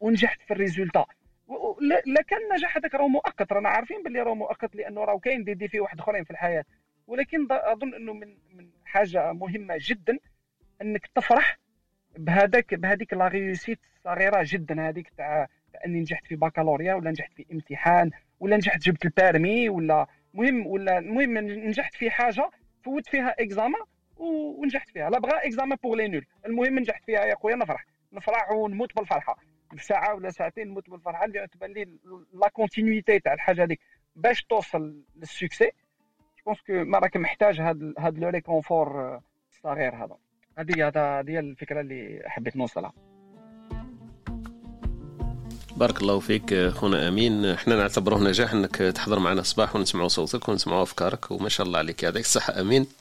[0.00, 1.06] ونجحت في ال résultat.
[2.06, 3.52] لا كان النجاح هذاك راه مؤقت.
[3.52, 6.64] رانا عارفين باللي راه مؤقت لأنه راه كاين des défis واحد أخرين في الحياة.
[7.06, 10.18] ولكن أظن إنه من من حاجة مهمة جدا
[10.82, 11.58] إنك تفرح
[12.18, 15.48] بهذاك بهذيك la réussite صغيرة جدا هذيك تاع
[15.86, 20.66] إني نجحت في بكالوريا ولا نجحت في امتحان ولا نجحت جبت ال permis ولا مهم
[20.66, 22.50] ولا المهم نجحت في حاجة
[22.84, 23.82] فوت فيها examen
[24.16, 25.10] ونجحت فيها.
[25.10, 27.84] لا بغا examen pour les nuls المهم نجحت فيها يا خويا نفرح.
[28.12, 29.36] نفرح ونموت بالفرحة.
[29.74, 31.98] بساعه ولا ساعتين نموت بالفرحة اللي تبان لي
[32.32, 33.80] la continuité تاع الحاجة هذيك.
[34.16, 35.70] باش توصل لل succès
[36.46, 40.16] جو كو ما راك محتاج هاد هاد le réconfort الصغير هذا.
[40.58, 42.92] هذه هذا هي الفكرة اللي حبيت نوصلها.
[45.76, 47.46] بارك الله فيك خونا أمين.
[47.46, 52.02] إحنا نعتبره نجاح إنك تحضر معنا الصباح ونسمعوا صوتك ونسمعوا أفكارك وما شاء الله عليك.
[52.02, 52.86] يعطيك الصحة أمين.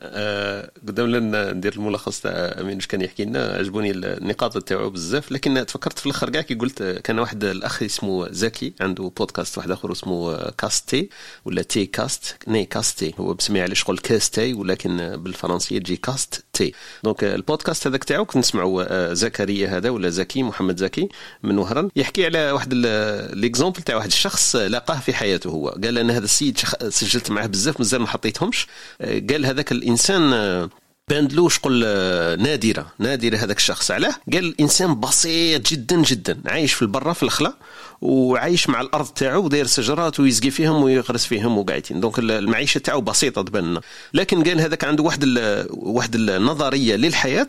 [0.00, 3.52] آه قدام لنا ندير الملخص تاع أمين واش كان يحكي لنا.
[3.54, 5.32] عجبوني النقاط تاعو بزاف.
[5.32, 9.70] لكن تفكرت في الأخر كاع كي قلت كان واحد الأخ اسمه زكي عنده بودكاست واحد
[9.70, 11.08] آخر اسمه كاستي
[11.44, 16.72] ولا تي كاست ني كاستي هو بسميه على شغل كاستي ولكن بالفرنسية تجي كاست تي
[17.04, 21.08] donc البودكاست هذاك تاعو كنت نسمعوا آه، زكريا هذا ولا زكي محمد زكي
[21.42, 21.90] من وهران.
[21.98, 22.74] يحكي على واحد
[23.32, 25.68] l'exemple تاع واحد الشخص لاقاه في حياته هو.
[25.68, 28.66] قال أنا هذا السيد سجلت معاه بزاف مازال ما حطيتهمش.
[29.00, 30.70] آه، قال هذاك الإنسان آه،
[31.08, 31.80] بان لو شغل
[32.42, 33.90] نادرة نادرة هذاك الشخص.
[33.90, 37.54] علاه؟ قال الإنسان بسيط جدا جدا عايش في البرة في الخلا.
[38.00, 42.00] وعايش مع الأرض تاعو وداير شجرات ويسقي فيهم ويغرس فيهم وقاعدين.
[42.00, 43.80] donc المعيشة تاعو بسيطة تبان.
[44.14, 45.24] لكن قال هذاك عنده واحد
[45.70, 47.48] واحد النظرية للحياة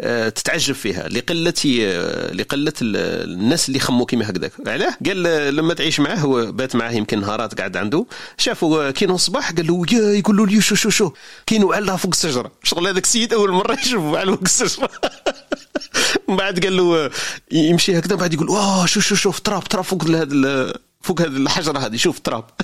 [0.00, 4.52] آه، تتعجب فيها لقلة آه، لقلة الناس اللي خموا كيما هكذاك.
[4.66, 5.22] علاه؟ قال
[5.56, 8.06] لما تعيش معاه هو بات معاه يمكن نهارات قاعد عنده
[8.38, 11.10] شافوا كينو الصباح قال له يا يقول له شو شو شو؟
[11.46, 14.90] كينو على فوق الشجره شغل هذاك السيد أول مرة يشوفه على فوق الشجره
[16.28, 17.10] من بعد قال له
[17.52, 20.72] يمشي هكذا بعد يقول واه شوف شوف شوف تراب تراب فوق هذا
[21.02, 22.44] فوق هذه الحجرة هذه شوف تراب.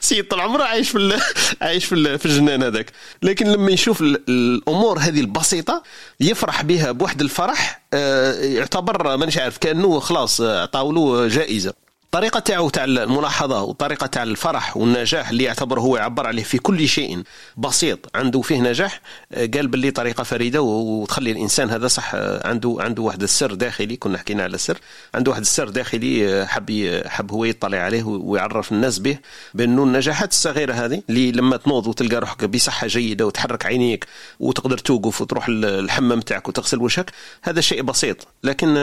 [0.00, 1.20] سيد طول عمره عايش في
[1.60, 2.92] عايش في, في الجنان هذاك.
[3.22, 5.82] لكن لما يشوف الأمور هذه البسيطة
[6.20, 11.87] يفرح بها بواحد الفرح آه، يعتبر مانيش عارف كأنه خلاص عطاو له جائزة.
[12.08, 16.88] الطريقة تاعو تاع الملاحظة والطريقة تاع الفرح والنجاح اللي يعتبر هو يعبر عليه في كل
[16.88, 17.22] شيء
[17.56, 19.00] بسيط عنده فيه نجاح
[19.32, 23.96] آه، قال باللي طريقة فريدة وتخلي الإنسان هذا صح آه، عنده عنده واحد السر داخلي
[23.96, 24.78] كنا حكينا على السر
[25.14, 29.18] عنده واحد السر داخلي آه، حب حب هو يطلع عليه ويعرف الناس به
[29.54, 34.06] بأنه النجاحات الصغيرة هذه اللي لما تنوض وتلقى روحك بصحة جيدة وتحرك عينيك
[34.40, 37.10] وتقدر توقف وتروح الحمام تاعك وتغسل وشك
[37.42, 38.74] هذا شيء بسيط لكن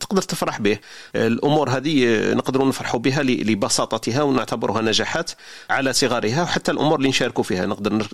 [0.00, 0.78] تقدر تفرح به.
[1.14, 5.30] الأمور هذه نقدر نفرحوا بها لبساطتها ونعتبرها نجاحات
[5.70, 7.66] على صغارها وحتى الأمور اللي نشاركوا فيها.
[7.66, 8.06] نقدر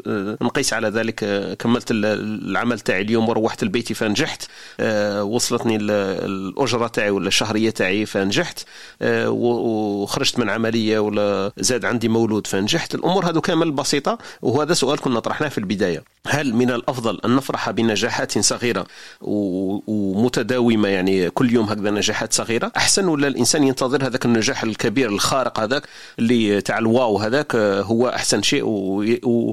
[0.43, 1.25] نقيس على ذلك
[1.59, 4.43] كملت العمل تاعي اليوم وروحت لبيتي فنجحت
[4.81, 8.65] آه، وصلتني الأجرة تاعي ولا الشهرية تاعي فنجحت
[9.03, 12.95] آه، وخرجت من عملية ولا زاد عندي مولود فنجحت.
[12.95, 16.03] الأمور هذو كامل بسيطة وهذا سؤال كنا طرحناه في البداية.
[16.27, 18.87] هل من الأفضل أن نفرح بنجاحات صغيرة
[19.21, 25.61] ومتداومة يعني كل يوم هكذا نجاحات صغيرة؟ أحسن ولا الإنسان ينتظر هذاك النجاح؟ الكبير الخارق
[25.61, 25.83] هذاك
[26.19, 28.63] اللي تاع الواو هذاك هو أحسن شيء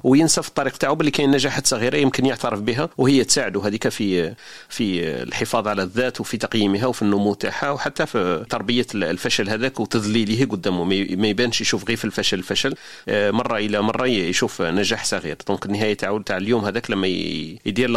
[0.04, 4.34] وينسى في الطريق تاعو باللي كاين نجاحات صغيرة يمكن يعترف بها وهي تساعده هذيك في
[4.70, 10.46] في الحفاظ على الذات وفي تقييمها وفي النمو تاعها وحتى في تربية الفشل هذاك وتذليله
[10.46, 10.84] قدامه.
[11.16, 12.76] ما يبانش يشوف غير في الفشل الفشل
[13.10, 15.38] آه، مرة إلى مرة يشوف نجاح صغير.
[15.48, 17.89] دونك النهاية تاعو تاع اليوم هذاك لما يدير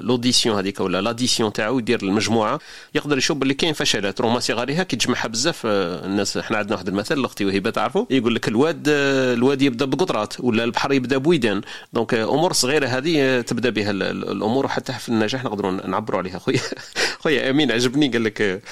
[0.00, 2.58] l'addition هذيك ولا l'addition تاعو يدير المجموعة
[2.94, 4.20] يقدر يشوف باللي كاين فشلات.
[4.20, 8.34] روما صغارها كي تجمعها بزاف آه، الناس إحنا عندنا واحد المثل أختي وهبه تعرفوا يقول
[8.34, 11.60] لك الواد الواد يبدأ بقطرات ولا البحر يبدأ بويدان.
[11.92, 16.38] donc أمور صغيرة هذه تبدأ بها الأمور وحتى في النجاح نقدروا نعبروا عليها.
[16.38, 16.60] خويا
[17.22, 18.62] خويا أمين عجبني قال لك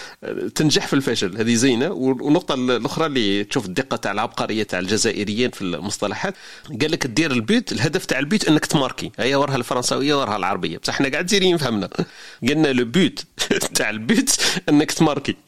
[0.54, 1.90] تنجح في الفشل هذه زينة.
[1.90, 6.34] والنقطة الأخرى اللي تشوف الدقة تاع العبقرية تاع الجزائريين في المصطلحات
[6.80, 9.12] قال لك دير ال but الهدف تاع ال but إنك تماركي.
[9.18, 10.78] هي وراها الفرنساوية وراها العربية.
[10.78, 11.88] بصح إحنا كاع جزايريين فهمنا.
[12.48, 13.20] قلنا le but
[13.74, 14.30] تاع ال but
[14.68, 15.36] إنك تماركي.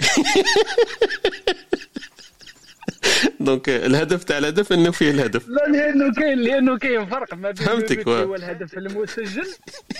[3.40, 5.48] donc الهدف تاع الهدف إنه فيه الهدف.
[5.48, 9.46] لا لأنه كاين لأنه كاين فرق ما بين فهمتك هو الهدف المسجل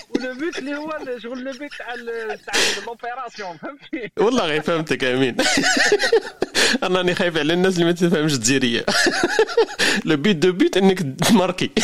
[0.09, 1.95] وال but اللي هو شغل ال but تاع
[2.35, 5.37] تاع l'opération فهمتي؟ والله غير فهمتك آمين.
[6.83, 8.85] أنا راني خايف على الناس اللي ما تفهمش الجزيرية.
[10.05, 11.69] le but du but إنك تماركي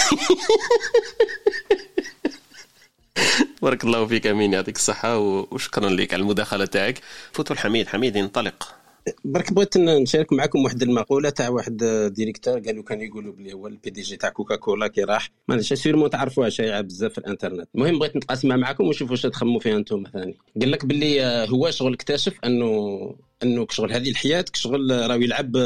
[3.62, 7.00] بارك الله فيك آمين يعطيك الصحة وشكرا لك على المداخلة تاعك.
[7.34, 8.76] فوتوا الحميد حميد انطلق
[9.26, 11.84] برك بغيت نشارك معكم واحد المقولة تاع واحد
[12.14, 15.32] directeur قالوا كان يقولوا بلي هو ال PDG تاع كوكا كولا كي راح.
[15.48, 17.68] ما نعرفش sûrement تعرفوها شائعه بزاف في الإنترنت.
[17.76, 20.38] المهم بغيت نتقاسمها معكم ونشوف واش تخموا فيها أنتم ثاني.
[20.62, 25.58] قال لك بلي هو شغل اكتشف انه أنه شغل هذه الحياة شغل راه يلعب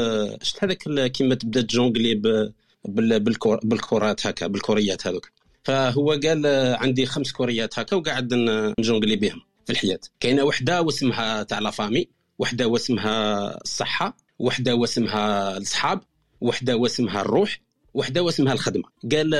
[0.42, 2.14] شفت هذاك كيما تبدا تجونغلي
[3.64, 5.30] بالكرات هكا بالكوريات هذوك.
[5.64, 8.34] فهو قال عندي خمس كوريات هكا وقاعد
[8.80, 10.00] نجونغلي بهم في الحياة.
[10.20, 12.08] كاينة وحدة واسمها تاع la famille.
[12.40, 13.14] وحده واسمها
[13.62, 16.00] الصحة وحده واسمها الصحاب
[16.40, 17.60] وحده واسمها الروح
[17.94, 18.84] وحده واسمها الخدمة.
[19.12, 19.34] قال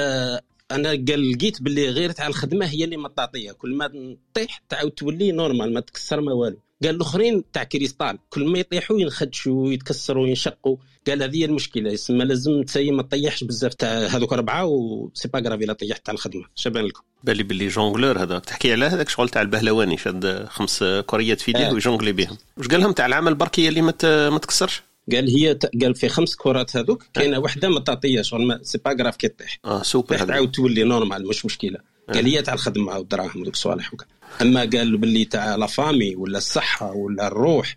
[0.70, 5.32] أنا قال لقيت باللي غير تاع الخدمة هي اللي مطاطيه كل ما نطيح تعاود تولي
[5.32, 6.58] normal ما تكسر ما والو.
[6.84, 10.76] قال الأخرين تاع cristal كل ما يطيحوا ينخدشوا ويتكسروا وينشقوا
[11.06, 15.28] قال هذه هي المشكلة يسمى لازم تسي ما تطيحش بزاف تاع هذوك أربعة و c'est
[15.28, 16.44] pas grave إلا طيحت تاع الخدمة.
[16.54, 17.02] شبان لكم.
[17.24, 21.68] بالي باللي jongleur هذاك تحكي على هذاك شغل تاع البهلواني شاد خمس كريات في يديه
[21.68, 21.72] آه.
[21.72, 22.38] ويجونغلي بهم.
[22.56, 24.82] واش قال لهم تاع العمل بركيه اللي ما تكسرش؟
[25.12, 29.28] قال هي قال في خمس كرات هذوك كاينة وحدة مطاطيه شغل c'est pas grave كي
[29.28, 31.78] طيح آه سوبر تعاود تولي normal مش مشكلة.
[32.08, 32.12] آه.
[32.12, 34.08] قال هي تاع الخدمة والدراهم ودوك الصوالح وكذا.
[34.42, 37.76] أما قال باللي تاع لا فامي ولا الصحة ولا الروح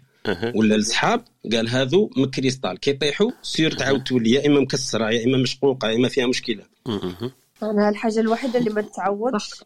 [0.56, 1.22] ولا الصحاب
[1.52, 2.80] قال هذو من كريستال.
[2.80, 6.64] كي يطيحوا سير تعاود تولي يا إما مكسرة يا إما مشقوقة يا إما فيها مشكلة.
[7.64, 9.64] أنا الحاجة الوحيدة اللي ما تعوضش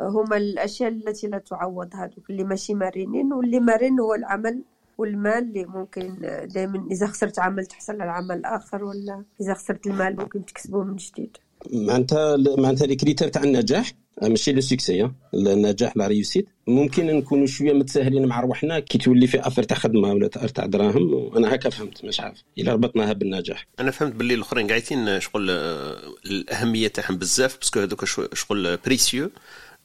[0.00, 4.62] آه، هما الأشياء التي لا تعوض هذوك اللي ماشي مرنين واللي مرن هو العمل
[4.98, 9.86] والمال اللي ممكن آه، دائما إذا خسرت عمل تحصل على عمل آخر ولا إذا خسرت
[9.86, 11.36] المال ممكن تكسبه من جديد.
[11.72, 13.92] معناتها معناتها les critères تاع النجاح
[14.22, 16.48] ماشي le succès النجاح la réussite.
[16.66, 21.14] ممكن نكونوا شوية متساهلين مع روحنا كي تولي في affaire تاع خدمه ولا تاع دراهم
[21.14, 22.42] وأنا هكا فهمت مش عارف.
[22.58, 23.66] إلا ربطناها بالنجاح.
[23.80, 25.96] أنا فهمت باللي الأخرين قاعدين شغل آه،
[26.26, 28.04] الأهمية تاعهم بزاف parce que هذوك
[28.34, 29.30] شغل précieux.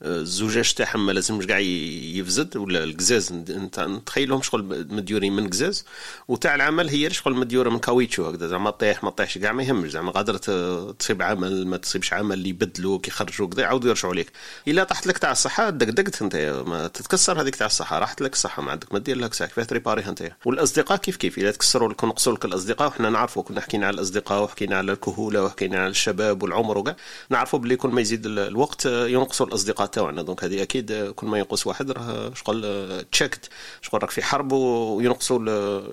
[0.02, 5.86] الزجاج تاعهم ما لازمش كاع يفزد ولا القزاز نتخيلهم شغل مديورين من قزاز.
[6.28, 9.90] وتاع العمل هي شغل مديورة من كاويتشو هكذا زعما طيح ما طيحش كاع ما يهمش
[9.92, 14.32] زعما قادر تصيب عمل ما تصيبش عمل اللي يبدلوك يخرجوك يعاودوا يرجعوا لك
[14.68, 18.34] إلا طحت لك تاع الصحة دق دقت انت ما تتكسر هذيك تاع الصحة راحت لك
[18.34, 20.32] الصحة ما عندك ما دير لك كيفاه تريباريها انت.
[20.46, 24.44] والأصدقاء كيف كيف؟ إلا تكسروا لك ونقصوا لك الأصدقاء وحنا نعرفوا كنا حكينا على الأصدقاء
[24.44, 26.96] وحكينا على الكهولة وحكينا على الشباب والعمر وكاع
[27.30, 29.89] نعرفوا باللي كل ما يزيد الوقت ينقصوا الأصدقاء.
[29.94, 33.50] تاعنا donc هذه أكيد كل ما ينقص واحد راه شغل تشيكت
[33.82, 35.40] شغل راك في حرب وينقصوا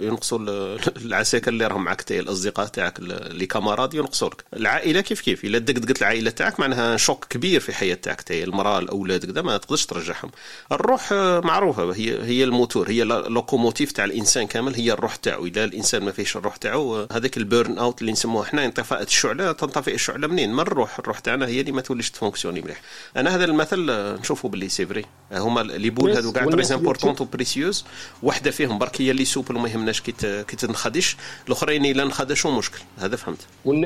[0.00, 0.38] ينقصوا
[1.06, 4.44] العساكر اللي راهم معك الأصدقاء تاعك les camarades ينقصوا لك.
[4.56, 8.78] العائلة كيف كيف؟ إلا دقدقت العائلة تاعك معناها choc كبير في حياة تاعك تاعي المرأة
[8.78, 10.30] الأولاد كذا ما تقدرش ترجعهم.
[10.72, 11.12] الروح
[11.44, 15.46] معروفة هي هي الموتور هي ال locomotive تاع الإنسان كامل هي الروح تاعو.
[15.46, 19.52] اذا الإنسان ما فيش الروح تاعو هذاك ال burn out اللي نسموه إحنا انطفاء الشعلة
[19.52, 20.98] تنطفئ الشعلة منين؟ من الروح.
[20.98, 22.80] الروح تاعنا هي اللي ما توليش ت fonctionner مليح.
[23.16, 25.04] أنا هذا المثل نشوفه باللي c'est vrai.
[25.32, 27.84] هما les boules هادو كاع très importantes و précieuses
[28.22, 31.16] وحدة فيهم برك هي اللي souple وما يهمناش كي كي تنخدش.
[31.46, 32.78] الأخرين إلا نخدشوا مشكل.
[32.98, 33.38] هذا فهمت.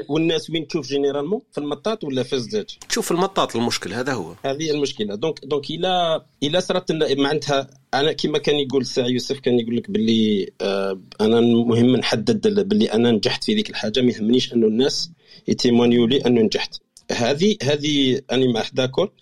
[0.08, 4.34] والناس وين تشوف généralement في المطاط ولا في الزجاج تشوف في المطاط المشكل هذا هو.
[4.44, 5.14] هذه المشكلة.
[5.14, 9.90] donc donc الا إلا صرات معناتها أنا كما كان يقول ساعه يوسف كان يقول لك
[9.90, 14.00] باللي آه أنا مهم نحدد باللي أنا نجحت في ذيك الحاجة.
[14.00, 15.10] ما يهمنيش أنه الناس
[15.48, 16.76] ي témoigner لي أنه نجحت.
[17.12, 19.12] هذه هذه أنا معاه d'accord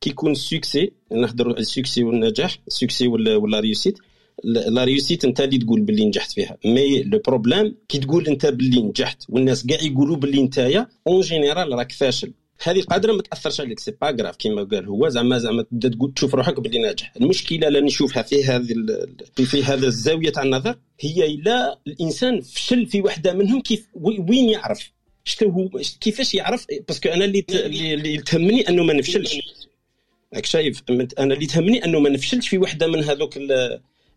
[0.00, 3.98] كي يكون ال succès نهضروا على ال succès والنجاح ال succès ولا ولا réussite
[4.44, 6.56] la réussite أنت اللي تقول باللي نجحت فيها.
[6.64, 11.72] mais le problème كي تقول أنت باللي نجحت والناس كاع يقولوا باللي نتايا en général
[11.72, 12.32] راك فاشل.
[12.62, 15.08] هذه قادرة ما تأثرش عليك c'est pas grave كيما قال هو.
[15.08, 17.12] زعما زعما تبدا تقول تشوف روحك باللي ناجح.
[17.16, 18.74] المشكلة اللي نشوفها في هذه
[19.44, 24.90] في هذا الزاوية تاع النظر هي إلا الإنسان فشل في وحدة منهم كيف وين يعرف؟
[25.24, 25.68] شتو هو
[26.00, 27.44] كيفاش يعرف؟ parce que أنا اللي
[27.94, 29.40] اللي تهمني أنه ما نفشلش.
[30.34, 30.82] راك شايف
[31.18, 33.38] أنا اللي تهمني أنه ما نفشلش في وحدة من هذوك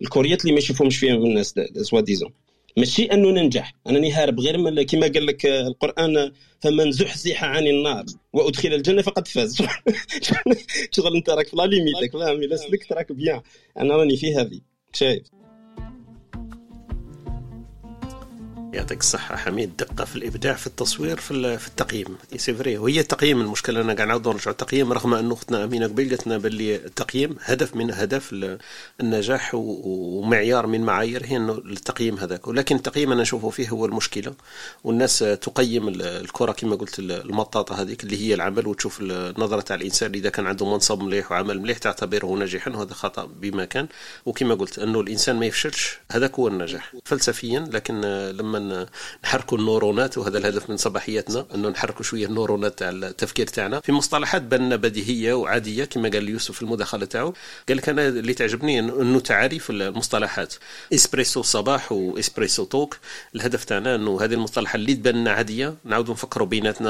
[0.02, 2.34] الكوريات اللي ما يشوفهمش فيهم الناس soi-disant
[2.78, 3.74] ماشي أنه ننجح.
[3.90, 9.28] انني هارب غير من كما قال لك القرآن فمن زحزح عن النار وأدخل الجنة فقد
[9.28, 9.58] فاز.
[10.96, 13.42] شغل أنت راك في la limite فاهم الا سلكت راك bien.
[13.78, 14.60] أنا راني في هذه.
[14.94, 15.24] شايف.
[18.74, 19.78] يعطيك الصحة حميد.
[19.78, 22.18] دقة في الإبداع في التصوير في, في التقييم.
[22.36, 23.82] سي وهي التقييم المشكلة.
[23.82, 27.76] أنا قاعد نعاود نرجع التقييم رغم أن أختنا أمينة قبيل قالت لنا باللي التقييم هدف
[27.76, 28.36] من أهداف
[29.02, 32.48] النجاح ومعيار من معايير هي أنه التقييم هذاك.
[32.48, 34.34] ولكن التقييم أنا نشوفه فيه هو المشكلة.
[34.84, 38.68] والناس تقيم الكرة كما قلت المطاطة هذيك اللي هي العمل.
[38.68, 43.26] وتشوف النظرة تاع الإنسان إذا كان عنده منصب مليح وعمل مليح تعتبره ناجحا وهذا خطأ
[43.26, 43.88] بما كان.
[44.26, 45.98] وكما قلت أنه الإنسان ما يفشلش.
[46.12, 46.94] هذاك هو النجاح.
[47.06, 48.02] فلسفيا لكن
[48.32, 48.63] لما
[49.24, 52.90] نحركوا ال neurone ات وهذا الهدف من صباحيتنا انه نحركوا شوية ال neurone ات تاع
[52.90, 53.80] التفكير تاعنا.
[53.80, 57.34] في مصطلحات بان بديهية وعادية كما قال يوسف في المداخلة تاعو
[57.68, 60.54] قال لك أنا اللي تعجبني أنه تعريف المصطلحات.
[60.94, 62.98] إسبريسو صباح و Espresso Talk.
[63.36, 65.76] الهدف تاعنا أنه هذه المصطلحات اللي تبان عادية.
[65.86, 66.90] نعاودوا نفكروا بيناتنا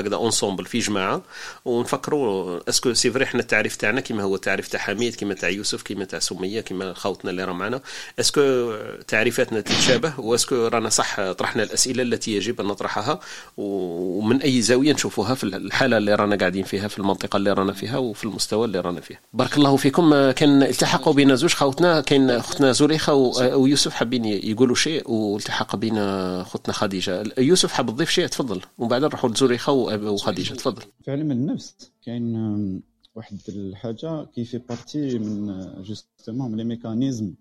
[0.00, 1.22] هكذا ensemble في جماعة
[1.64, 5.48] ونفكروا est-ce que c'est vrai إحنا التعريف تاعنا كما هو التعريف تاع حميد كما تاع
[5.48, 7.80] يوسف كما تاع سمية كما خوتنا اللي راه معنا.
[8.20, 8.74] أسكو
[9.08, 11.05] تعريفاتنا تتشابه وأسكو رانا صح
[11.38, 13.20] طرحنا الأسئلة التي يجب أن نطرحها
[13.56, 17.98] ومن أي زاوية نشوفوها في الحالة اللي رانا قاعدين فيها في المنطقة اللي رانا فيها
[17.98, 19.20] وفي المستوى اللي رانا فيه.
[19.32, 20.30] بارك الله فيكم.
[20.30, 26.74] كان التحقوا بين زوج خوتنا كاين اختنا زريخه ويوسف حابين يقولوا شيء والتحق بين اختنا
[26.74, 27.24] خديجة.
[27.38, 28.60] يوسف حاب تضيف شيء؟ تفضل.
[28.78, 30.54] ومن بعد نروحوا لزريخه وخديجة.
[30.54, 30.82] تفضل.
[31.04, 31.76] في علم النفس.
[32.06, 32.82] كاين
[33.14, 37.32] واحد الحاجة كيفي بارتي من جوستومون من لي ميكانيزم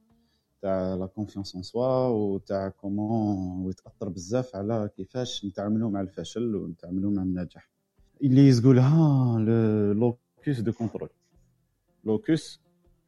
[0.66, 7.12] تاع لا كونفيونس ان سوا وتاع كومون ويتاثر بزاف على كيفاش نتعاملوا مع الفشل ونتعاملوا
[7.12, 7.70] مع النجاح.
[8.24, 9.40] اللي يقولها
[9.94, 11.10] لوكوس دو كونترول.
[12.04, 12.60] لوكوس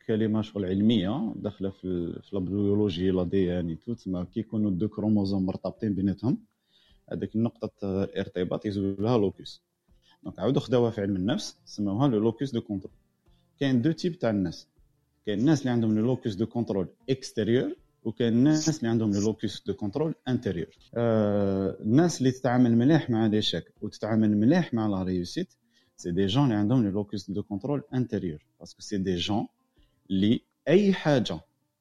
[0.07, 5.45] كلمة شغل علمية داخلة في في البيولوجي لا دي ان تو تما يكونوا دو كروموزوم
[5.45, 6.37] مرتبطين بيناتهم.
[7.11, 9.61] هذيك النقطة الارتباط يزولها لوكوس
[10.23, 12.93] دونك عاودوا خداوها في علم النفس سموها لو لوكوس دو كونترول.
[13.59, 14.67] كاين deux types تاع الناس.
[15.27, 19.63] كاين الناس اللي عندهم le locus de contrôle extérieur وكاين الناس اللي عندهم le locus
[19.67, 20.77] de contrôle intérieur.
[20.93, 25.53] الناس اللي تتعامل مليح مع les échecs وتتعامل مليح مع la réussite
[25.95, 28.45] c'est des gens اللي عندهم le locus de contrôle intérieur.
[28.59, 29.47] parce que c'est des gens
[30.09, 31.39] اللي أي حاجة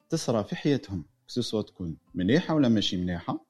[0.08, 3.46] تصرى في حياتهم سواء تكون مليحة ولا ماشي مليحة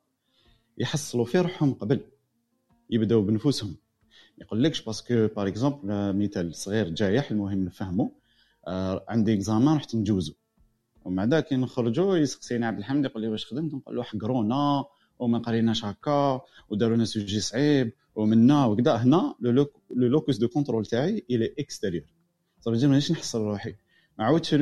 [0.79, 2.01] يحصلوا في روحهم قبل
[2.91, 3.77] يبداو بنفوسهم.
[4.39, 8.05] يقول لكش parce que par exemple مثال صغير جايح المهم نفهمه.
[8.05, 8.26] آه
[9.09, 10.35] عندي examen رحت نجوزو
[11.05, 14.85] ومع ذاك كي نخرجوا يسقسيني عبد الحميد يقول لي واش خدمت؟ نقول له حقرونا
[15.19, 21.25] وما قريناش هكا وداروا لنا sujet صعيب ومنا وكذا هنا le locus de contrôle تاعي
[21.31, 22.07] الي extérieur
[22.61, 23.75] صافي مانيش نحصل روحي.
[24.19, 24.55] ما عاودتش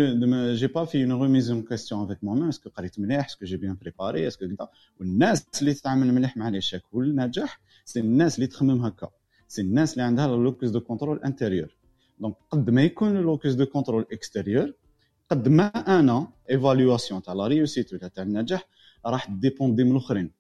[0.61, 3.45] j'ai pas fait une remise en question avec moi-même est-ce que قريت مليح؟ est-ce que
[3.45, 4.69] j'ai bien préparé est-ce que كذا
[5.01, 9.11] والناس اللي تتعامل مليح مع les échecs والنجاح c'est الناس اللي تخمم هكا.
[9.49, 11.77] c'est الناس اللي عندها locus de contrôle intérieur
[12.19, 14.73] donc قد ما يكون locus de contrôle extérieur
[15.31, 18.69] قد ما أنا évaluation تاع la réussite ولا تاع النجاح
[19.07, 20.31] راح dépendre من الآخرين.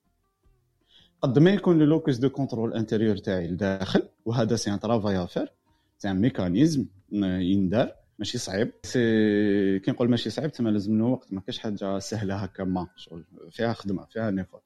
[1.22, 5.29] قد ما يكون le locus de contrôle intérieur تاعي لداخل وهذا c'est un travail à
[5.29, 5.52] faire
[5.98, 8.72] c'est un mécanisme يندار ماشي صعيب.
[8.82, 12.88] c'est كي نقول ماشي صعيب تما لازم له وقت ما كاش حاجة سهلة هكا ما
[12.96, 14.60] شغل فيها خدمة فيها un effort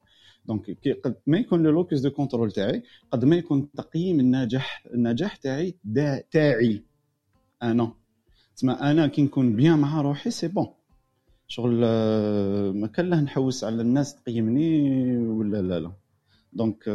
[0.46, 2.82] donc قد ما يكون le locus de contrôle تاعي
[3.12, 5.76] قد ما يكون تقييم النجاح النجاح تاعي
[6.30, 6.87] تاعي.
[7.62, 7.92] أنا
[8.56, 10.66] تسمى أنا كي نكون bien مع روحي c'est bon
[11.48, 15.92] شغل آه، ما كان له نحوس على الناس تقيمني ولا لا لا.
[16.52, 16.88] donc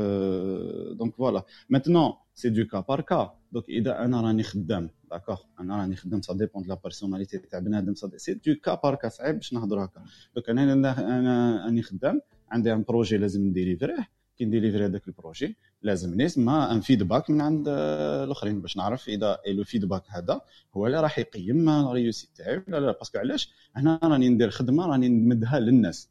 [0.98, 5.78] donc voilà maintenant c'est du cas par cas donc إذا أنا راني خدام d'accord أنا
[5.82, 9.54] راني خدام ça dépend la personnalité تاع بنادم c'est du cas par cas صعيب باش
[9.54, 10.04] نهضر هكا.
[10.36, 12.22] donc أنا أنا راني خدام
[12.52, 14.08] عندي un projet لازم ن délivrer يه
[14.38, 19.10] كي ن délivrer هذاك ال projet لازم نسمع un feedback من عند الأخرين باش نعرف
[19.10, 20.42] إذا le feedback هذا
[20.74, 22.92] هو اللي راح يقيم ال réussite تاعي ولا لا.
[22.92, 26.10] parce que علاش؟ هنا راني ندير خدمة راني نمدها للناس.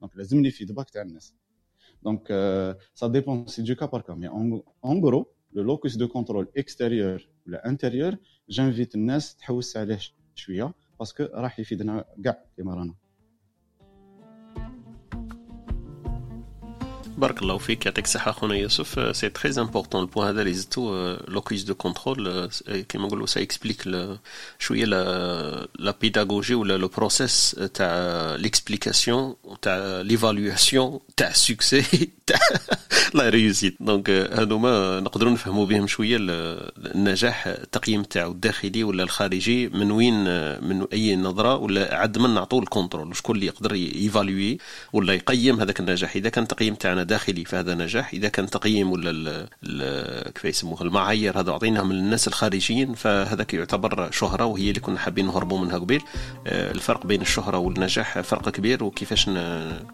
[0.00, 1.34] donc لازمني feedback تاع الناس.
[2.02, 2.28] donc
[2.94, 7.28] ça dépend c'est du cas par cas mais en gros le locus de contrôle extérieur
[7.46, 8.16] ولا intérieur
[8.48, 9.98] j'invite الناس تحوس عليه
[10.34, 12.94] شوية parce que راح يفيدنا كاع كيما رانا.
[17.18, 21.16] بارك الله فيك يعطيك الصحه خونا يوسف c'est très important ال point هذا اللي زدتو
[21.28, 22.50] locus de contrôle
[22.88, 23.88] كيما نقولوا ça explique
[24.58, 32.38] شوية la pédagogie ولا le processus تاع l'explication تاع l'évaluation تاع ال succès تاع
[33.14, 39.90] la réussite donc هذوما نقدروا نفهموا بهم شوية النجاح التقييم تاعو الداخلي ولا الخارجي من
[39.90, 40.24] وين
[40.64, 44.58] من اي نظره ولا عاد من نعطوه الكونترول شكون اللي يقدر يفالوي
[44.92, 49.48] ولا يقيم هذاك النجاح اذا كان تقييم تاعنا داخلي فهذا نجاح إذا كان تقييم ولا
[50.34, 55.58] كيف يسموه؟ المعايير هذا أعطيناهم للناس الخارجيين فهذاك يعتبر شهرة وهي اللي كنا حابين نهربوا
[55.58, 56.02] منها قبيل.
[56.46, 59.30] آه، الفرق بين الشهرة والنجاح فرق كبير وكيفاش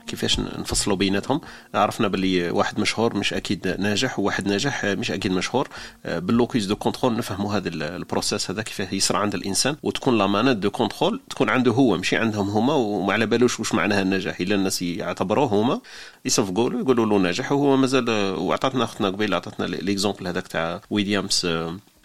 [0.06, 1.40] كيفاش نفصلوا بيناتهم.
[1.74, 5.68] عرفنا باللي واحد مشهور مش أكيد ناجح وواحد ناجح مش أكيد مشهور.
[6.06, 10.18] آه، بال locus de contrôle نفهموا هذا ال processus هذا كيف يصير عند الإنسان وتكون
[10.18, 14.02] la manette de contrôle تكون عنده هو ماشي عندهم هما وما على بالوش واش معناها
[14.02, 14.40] النجاح.
[14.40, 15.80] إلا الناس يعتبروه هما
[16.24, 21.46] يصفقوا له يقولوا له ناجح وهو مازال وعطاتنا أختنا قبيل عطاتنا l'exemple هذاك تاع ويليامز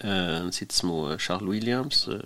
[0.01, 2.17] آه، نسيت اسمه شارل ويليامز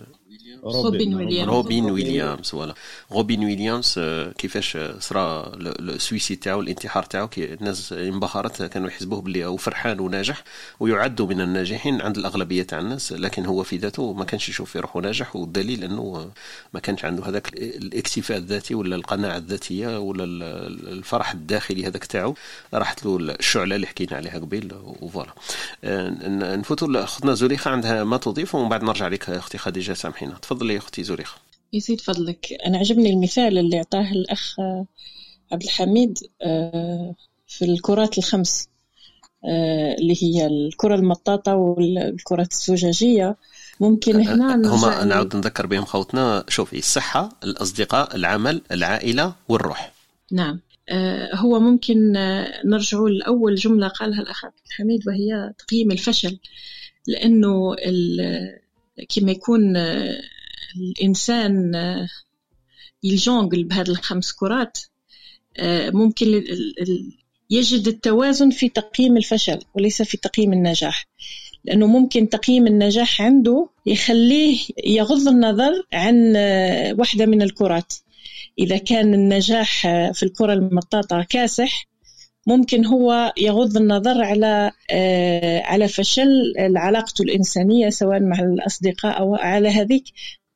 [0.63, 2.73] روبين ويليامز روبين ويليامز voilà
[3.11, 3.99] روبين ويليامز
[4.37, 10.43] كيفاش صرا ال suicide تاعو الانتحار تاعو الناس انبهرت كانوا يحسبوه بلي هو فرحان وناجح
[10.79, 14.79] ويعد من الناجحين عند الاغلبيه تاع الناس لكن هو في ذاته ما كانش يشوف في
[14.79, 16.31] روحه ناجح والدليل انه
[16.73, 22.35] ما كانش عنده هذاك الاكتفاء الذاتي ولا القناعه الذاتيه ولا الفرح الداخلي هذاك تاعو
[22.73, 25.33] راحت له الشعله اللي حكينا عليها قبيل وفوالا
[26.55, 30.79] نفوتوا لاختنا زريخه عندها ما تضيف ومن بعد نرجع لك أختي خديجه سامحينا تفضلي يا
[30.79, 31.37] أختي زريخه
[31.73, 32.57] يزيد فضلك.
[32.65, 34.55] أنا عجبني المثال اللي أعطاه الأخ
[35.51, 37.15] عبد الحميد آه،
[37.47, 38.69] في الكرات الخمس
[39.45, 43.35] آه، اللي هي الكرة المطاطة والكرات الزجاجية.
[43.79, 46.43] ممكن هنا هما نعود نذكر بهم خوتنا.
[46.47, 49.93] شوفي الصحة الأصدقاء العمل العائلة والروح.
[50.31, 50.59] نعم.
[50.89, 52.11] آه، هو ممكن
[52.65, 56.39] نرجع لأول جملة قالها الأخ عبد الحميد وهي تقييم الفشل.
[57.07, 57.75] لأنه
[59.09, 59.77] كما يكون
[60.77, 61.71] الإنسان
[63.03, 64.77] يلجونغل بهذه الخمس كرات
[65.93, 66.43] ممكن
[67.49, 71.07] يجد التوازن في تقييم الفشل وليس في تقييم النجاح.
[71.65, 76.33] لأنه ممكن تقييم النجاح عنده يخليه يغض النظر عن
[76.97, 77.93] واحدة من الكرات.
[78.59, 79.81] إذا كان النجاح
[80.13, 81.87] في الكرة المطاطة كاسح
[82.47, 84.71] ممكن هو يغض النظر على
[85.65, 90.03] على فشل علاقته الإنسانية سواء مع الأصدقاء أو على هذيك.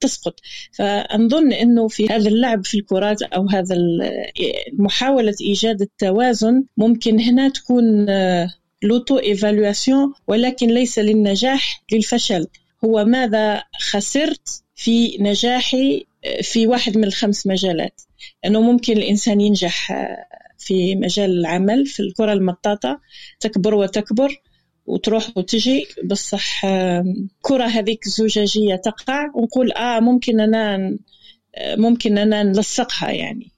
[0.04, 0.40] تسقط.
[0.72, 3.76] فنظن إنه في هذا اللعب في الكرات أو هذا
[4.74, 8.06] محاولة إيجاد التوازن ممكن هنا تكون
[8.84, 12.48] l'auto-évaluation ولكن ليس للنجاح للفشل.
[12.86, 16.06] هو ماذا خسرت في نجاحي
[16.42, 18.02] في واحد من الخمس مجالات؟
[18.46, 19.92] انه ممكن الإنسان ينجح
[20.58, 23.00] في مجال العمل في الكرة المطاطة
[23.40, 24.42] تكبر وتكبر.
[24.86, 25.88] وتروح وتجي.
[26.04, 26.62] بصح
[27.42, 29.32] كرة هذيك الزجاجية تقع.
[29.36, 30.98] ونقول آه ممكن أنا
[31.62, 33.52] ممكن أنا نلصقها يعني.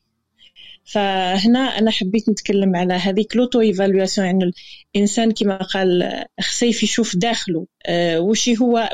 [0.87, 4.51] فهنا أنا حبيت نتكلم على هذيك l'auto-évaluation يعني
[4.95, 7.67] الإنسان كما قال خسيف يشوف داخله.
[7.85, 8.89] آه وش هو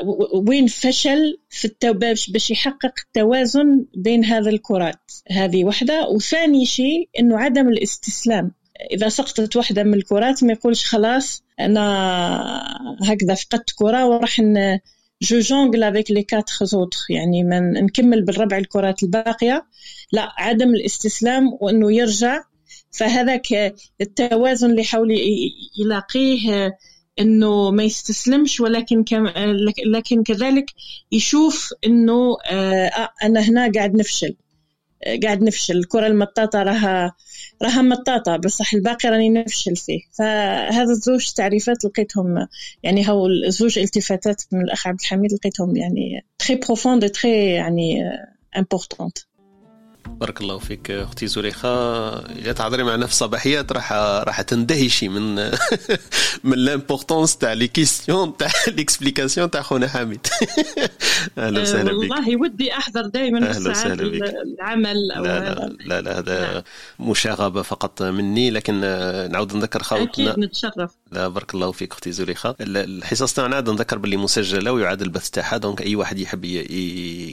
[0.48, 5.12] وين فشل في التوباش باش يحقق التوازن بين هذا الكرات.
[5.30, 8.52] هذه واحدة وثاني شيء إنه عدم الاستسلام.
[8.90, 11.82] إذا سقطت واحدة من الكرات ما يقولش خلاص أنا
[13.02, 14.40] هكذا فقدت كرة وراح
[15.22, 19.66] je jongle avec les quatre autres يعني من نكمل بالربع الكرات الباقية.
[20.12, 22.42] لا عدم الاستسلام وأنه يرجع.
[22.90, 25.08] فهذاك التوازن اللي حاول
[25.78, 26.72] يلاقيه
[27.20, 29.26] إنه ما يستسلمش ولكن كم
[29.86, 30.66] لكن كذلك
[31.12, 34.36] يشوف إنه آه أنا هنا قاعد نفشل.
[35.22, 35.76] قاعد نفشل.
[35.76, 37.12] الكرة المطاطة راها
[37.62, 40.00] راها مطاطة بصح الباقي راني نفشل فيه.
[40.18, 42.46] فهذا الزوج تعريفات لقيتهم
[42.82, 48.02] يعني هو الزوج التفاتات من الأخ عبد الحميد لقيتهم يعني très profondes très يعني
[48.56, 49.18] importantes
[50.22, 51.68] بارك الله فيك أختي زليخه
[52.18, 55.34] إذا تهضري معنا في الصباحيات راح راح تندهشي من
[56.44, 60.26] من l'importance تاع les questions تاع l'explication تاع خونا حميد.
[61.38, 61.98] أهلا وسهلا بك.
[61.98, 66.64] والله ودي أحضر دائما في ساعات العمل أو لا, لا لا لا هذا
[67.00, 68.80] مشاغبة فقط مني لكن
[69.32, 70.30] نعاود نذكر خوتنا.
[70.30, 70.90] أكيد نتشرف.
[71.12, 75.56] لا بارك الله فيك أختي زليخه الحصص تاعنا عاد نذكر باللي مسجلة ويعاد البث تاعها
[75.56, 76.46] donc أي واحد يحب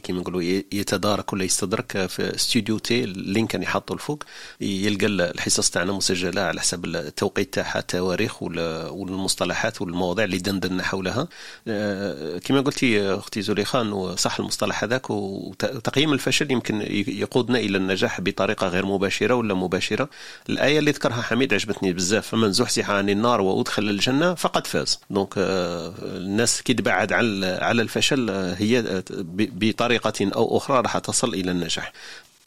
[0.03, 0.41] كيما نقولوا
[0.71, 4.23] يتدارك ولا يستدرك في استوديو تي ال link اللي حاطه الفوق
[4.61, 11.27] يلقى الحصص تاعنا مسجلة على حسب التوقيت تاعها التواريخ والمصطلحات والمواضيع اللي دندنا حولها.
[11.68, 18.22] آه، كما قلتي أختي زليخة إنه صح المصطلح هذاك وتقييم الفشل يمكن يقودنا إلى النجاح
[18.22, 20.10] بطريقة غير مباشرة ولا مباشرة.
[20.49, 22.27] الآية اللي ذكرها حميد عجبتني بزاف.
[22.27, 24.99] فمن زحزح عن النار وأدخل الجنة فقد فاز.
[25.10, 31.34] دونك آه، الناس كي تبعد على على الفشل آه، هي بطريقة أو أخرى راح تصل
[31.34, 31.91] إلى النجاح.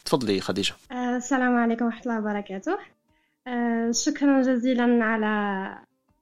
[0.05, 0.75] تفضلي خديجة.
[0.93, 2.79] آه، السلام عليكم ورحمة الله وبركاته.
[3.47, 5.27] آه، شكرا جزيلا على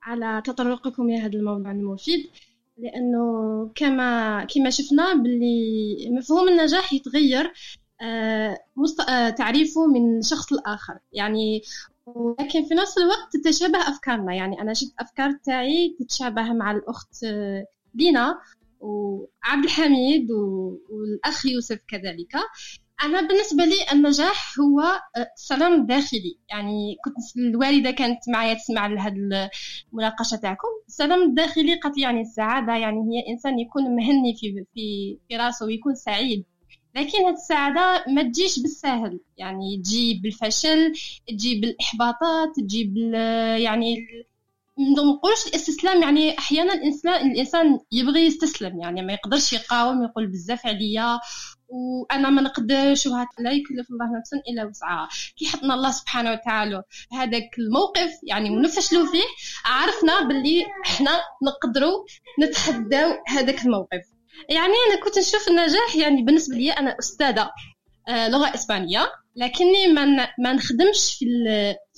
[0.02, 2.30] على تطرقكم لهذا الموضوع المفيد
[2.78, 7.52] لأنه كما كما شفنا باللي مفهوم النجاح يتغير
[8.02, 10.98] آه، تعريفه من شخص لآخر.
[11.12, 11.62] يعني
[12.06, 14.34] ولكن في نفس الوقت تتشابه أفكارنا.
[14.34, 17.26] يعني أنا شفت أفكار تاعي تتشابه مع الأخت
[17.94, 18.38] دينا
[18.80, 22.36] وعبد الحميد والأخ يوسف كذلك.
[23.02, 24.82] أنا بالنسبة لي النجاح هو
[25.36, 29.14] السلام آه، الداخلي يعني كنت الوالدة كانت معايا تسمع لهذه
[29.92, 30.68] المناقشة تاعكم.
[30.88, 35.94] السلام الداخلي قالت يعني السعادة يعني هي إنسان يكون مهني في في في راسه ويكون
[35.94, 36.44] سعيد.
[36.96, 39.20] لكن هاد السعادة ما تجيش بالساهل.
[39.36, 40.92] يعني تجي بالفشل
[41.28, 43.14] تجي بالإحباطات تجي بال
[43.62, 44.06] يعني
[44.80, 51.20] ما الاستسلام يعني أحيانا الانسان الإنسان يبغي يستسلم يعني ما يقدرش يقاوم يقول بزاف عليا
[51.68, 55.08] وأنا ما نقدرش وهات لا يكلف الله نفسا إلا وسعها.
[55.36, 56.82] كي حطنا الله سبحانه وتعالى
[57.12, 59.24] هذاك الموقف يعني ونفشلوا فيه
[59.64, 61.10] عرفنا باللي إحنا
[61.42, 62.04] نقدروا
[62.42, 64.02] نتحداو هذاك الموقف.
[64.48, 67.50] يعني أنا كنت نشوف النجاح يعني بالنسبة لي أنا أستاذة
[68.08, 69.88] آه، لغة إسبانية لكني
[70.38, 71.24] ما نخدمش في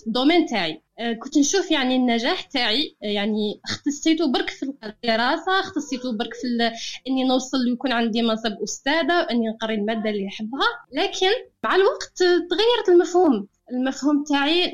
[0.06, 0.82] الدومين تاعي.
[1.22, 6.72] كنت نشوف يعني النجاح تاعي آه، يعني اختصيته برك في الدراسة اختصيته برك في
[7.08, 11.30] إني نوصل ويكون عندي منصب أستاذة واني نقري المادة اللي نحبها لكن
[11.64, 13.48] مع الوقت تغيرت المفهوم.
[13.72, 14.72] المفهوم تاعي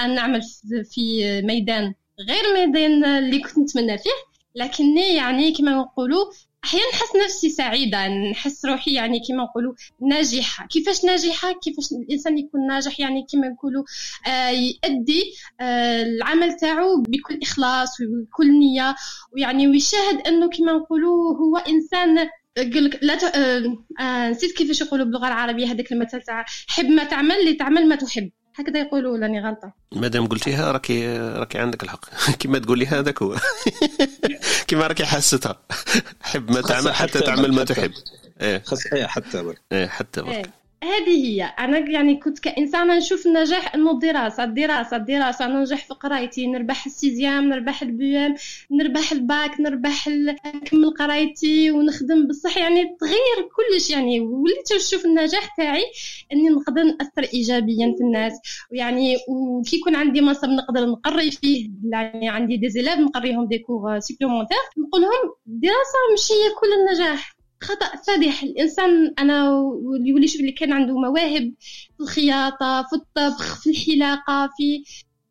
[0.00, 0.42] أن نعمل
[0.84, 1.94] في ميدان
[2.28, 4.10] غير ميدان اللي كنت نتمنى فيه.
[4.54, 6.24] لكني يعني كما نقولوا
[6.64, 9.74] أحيانا نحس نفسي سعيدة نحس روحي يعني كما نقولوا
[10.08, 10.66] ناجحة.
[10.66, 13.84] كيفاش ناجحة؟ كيفاش الإنسان يكون ناجح؟ يعني كما نقولوا
[14.26, 15.22] آه يؤدي
[15.60, 18.94] آه العمل تاعو بكل إخلاص وبكل نية.
[19.32, 22.28] ويعني ويشاهد أنه كما نقولوا هو إنسان
[22.58, 23.24] يقول لك لا ت...
[23.24, 23.76] آه...
[24.00, 24.30] آه...
[24.30, 28.30] نسيت كيفاش يقولوا باللغة العربية هذاك المثل تاع حب ما تعمل اللي تعمل ما تحب.
[28.58, 29.72] هكذا يقولوا لاني غلطة.
[29.92, 32.04] مادام قلتيها راكي راكي عندك الحق.
[32.40, 33.36] كما تقولي هذاك هو.
[34.68, 35.56] كما راكي حاستها.
[36.22, 37.92] حب ما تعمل حتى تعمل ما تحب.
[38.40, 38.62] إيه.
[38.66, 39.54] خاص حتى.
[39.72, 40.50] إيه حتى برك.
[40.84, 41.42] هذه هي.
[41.42, 46.46] أنا يعني كنت كإنسانة نشوف النجاح إنه الدراسة الدراسة الدراسة ننجح في قرايتي.
[46.46, 48.34] نربح ال sixième نربح ال BEM
[48.70, 52.56] نربح الباك نربح نكمل قرايتي ونخدم بصح.
[52.58, 53.90] يعني تغير كلش.
[53.90, 55.84] يعني وليت نشوف النجاح تاعي
[56.32, 58.32] إني نقدر نأثر ايجابيا في الناس.
[58.72, 61.70] ويعني وكي يكون عندي منصب نقدر نقري فيه.
[61.84, 63.98] يعني عندي دي زيلاف نقريهم دي كور
[64.78, 67.37] نقول لهم الدراسه مش هي كل النجاح.
[67.62, 68.42] خطأ فادح.
[68.42, 71.52] الإنسان أنا واللي يولي يشوف اللي كان عنده مواهب
[71.96, 74.84] في الخياطة في الطبخ في الحلاقة في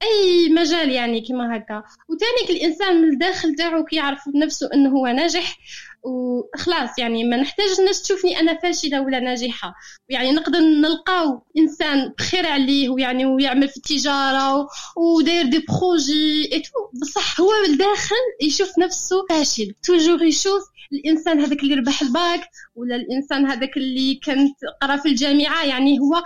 [0.04, 1.84] أي مجال يعني كما هكا.
[2.10, 5.58] وتانيك الإنسان من الداخل تاعو كيعرف بنفسه أنه هو ناجح
[6.04, 9.74] وخلاص يعني ما نحتاج الناس تشوفني أنا فاشلة ولا ناجحة.
[10.10, 14.68] يعني نقدر نلقاو إنسان بخير عليه ويعني ويعمل في التجارة
[14.98, 16.62] وداير des projets et
[17.02, 19.74] بصح هو من الداخل يشوف نفسه فاشل.
[19.84, 20.64] toujours يشوف
[20.94, 26.24] الإنسان هذاك اللي ربح الباك ولا الإنسان هذاك اللي كانت قرا في الجامعة يعني هو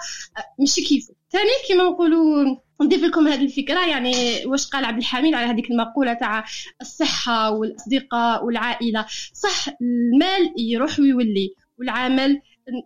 [0.59, 4.13] ماشي كيفه ثاني كما نقولوا نضيف لكم هذه الفكرة يعني
[4.45, 6.45] واش قال عبد الحميد على هذيك المقولة تاع
[6.81, 9.05] الصحة والأصدقاء والعائلة.
[9.33, 12.41] صح المال يروح ويولي والعمل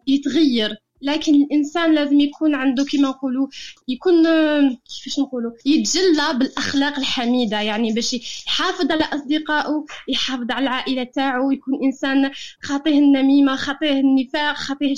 [0.08, 0.76] يتغير.
[1.02, 3.48] لكن الإنسان لازم يكون عنده كما نقولوا
[3.88, 4.24] يكون
[4.70, 7.62] كيفاش نقولوا يتجلى بالأخلاق الحميدة.
[7.62, 8.14] يعني باش
[8.48, 12.32] يحافظ على أصدقائه يحافظ على العائلة تاعو يكون إنسان
[12.62, 14.94] خاطيه النميمة خاطيه النفاق خاطيه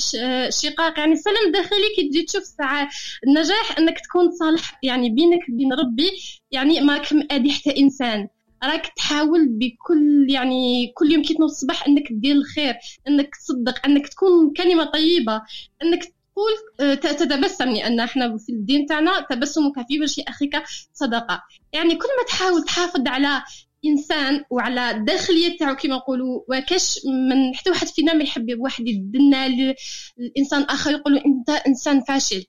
[0.48, 1.00] الشقاق.
[1.00, 2.90] يعني السلام الداخلي كي تجي تشوف ساعة
[3.28, 4.80] النجاح إنك تكون صالح.
[4.84, 6.12] يعني بينك وبين ربي
[6.52, 8.28] يعني ماك مادي حتى إنسان.
[8.64, 12.76] راك تحاول بكل يعني كل يوم كي تنوض الصباح انك دير الخير
[13.08, 15.42] انك تصدق انك تكون كلمة طيبة
[15.84, 20.64] انك تقول آه، تتبسم لأن إحنا في الدين تاعنا تبسمك في وجه أخيك
[20.94, 21.44] صدقة.
[21.74, 23.44] يعني كل ما تحاول تحافظ على
[23.86, 29.46] إنسان وعلى الداخليه تاعو كما نقولوا وكاش من حتى واحد فينا ما يحب واحد يدنا
[30.20, 32.46] الإنسان آخر يقول أنت إنسان فاشل.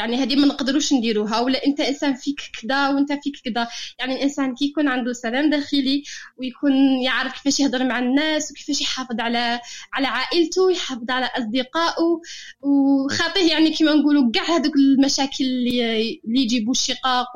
[0.00, 1.40] يعني هذه ما نقدروش نديروها.
[1.40, 3.68] ولا أنت إنسان فيك كذا وأنت فيك كذا
[3.98, 6.02] يعني الانسان كي يكون عنده سلام داخلي
[6.38, 6.72] ويكون
[7.02, 9.60] يعرف كيفاش يهضر مع الناس وكيفاش يحافظ على
[9.92, 12.20] على عائلته يحافظ على أصدقائه.
[12.60, 17.26] وخاطيه يعني كما نقولوا كاع هذوك المشاكل اللي يجيبوا الشقاق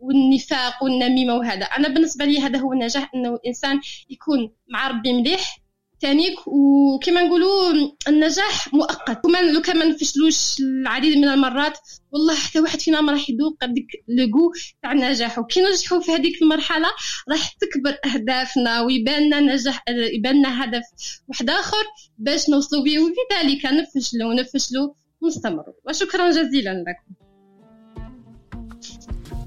[0.00, 1.64] والنفاق والنميمة وهذا.
[1.64, 3.80] أنا بالنسبة لي هذا هو النجاح إنه الانسان
[4.10, 5.58] يكون مع ربي مليح
[6.00, 7.72] تانيك وكما نقولوا
[8.08, 9.26] النجاح مؤقت.
[9.26, 11.78] كمان لو كان ما نفشلوش العديد من المرات
[12.12, 14.52] والله حتى واحد فينا ما راح يذوق هذيك le goût
[14.82, 16.88] تاع النجاح وكي ننجحوا في هذيك المرحلة
[17.28, 20.84] راح تكبر أهدافنا ويبان لنا نجاح يبان هدف
[21.28, 21.84] واحد آخر
[22.18, 22.98] باش نوصلوا به.
[22.98, 27.27] وبذلك نفشلوا ونفشلوا ونستمروا وشكرا جزيلا لكم.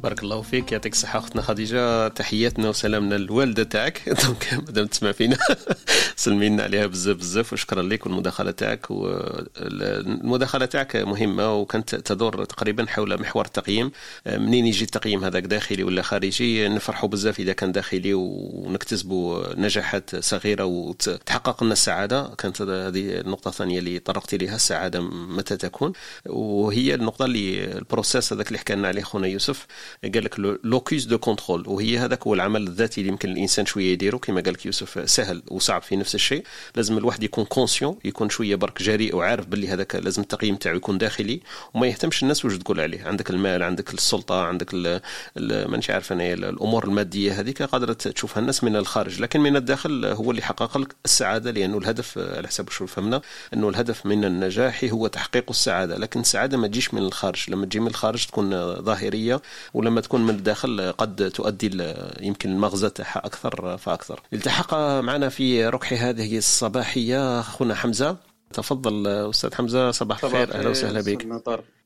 [0.03, 0.71] بارك الله فيك.
[0.71, 2.07] يعطيك الصحة أختنا خديجة.
[2.07, 4.09] تحياتنا وسلامنا للوالدة تاعك.
[4.23, 5.37] donc مادام تسمع فينا.
[6.15, 8.91] سلمي لنا عليها بزاف بزاف وشكرا لك والمداخلة تاعك.
[8.91, 13.91] والمداخلة تاعك مهمة وكانت تدور تقريبا حول محور التقييم.
[14.27, 20.65] منين يجي التقييم هذاك؟ داخلي ولا خارجي؟ نفرحوا بزاف إذا كان داخلي ونكتسبوا نجاحات صغيرة
[20.65, 22.35] وتحقق لنا السعادة.
[22.37, 25.93] كانت هذه النقطة الثانية اللي طرقت لها السعادة متى تكون؟
[26.25, 29.67] وهي النقطة اللي ال processus هذاك اللي حكى لنا عليه خونا يوسف.
[30.13, 34.17] قال لك locus de contrôle وهي هذاك هو العمل الذاتي اللي يمكن الإنسان شوية يديره
[34.17, 36.43] كما قال لك يوسف سهل وصعب في نفس الشيء.
[36.75, 40.97] لازم الواحد يكون conscient يكون شوية برك جريء وعارف باللي هذاك لازم التقييم تاعو يكون
[40.97, 41.41] داخلي
[41.73, 43.03] وما يهتمش الناس واش تقول عليه.
[43.03, 45.01] عندك المال عندك السلطة عندك
[45.35, 49.21] مانيش عارف أنا الأمور المادية هذيك قادرة تشوفها الناس من الخارج.
[49.21, 53.21] لكن من الداخل هو اللي حقق لك السعادة لأنه الهدف على حسب شو فهمنا
[53.53, 55.97] أنه الهدف من النجاح هو تحقيق السعادة.
[55.97, 57.45] لكن السعادة ما تجيش من الخارج.
[57.49, 59.41] لما تجي من الخارج تكون ظاهرية
[59.81, 64.21] ولما تكون من الداخل قد تؤدي يمكن المغزى تاعها أكثر فأكثر.
[64.33, 68.17] التحق معنا في ركح هذه الصباحية أخونا حمزة.
[68.53, 70.53] تفضل أستاذ حمزة صباح الخير.
[70.53, 71.27] أهلا وسهلا بك.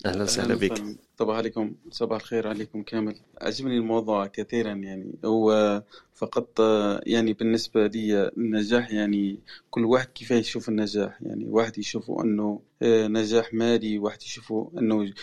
[0.05, 0.83] أهلا وسهلا بك.
[1.19, 1.75] صباح عليكم.
[1.91, 3.15] صباح الخير عليكم كامل.
[3.41, 5.15] عجبني الموضوع كثيرا يعني.
[5.25, 5.83] هو
[6.15, 6.59] فقط
[7.03, 9.39] يعني بالنسبة لي النجاح يعني
[9.69, 11.17] كل واحد كيف يشوف النجاح.
[11.21, 15.13] يعني واحد يشوفه أنه نجاح مالي واحد يشوفه أنه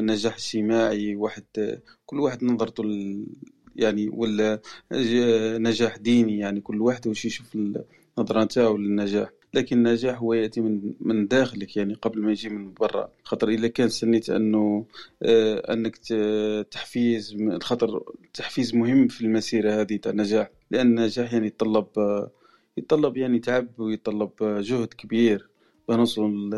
[0.00, 1.44] نجاح اجتماعي واحد
[2.06, 2.84] كل واحد نظرته
[3.76, 4.60] يعني ولا
[5.58, 9.30] نجاح ديني يعني كل واحد وش يشوف النظرة نتاعو للنجاح.
[9.54, 13.10] لكن النجاح هو يأتي من من داخلك يعني قبل ما يجي من برا.
[13.24, 14.86] خاطر اذا كان سنيت أنه
[15.22, 15.96] آه أنك
[16.70, 18.02] تحفيز خاطر
[18.34, 22.30] تحفيز مهم في المسيرة هذه تاع النجاح لأن النجاح يعني يتطلب آه
[22.76, 25.48] يتطلب يعني تعب ويتطلب جهد كبير.
[25.88, 26.50] بنوصل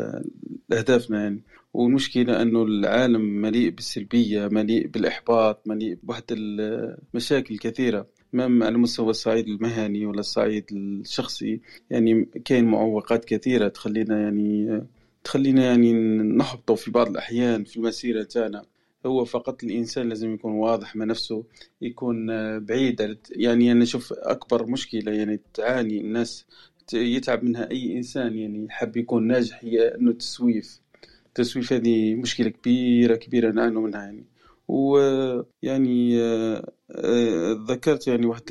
[0.69, 1.41] لأهدافنا يعني.
[1.73, 8.07] والمشكلة أنه العالم مليء بالسلبية مليء بالإحباط مليء بواحد المشاكل كثيرة.
[8.33, 14.81] ما على مستوى الصعيد المهني ولا الصعيد الشخصي يعني كاين معوقات كثيرة تخلينا يعني
[15.23, 15.93] تخلينا يعني
[16.23, 18.65] نحبطوا في بعض الأحيان في المسيرة تاعنا.
[19.05, 21.43] هو فقط الإنسان لازم يكون واضح مع نفسه
[21.81, 22.27] يكون
[22.59, 23.17] بعيد.
[23.31, 26.45] يعني أنا أشوف أكبر مشكلة يعني تعاني الناس
[26.93, 30.81] يتعب منها أي إنسان يعني يحب يكون ناجح هي أنه التسويف.
[31.27, 34.25] التسويف هذه مشكلة كبيرة كبيرة نعانوا منها يعني.
[34.67, 38.43] ويعني آه، ذكرت يعني واحد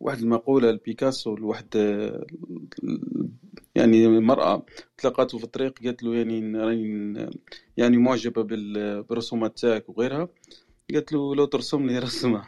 [0.00, 1.74] واحد المقولة لبيكاسو لواحد
[3.74, 4.66] يعني مرأة
[4.98, 7.30] تلاقاته في الطريق قالت له يعني راني
[7.76, 10.28] يعني معجبة بالرسومات تاعك وغيرها.
[10.94, 12.44] قالت له لو ترسم لي رسمة.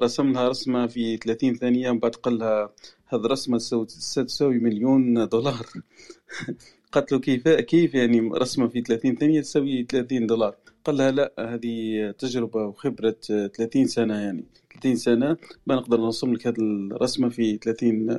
[0.00, 2.72] رسم لها رسمة في 30 ثانية من بعد قال لها
[3.08, 5.66] هذه رسمة ستساوي مليون دولار.
[6.92, 11.32] قالت له كيف كيف يعني رسمة في 30 ثانية تساوي 30 دولار؟ قال لها لا
[11.38, 13.16] هذه تجربة وخبرة
[13.56, 14.44] 30 سنة يعني.
[14.74, 15.36] 30 سنة
[15.66, 18.18] ما نقدر نرسم لك هذه الرسمة في 30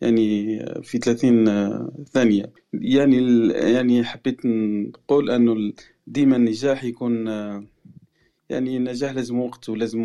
[0.00, 2.52] يعني في 30 ثانية.
[2.72, 5.72] يعني يعني حبيت نقول أنه
[6.06, 7.26] ديما النجاح يكون
[8.50, 10.02] يعني النجاح لازم وقت ولازم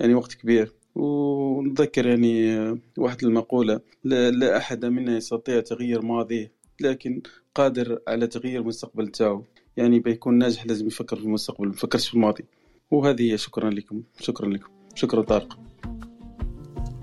[0.00, 0.77] يعني وقت كبير.
[0.98, 2.58] ونذكر يعني
[2.98, 7.22] واحد المقولة لا, لا أحد منا يستطيع تغيير ماضيه لكن
[7.54, 9.44] قادر على تغيير المستقبل تاعو.
[9.76, 12.44] يعني بيكون ناجح لازم يفكر في المستقبل ما يفكرش في الماضي.
[12.90, 15.67] وهذه هي شكرا لكم شكرا لكم شكرا طارق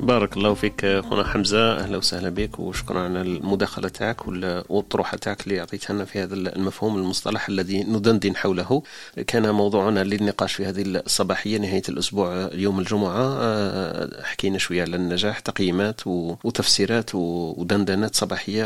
[0.06, 1.78] بارك الله فيك خونا حمزة.
[1.78, 4.28] أهلا وسهلا بك وشكرا على المداخلة تاعك
[4.70, 8.84] والطروحة تاعك اللي اعطيتها لنا في هذا المفهوم المصطلح الذي ندندن حوله.
[9.28, 13.38] كان موضوعنا للنقاش في هذه الصباحية نهاية الأسبوع اليوم الجمعة.
[13.42, 18.66] آه، حكينا شوية على النجاح تقييمات وتفسيرات ودندنات صباحية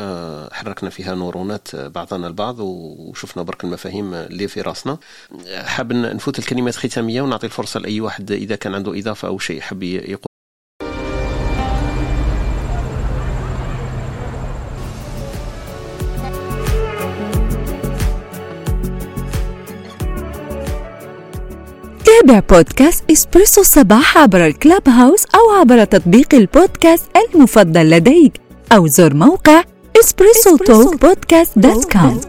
[0.53, 4.98] حركنا فيها نورونات بعضنا البعض وشفنا برك المفاهيم اللي في راسنا.
[5.56, 9.84] حاب نفوت الكلمات ختامية ونعطي الفرصة لأي واحد إذا كان عنده إضافة أو شيء حاب
[9.84, 10.28] يقول
[22.20, 27.06] تابع بودكاست إسبريسو الصباح عبر ال Clubhouse أو عبر تطبيق البودكاست
[27.36, 28.34] المفضل لديك
[28.72, 29.64] أو زر موقع
[29.99, 32.22] EspressoTalk Podcast dot com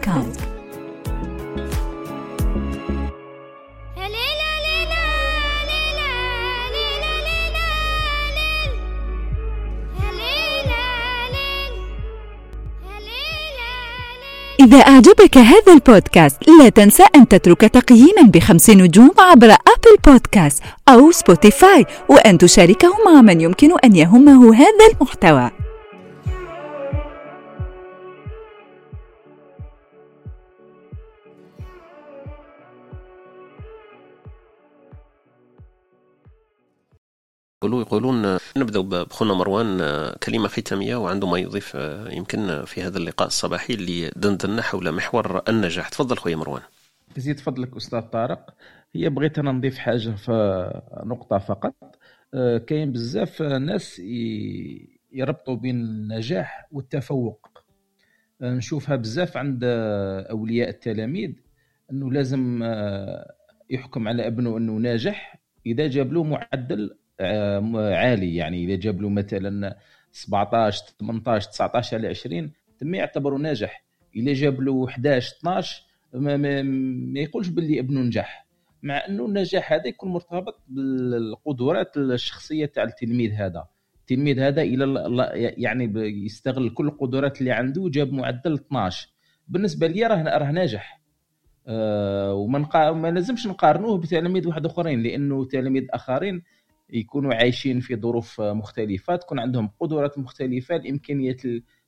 [14.61, 21.11] إذا أعجبك هذا البودكاست لا تنسى أن تترك تقييما بخمس نجوم عبر Apple Podcast أو
[21.11, 25.51] سبوتيفاي وأن تشاركه مع من يمكن أن يهمه هذا المحتوى.
[37.63, 39.79] يقولوا يقولون نبدأ بخونا مروان
[40.23, 41.75] كلمة ختامية وعنده ما يضيف
[42.09, 45.89] يمكن في هذا اللقاء الصباحي اللي دندنا حول محور النجاح.
[45.89, 46.61] تفضل خويا مروان.
[47.15, 48.55] بزيد فضلك أستاذ طارق.
[48.95, 50.31] هي بغيت أنا نضيف حاجة في
[51.05, 51.75] نقطة فقط.
[52.67, 53.99] كاين بزاف ناس
[55.11, 57.47] يربطوا بين النجاح والتفوق.
[58.41, 59.63] نشوفها بزاف عند
[60.29, 61.31] أولياء التلاميذ
[61.91, 62.63] أنه لازم
[63.69, 65.41] يحكم على أبنه أنه ناجح.
[65.65, 66.97] إذا جاب له معدل
[67.75, 68.35] عالي.
[68.35, 69.77] يعني إذا جاب له مثلا
[70.11, 73.83] 17 18 19 على 20 تم يعتبره ناجح.
[74.15, 75.83] إذا جاب له 11 12
[76.13, 78.47] ما, ما, ما يقولش باللي ابنه نجح.
[78.83, 83.67] مع إنه النجاح هذا يكون مرتبط بالقدرات الشخصية تاع التلميذ هذا.
[84.01, 85.09] التلميذ هذا إلى
[85.57, 85.93] يعني
[86.25, 89.09] يستغل كل القدرات اللي عنده وجاب معدل 12
[89.47, 91.01] بالنسبة لي راه راه ناجح.
[91.67, 96.43] أه وما ما لازمش نقارنوه بتلاميذ واحد أخرين لأنه تلاميذ آخرين
[96.91, 101.41] يكونوا عايشين في ظروف مختلفة تكون عندهم قدرات مختلفة الإمكانيات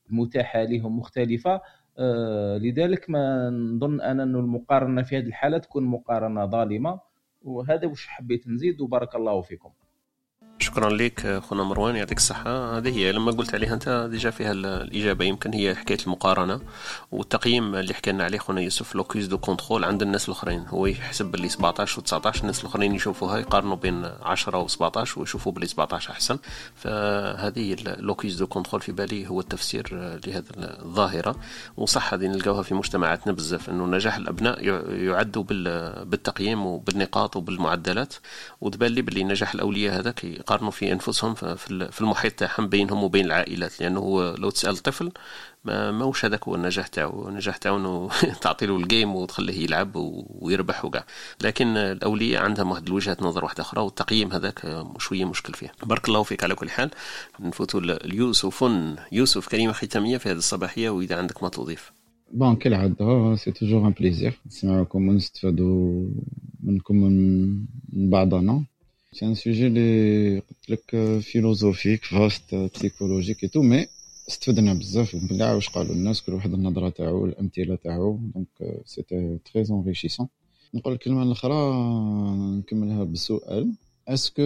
[0.09, 1.61] المتاحة لهم مختلفة.
[1.97, 6.99] آه، لذلك ما نظن أنا أنه المقارنة في هذه الحالة تكون مقارنة ظالمة.
[7.41, 9.69] وهذا وش حبيت نزيد وبارك الله فيكم.
[10.63, 12.77] شكرا لك خونا مروان يعطيك الصحة.
[12.77, 15.25] هذه هي لما قلت عليها أنت déjà فيها الإجابة.
[15.25, 16.61] يمكن هي حكاية المقارنة.
[17.11, 20.65] والتقييم اللي حكينا عليه خونا يوسف locus de contrôle عند الناس الآخرين.
[20.67, 25.51] هو يحسب باللي 17 و 19 الناس الآخرين يشوفوها يقارنوا بين 10 و 17 ويشوفوا
[25.51, 26.37] باللي 17 أحسن.
[26.75, 29.87] فهذه locus de contrôle في بالي هو التفسير
[30.27, 31.35] لهذه الظاهرة.
[31.77, 35.31] وصح هذه نلقاوها في مجتمعاتنا بزاف أنه نجاح الأبناء يعد
[36.05, 38.13] بالتقييم وبالنقاط وبالمعدلات.
[38.61, 43.81] وتبان لي باللي نجاح الأولياء هذاك يقارنوا في أنفسهم في المحيط تاعهم بينهم وبين العائلات
[43.81, 45.11] لأنه لو تسأل طفل
[45.65, 48.09] ما ماهوش هذاك هو النجاح تاعو؟ النجاح تاعو إنه
[48.41, 51.05] تعطي له ال game وتخليه يلعب ويربح وكاع.
[51.43, 56.23] لكن الأولياء عندهم واحد الوجهة نظر واحدة أخرى والتقييم هذاك شوية مشكل فيه بارك الله
[56.23, 56.89] فيك على كل حال.
[57.39, 58.65] نفوتوا ليوسف
[59.11, 61.91] يوسف كلمة ختامية في هذه الصباحية وإذا عندك ما تضيف.
[62.31, 66.05] bon كالعادة c'est toujours un plaisir نسمعكم ونستفادوا
[66.63, 68.65] منكم من بعضنا.
[69.13, 73.87] c'est un sujet اللي قلت لك philosophique vaste psychologique et tout mais
[74.29, 79.65] استفدنا بزاف بالله واش قالوا الناس كل واحد النظره تاعو الامثله تاعو donc c'était très
[79.69, 80.27] enrichissant
[80.73, 81.73] نقول الكلمة الأخرى
[82.57, 83.73] نكملها بالسؤال
[84.07, 84.43] est-ce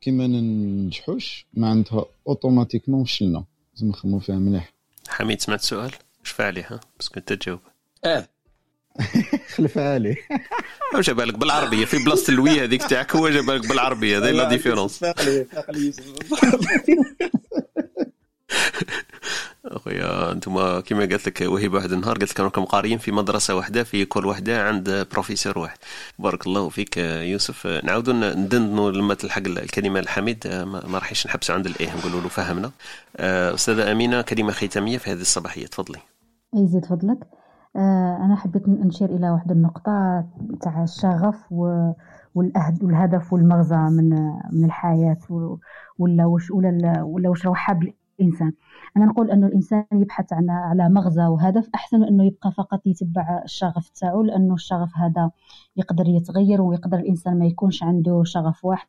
[0.00, 3.44] que كي ما ننجحوش معناتها automatiquement فشلنا؟
[3.74, 4.72] لازم نخمو فيها مليح.
[5.08, 5.92] حميد سمعت السؤال
[6.22, 7.60] شفا عليه ها؟ بس كنت تجاوب.
[8.04, 8.28] آه.
[9.56, 10.16] خلفها عليه.
[10.94, 14.30] أو جاب بالك بالعربية في بلاصة ال oui هذيك تاعك هو جاب بالك بالعربية هذه
[14.30, 15.04] la différence
[19.64, 23.84] أخويا أنتم كما قالت لك وهبه واحد النهار قالت لك راكم قاريين في مدرسة واحدة
[23.84, 25.78] في كل واحدة عند بروفيسور واحد.
[26.18, 27.66] بارك الله فيك يوسف.
[27.66, 30.46] نعاودوا ندندنوا لما تلحق الكلمة الحميد.
[30.64, 32.70] ما راحش نحبسوا عند الإيه نقولوا له فهمنا.
[33.54, 35.66] أستاذة أمينة كلمة ختامية في هذه الصباحية.
[35.66, 35.98] تفضلي.
[36.54, 37.18] يزيد فضلك
[37.76, 40.24] أنا حبيت نشير إلى واحد النقطة
[40.60, 41.52] تاع الشغف
[42.34, 44.10] والهدف والمغزى من
[44.52, 45.16] من الحياة
[45.98, 48.52] ولا واش ولا ولا واش راه حاب الإنسان.
[48.96, 53.88] أنا نقول انه الإنسان يبحث عن على مغزى وهدف أحسن أنه يبقى فقط يتبع الشغف
[53.88, 55.30] تاعو لأنه الشغف هذا
[55.76, 58.88] يقدر يتغير ويقدر الإنسان ما يكونش عنده شغف واحد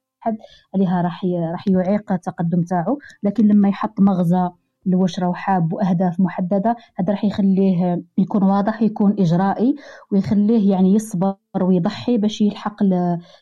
[0.76, 3.00] عليها راح راح يعيق التقدم تاعو.
[3.24, 4.50] لكن لما يحط مغزى
[4.96, 9.76] واش راه حاب واهداف محددة هذا راح يخليه يكون واضح يكون إجرائي
[10.12, 12.76] ويخليه يعني يصبر ويضحي باش يلحق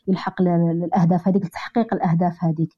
[0.08, 2.76] يلحق الأهداف هذيك لتحقيق الأهداف هذيك.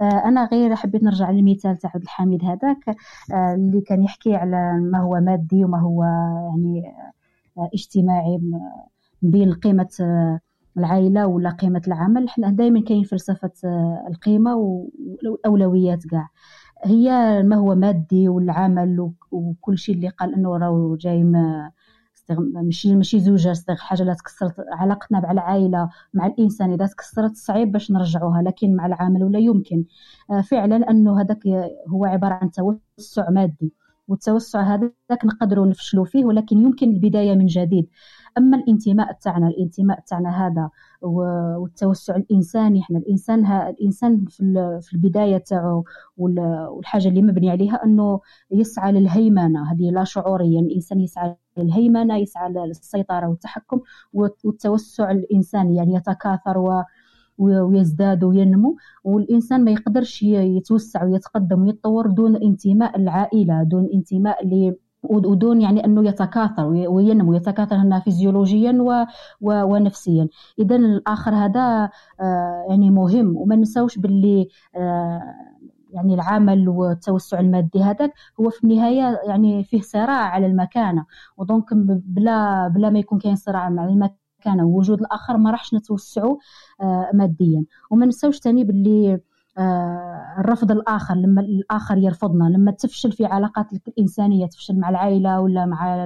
[0.00, 2.96] آه، أنا غير حبيت نرجع للمثال تاع عبد الحميد هذاك
[3.32, 6.04] آه، اللي كان يحكي على ما هو مادي وما هو
[6.50, 6.94] يعني
[7.58, 8.40] آه، اجتماعي
[9.22, 9.88] بين قيمة
[10.78, 12.28] العائلة ولا قيمة العمل.
[12.28, 13.52] حنا دائما كاين فلسفة
[14.08, 16.28] القيمة والاولويات كاع.
[16.84, 17.10] هي
[17.42, 21.24] ما هو مادي والعمل وكل شيء اللي قال إنه راه جاي
[22.30, 27.90] ماشي ماشي زوجة حاجة لا تكسرت علاقتنا مع العائلة مع الإنسان إذا تكسرت صعيب باش
[27.90, 29.84] نرجعوها لكن مع العامل ولا يمكن.
[30.30, 31.42] آه، فعلا إنه هذاك
[31.88, 33.72] هو عبارة عن توسع مادي
[34.08, 37.88] والتوسع هذاك نقدروا نفشلوا فيه ولكن يمكن البداية من جديد.
[38.38, 40.70] أما الانتماء تاعنا الانتماء تاعنا هذا
[41.02, 44.24] والتوسع الإنساني إحنا الإنسان الإنسان
[44.80, 45.84] في البداية تاعو
[46.16, 48.20] والحاجة اللي مبني عليها أنه
[48.50, 49.72] يسعى للهيمنة.
[49.72, 53.80] هذه لا شعوريا الإنسان يسعى للهيمنة يسعى للسيطرة والتحكم
[54.12, 55.76] والتوسع الإنساني.
[55.76, 56.82] يعني يتكاثر و
[57.38, 64.46] ويزداد وينمو والإنسان ما يقدرش يتوسع ويتقدم ويتطور دون انتماء العائلة دون انتماء
[65.02, 69.04] ودون يعني أنه يتكاثر وينمو يتكاثر هنا فيزيولوجيا و
[69.40, 70.28] و ونفسيا.
[70.58, 71.90] اذا الآخر هذا
[72.20, 73.36] آه، يعني مهم.
[73.36, 75.22] وما نساوش باللي آه،
[75.90, 81.04] يعني العمل والتوسع المادي هذاك هو في النهاية يعني فيه صراع على المكانة.
[81.36, 86.36] ودونك بلا بلا ما يكون كاين صراع مع المكانة ووجود الآخر ما راحش نتوسعوا
[86.80, 87.64] آه، ماديا.
[87.90, 89.20] وما نساوش ثاني باللي
[90.38, 95.96] الرفض الآخر لما الآخر يرفضنا لما تفشل في علاقات الإنسانية تفشل مع العائلة ولا مع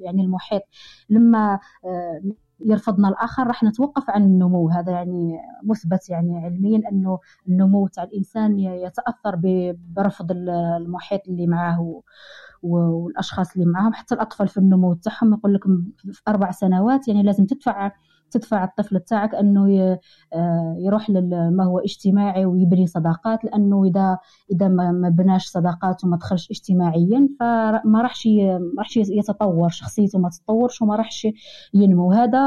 [0.00, 0.62] يعني المحيط.
[1.10, 2.22] لما آه،
[2.60, 4.68] يرفضنا الآخر راح نتوقف عن النمو.
[4.68, 7.18] هذا يعني مثبت يعني علميا أنه
[7.48, 9.40] النمو تاع الإنسان يتأثر
[9.96, 12.02] برفض المحيط اللي معه
[12.62, 15.64] والأشخاص اللي معهم حتى الأطفال في النمو تاعهم يقول لك
[16.12, 17.92] في أربع سنوات يعني لازم تدفع
[18.30, 19.98] تدفع الطفل تاعك أنه
[20.34, 24.18] آه، يروح لما هو اجتماعي ويبني صداقات لأنه اذا
[24.52, 30.82] إذا ما بناش صداقات وما دخلش اجتماعيا فما راحش ما راحش يتطور شخصيته ما تتطورش
[30.82, 31.28] وما راحش
[31.74, 32.12] ينمو.
[32.12, 32.40] هذا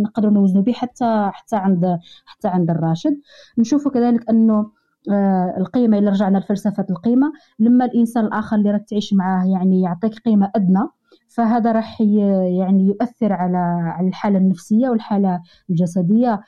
[0.00, 3.20] نقدر نوزنه به حتى حتى عند حتى عند الراشد.
[3.58, 4.70] نشوفوا كذلك أنه
[5.10, 10.18] آه، القيمة إلا رجعنا لفلسفة القيمة لما الإنسان الآخر اللي راك تعيش معاه يعني يعطيك
[10.18, 10.88] قيمة أدنى
[11.34, 16.40] فهذا راح يعني يؤثر على الحالة النفسية والحالة الجسدية.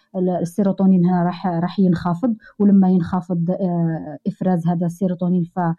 [0.43, 5.77] السيروتونين هنا راح راح ينخفض ولما ينخفض آه، إفراز هذا السيروتونين فراح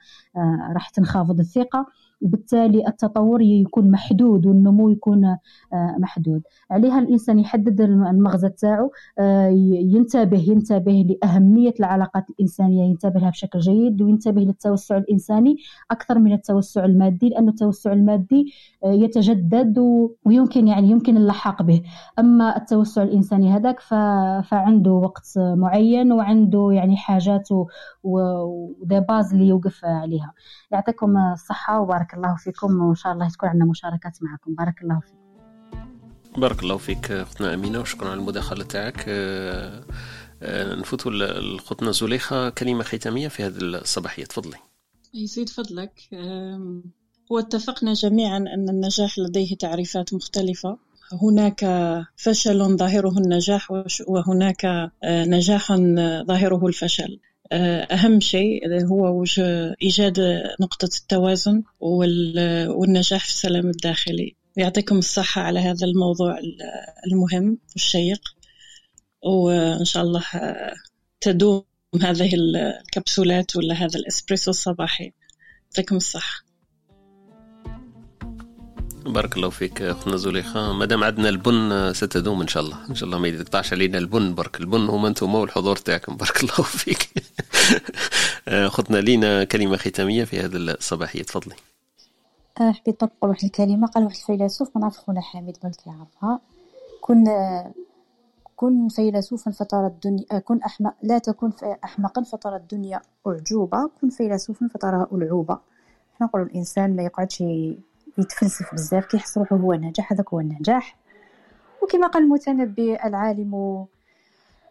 [0.88, 1.86] آه، تنخفض الثقة.
[2.26, 6.42] وبالتالي التطور يكون محدود والنمو يكون آه، محدود.
[6.72, 9.48] عليها الإنسان يحدد المغزى تاعو آه،
[9.94, 15.58] ينتبه ينتبه لأهمية العلاقات الإنسانية ينتبه لها بشكل جيد وينتبه للتوسع الإنساني
[15.92, 18.54] أكثر من التوسع المادي لأن التوسع المادي
[18.86, 19.78] آه، يتجدد
[20.26, 21.82] ويمكن يعني يمكن اللحاق به.
[22.20, 23.80] أما التوسع الإنساني هذاك
[24.50, 27.50] فعنده وقت معين وعنده يعني حاجات
[28.04, 30.34] ودي باز اللي يوقف عليها.
[30.72, 34.56] يعطيكم الصحة وبارك الله فيكم وإن شاء الله تكون عندنا مشاركات معكم.
[34.56, 35.26] بارك الله فيكم
[36.38, 39.06] بارك الله فيك أختنا أمينة وشكرا على المداخلة تاعك.
[39.08, 39.84] آه،
[40.42, 44.26] آه، نفوتوا لخوتنا زليخة كلمة ختامية في هذه الصباحية.
[44.26, 44.58] تفضلي.
[45.14, 45.94] يزيد فضلك.
[47.30, 50.78] واتفقنا جميعا أن النجاح لديه تعريفات مختلفة.
[51.22, 51.66] هناك
[52.16, 53.72] فشل ظاهره النجاح
[54.08, 54.92] وهناك آه،
[55.26, 55.74] نجاح
[56.28, 57.20] ظاهره الفشل.
[57.52, 59.24] أهم شيء هو
[59.84, 60.20] إيجاد
[60.62, 64.36] نقطة التوازن والنجاح في السلام الداخلي.
[64.58, 66.40] يعطيكم الصحة على هذا الموضوع
[67.08, 68.22] المهم والشيق.
[69.22, 70.24] وإن شاء الله
[71.22, 71.64] تدوم
[72.02, 75.14] هذه الكبسولات ولا هذا الإسبريسو الصباحي.
[75.66, 76.45] يعطيكم الصحة.
[79.06, 80.74] بارك الله فيك أختنا زليخة.
[80.74, 82.78] ما دام عندنا البن ستدوم إن شاء الله.
[82.90, 84.36] إن شاء الله ما يقطعش علينا البن.
[84.36, 84.90] برك البن.
[84.90, 86.18] هما أنتم والحضور تاعكم.
[86.22, 87.10] بارك الله فيك.
[88.48, 91.24] أختنا لينا كلمة ختامية في هذه الصباحية.
[91.24, 91.56] تفضلي.
[92.58, 93.88] حبيت نقول واحد الكلمة.
[93.88, 96.40] قال واحد الفيلسوف ما نعرف خونا حامد بلك يعرفها.
[97.02, 97.26] كن
[98.56, 101.52] كن فيلسوفا فترى الدنيا كن أحمق لا تكن
[101.84, 103.90] أحمقا فترى الدنيا أعجوبة.
[104.02, 105.60] كن فيلسوفا فتراها ألعوبة
[106.20, 107.44] حنا نقولوا الإنسان ما يقعدش
[108.18, 110.98] يتفلسف بزاف كيحس روحو هو النجاح هذاك هو النجاح.
[111.82, 113.86] وكما قال المتنبي العالم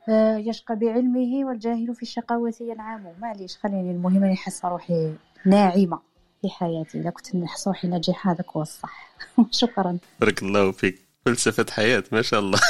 [0.08, 3.04] آه، يشقى بعلمه والجاهل في الشقاوة ينعم.
[3.20, 5.14] معليش خليني المهم نحس روحي
[5.46, 5.98] ناعمة
[6.42, 7.00] في حياتي.
[7.00, 9.14] إذا كنت نحس روحي ناجحة هذاك هو الصح.
[9.50, 9.98] شكرا.
[10.20, 11.03] بارك الله فيك.
[11.24, 12.60] فلسفة حياة ما شاء الله.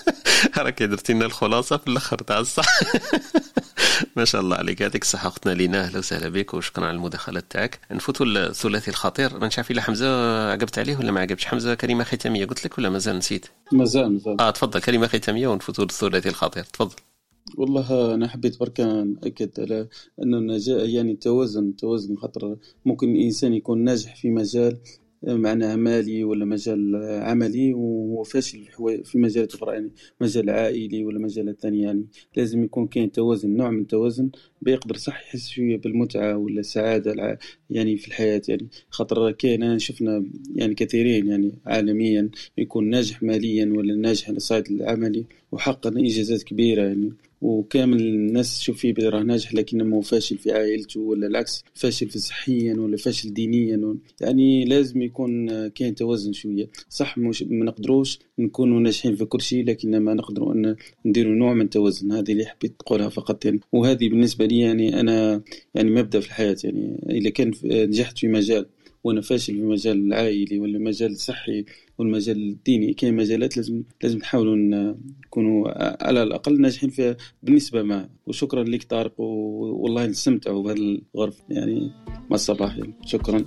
[0.58, 2.66] راكي درتي لنا الخلاصة في الآخر تاع الصح
[4.16, 4.80] ما شاء الله عليك.
[4.80, 5.84] يعطيك الصحة أختنا لينا.
[5.84, 7.80] أهلا وسهلا بك وشكرا على المداخلة تاعك.
[7.90, 9.32] نفوتوا الثلاثي الخطير.
[9.34, 10.06] ما نعرف إلا حمزة
[10.50, 12.44] عقبت عليه ولا ما عقبتش؟ حمزة كلمة ختامية.
[12.46, 14.40] قلت لك ولا مازال نسيت؟ مازال مازال.
[14.40, 14.80] آه تفضل.
[14.80, 16.64] كلمة ختامية ونفوتوا للثلاثي الخطير.
[16.64, 16.96] تفضل.
[17.56, 19.88] والله أنا حبيت برك نأكد على
[20.22, 24.78] أنه النجاح يعني التوازن التوازن خاطر ممكن الإنسان يكون ناجح في مجال
[25.22, 28.64] معناها مالي ولا مجال عملي وهو فاشل
[29.04, 29.90] في مجالات أخرى يعني
[30.20, 32.06] مجال عائلي ولا مجالات ثانية يعني.
[32.36, 34.30] لازم يكون كاين توازن نوع من التوازن
[34.62, 37.38] بيقدر صح يحس شوية بالمتعة ولا السعادة
[37.70, 38.68] يعني في الحياة يعني.
[38.90, 40.24] خاطر كاين شفنا
[40.54, 45.26] يعني كثيرين يعني عالميا يكون ناجح ماليا ولا ناجح على الصعيد العملي.
[45.52, 47.12] وحقق انجازات كبيرة يعني.
[47.42, 52.74] وكامل الناس تشوف فيه راه ناجح لكنه فاشل في عائلته ولا العكس فاشل في صحيا
[52.74, 53.96] ولا فاشل دينيا.
[54.20, 56.68] يعني لازم يكون كاين توازن شوية.
[56.88, 60.76] صح مش ما نقدروش نكونوا ناجحين في كل شيء لكن ما نقدروا أن
[61.06, 62.12] نديروا نوع من التوازن.
[62.12, 63.60] هذه اللي حبيت نقولها فقط يعني.
[63.72, 65.42] وهذه بالنسبة لي يعني أنا
[65.74, 67.00] يعني مبدأ في الحياة يعني.
[67.10, 68.66] إذا كان نجحت في مجال
[69.04, 71.64] وأنا فاشل في المجال العائلي ولا المجال الصحي
[71.98, 72.94] والمجال الديني.
[72.94, 74.56] كاين مجالات لازم لازم نحاولوا
[75.26, 75.68] نكونوا
[76.06, 80.78] على الأقل ناجحين فيها بالنسبة ما وشكرا لك طارق والله نستمتعوا بهذا
[81.14, 81.36] الغرف.
[81.50, 81.92] يعني
[82.30, 82.76] مع الصباح.
[83.06, 83.44] شكرا.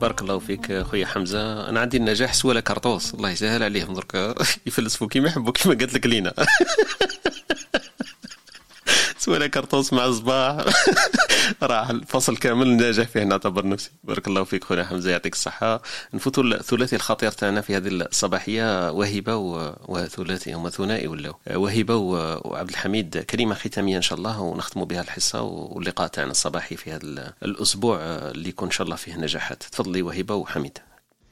[0.00, 1.68] بارك الله فيك خويا حمزة.
[1.68, 4.34] أنا عندي النجاح سوالا كارطوس الله يسهل عليهم درك.
[4.66, 6.34] يفلسفوا كيما يحبوا كيما قالت لك لينا.
[9.24, 10.64] سوالا كرطوس مع الصباح.
[11.62, 13.90] راح الفصل كامل ناجح فيه نعتبر نفسي.
[14.04, 15.82] بارك الله فيك خويا حمزة يعطيك الصحة.
[16.14, 19.36] نفوتوا الثلاثي الخطير تاعنا في هذه الصباحية وهبه
[19.88, 21.34] وثلاثي هما ثنائي ولاو.
[21.54, 26.92] وهبه وعبد الحميد كلمة ختامية إن شاء الله ونختموا بها الحصة واللقاء تاعنا الصباحي في
[26.92, 29.62] هذا الأسبوع اللي يكون إن شاء الله فيه نجاحات.
[29.62, 30.78] تفضلي وهبه وحميد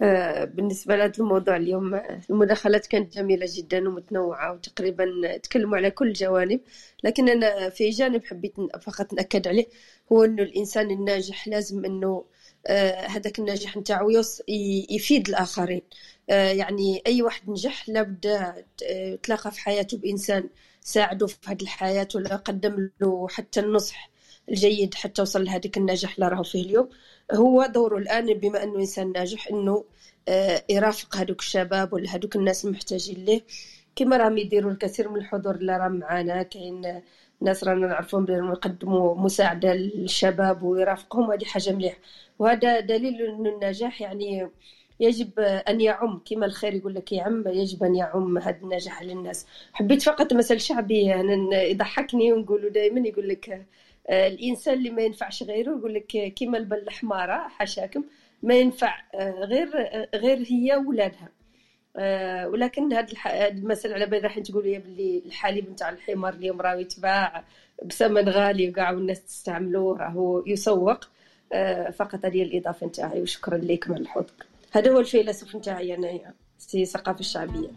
[0.03, 2.01] آه، بالنسبة لهذا الموضوع اليوم
[2.31, 6.61] المداخلات كانت جميلة جدا ومتنوعة وتقريبا تكلموا على كل الجوانب
[7.05, 9.67] لكن أنا في جانب حبيت فقط نأكد عليه
[10.13, 12.25] هو أنه الإنسان الناجح لازم أنه
[12.67, 14.11] آه، هذاك الناجح نتاعو
[14.91, 15.83] يفيد الآخرين.
[16.31, 18.55] آه، يعني أي واحد نجح لابد
[19.23, 20.49] تلاقى في حياته بإنسان
[20.81, 24.11] ساعده في هذه الحياة ولا قدم له حتى النصح
[24.49, 26.89] الجيد حتى وصل لهذيك النجاح اللي راهو فيه اليوم.
[27.33, 29.85] هو دوره الآن بما أنه إنسان ناجح إنه
[30.29, 33.43] آه، يرافق هذوك الشباب ولا هذوك الناس المحتاجين ليه.
[33.97, 37.03] كما راهم يديروا الكثير من الحضور اللي راه معانا كاين
[37.41, 41.99] ناس رانا نعرفهم بأنهم يقدموا مساعدة للشباب ويرافقهم هذه حاجة مليح
[42.39, 44.51] وهذا دليل إنه النجاح يعني
[45.01, 46.21] يجب أن يعم.
[46.31, 49.47] كما الخير يقول لك يعم يجب أن يعم هذا النجاح للناس.
[49.73, 53.67] حبيت فقط مثل شعبي أنا يضحكني ونقولوا دائما يقول لك
[54.11, 58.05] الإنسان اللي ما ينفعش غيره يقول لك كيما البل حماره حاشاكم
[58.43, 58.97] ما ينفع
[59.39, 59.71] غير
[60.15, 61.29] غير هي ولادها.
[62.49, 67.45] ولكن هاد المثل على بالي راح تقول لي باللي الحليب نتاع الحمار اليوم راه يتباع
[67.85, 71.01] بثمن غالي وكاع والناس تستعملوه راهو يسوق.
[71.93, 74.47] فقط هذه الإضافة نتاعي وشكرا لك من حوضك.
[74.73, 77.69] هذا هو الفيلسوف نتاعي أنايا في الثقافه الشعبية.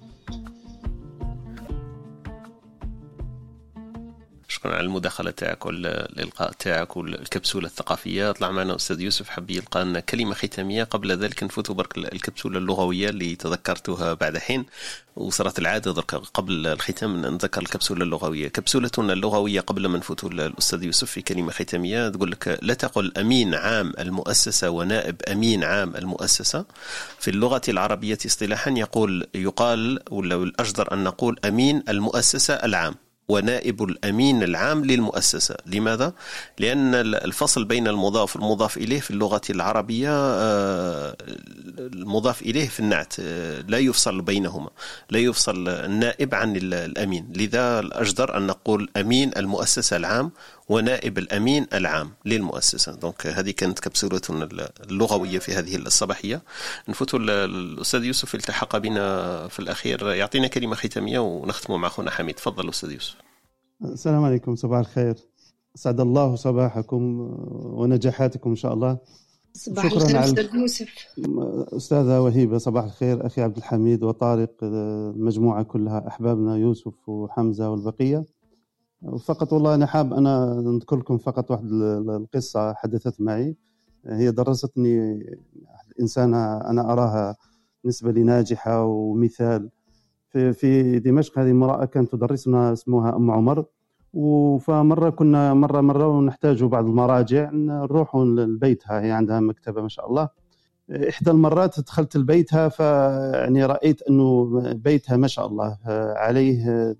[4.61, 8.31] شكرا على المداخلة تاعك والإلقاء تاعك والكبسولة الثقافية.
[8.31, 10.83] طلع معنا أستاذ يوسف حب يلقى لنا كلمة ختامية.
[10.83, 14.65] قبل ذلك نفوت برك الكبسولة اللغوية اللي تذكرتها بعد حين
[15.15, 18.47] وصارت العادة درك قبل الختام نذكر الكبسولة اللغوية.
[18.47, 22.09] كبسولتنا اللغوية قبل ما نفوت الأستاذ يوسف في كلمة ختامية.
[22.09, 26.65] تقول لك لا تقل أمين عام المؤسسة ونائب أمين عام المؤسسة.
[27.19, 32.95] في اللغة العربية اصطلاحا يقول يقال ولا الأجدر أن نقول أمين المؤسسة العام.
[33.27, 36.13] ونائب الأمين العام للمؤسسة لماذا؟
[36.59, 41.15] لأن الفصل بين المضاف والمضاف إليه في اللغة العربية آه،
[41.77, 44.69] المضاف إليه في النعت آه، لا يفصل بينهما
[45.09, 50.31] لا يفصل النائب عن الأمين لذا الأجدر أن نقول أمين المؤسسة العام
[50.69, 52.95] ونائب الأمين العام للمؤسسة.
[52.95, 54.49] دونك هذه كانت كبسولتنا
[54.89, 56.41] اللغوية في هذه الصباحية.
[56.89, 60.07] نفوت الأستاذ يوسف التحق بنا في الأخير.
[60.09, 62.35] يعطينا كلمة ختامية ونختم مع أخونا حميد.
[62.35, 63.15] تفضل أستاذ يوسف.
[63.83, 64.55] السلام عليكم.
[64.55, 65.15] صباح الخير.
[65.75, 67.19] أسعد الله صباحكم
[67.51, 68.97] ونجاحاتكم إن شاء الله.
[69.53, 70.89] صباح شكرا على أستاذ يوسف.
[71.77, 73.25] أستاذة وهيبة صباح الخير.
[73.25, 78.25] أخي عبد الحميد وطارق المجموعة كلها أحبابنا يوسف وحمزة والبقية.
[79.25, 81.65] فقط والله أنا حاب أنا نذكر لكم فقط واحد
[82.09, 83.55] القصة حدثت معي.
[84.05, 85.23] هي درستني
[86.01, 87.35] إنسانة أنا أراها
[87.83, 89.69] بالنسبة لي ناجحة ومثال.
[90.29, 93.65] في في دمشق هذه امرأة كانت تدرسنا اسمها أم عمر.
[94.59, 100.29] فمرة كنا مرة مرة ونحتاج بعض المراجع نروح لبيتها هي عندها مكتبة ما شاء الله.
[101.09, 105.77] إحدى المرات دخلت لبيتها فيعني رأيت أنه بيتها ما شاء الله
[106.15, 106.95] عليه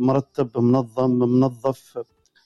[0.00, 1.98] مرتب منظم منظف.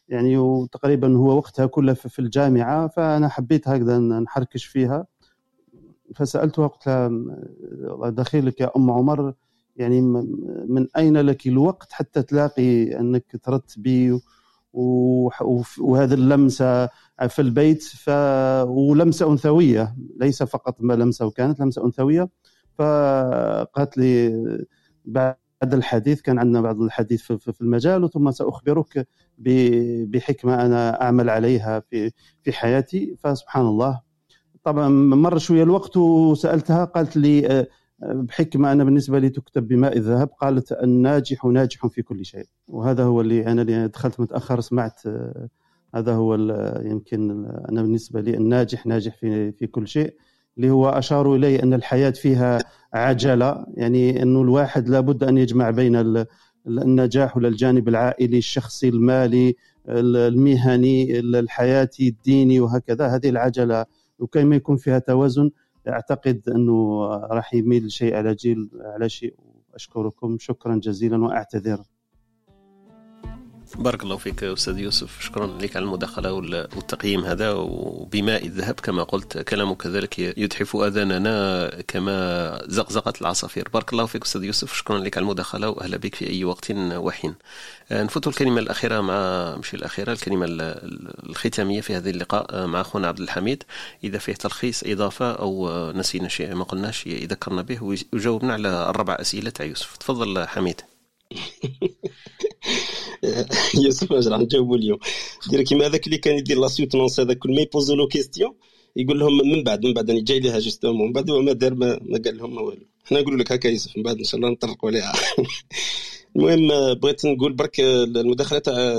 [0.09, 5.07] يعني وتقريبا هو وقتها كله في الجامعة فأنا حبيت هكذا نحركش فيها.
[6.15, 9.35] فسألتها قلت لها دخيلك يا أم عمر
[9.77, 10.01] يعني
[10.69, 14.21] من أين لك الوقت حتى تلاقي أنك ترتبي
[14.73, 16.87] وهذه اللمسة
[17.29, 18.11] في البيت؟ ف
[18.67, 22.29] ولمسة أنثوية ليس فقط ما لمسة وكانت لمسة أنثوية.
[22.79, 24.43] فقالت لي
[25.05, 29.09] بعد هذا الحديث كان عندنا بعض الحديث في المجال ثم سأخبرك
[30.09, 32.11] بحكمة أنا أعمل عليها في
[32.43, 33.17] في حياتي.
[33.19, 34.01] فسبحان الله.
[34.65, 37.67] طبعا مر شوية الوقت وسألتها قالت لي آه،
[38.03, 42.47] بحكمة أنا بالنسبة لي تكتب بماء الذهب قالت الناجح ناجح في كل شيء.
[42.69, 45.49] وهذا هو اللي أنا اللي دخلت متأخر سمعت آه،
[45.95, 46.35] هذا هو
[46.85, 50.17] يمكن أنا بالنسبة لي الناجح ناجح في في كل شيء.
[50.57, 52.59] اللي هو أشاروا إليه أن الحياة فيها
[52.95, 53.67] عجلة.
[53.75, 56.25] يعني أنه الواحد لابد أن يجمع بين
[56.67, 59.57] النجاح ولا الجانب العائلي الشخصي المالي
[59.89, 63.07] المهني الحياتي الديني وهكذا.
[63.07, 63.85] هذه العجلة
[64.19, 65.51] وكما يكون فيها توازن
[65.89, 69.35] أعتقد أنه راح يميل شيء على جيل على شيء.
[69.75, 71.81] أشكركم شكرا جزيلا وأعتذر.
[73.77, 75.21] بارك الله فيك أستاذ يوسف.
[75.21, 82.63] شكرا لك على المداخلة والتقييم هذا وبماء الذهب كما قلت كلامك كذلك يتحف آذاننا كما
[82.67, 83.69] زقزقه العصافير.
[83.75, 84.75] بارك الله فيك أستاذ يوسف.
[84.75, 87.35] شكرا لك على المداخلة وأهلا بك في أي وقت وحين.
[87.93, 90.47] آه، نفوت الكلمة الأخيرة مع مش الأخيرة الكلمة
[91.29, 93.63] الختامية في هذا اللقاء آه، مع أخونا عبد الحميد.
[94.05, 99.51] إذا فيه تلخيص إضافة أو نسينا شيء ما قلناش يذكرنا به ويجاوبنا على الربع أسئلة
[99.51, 99.97] تاع يوسف.
[99.97, 100.81] تفضل حميد.
[103.85, 104.99] يوسف اش راح نجاوبوا اليوم.
[105.51, 108.55] دير كيما هذاك اللي كان يدير la soutenance هذاك كل ما يبوزو له question
[108.97, 111.75] يقول لهم من بعد من بعد أنا جاي لها justement من بعد هو ما دار
[111.75, 112.87] ما, ما قال لهم والو.
[113.05, 115.13] حنا نقول لك هكا يوسف من بعد إن شاء الله نطرقوا عليها.
[116.37, 118.95] المهم بغيت نقول برك المداخلة تاع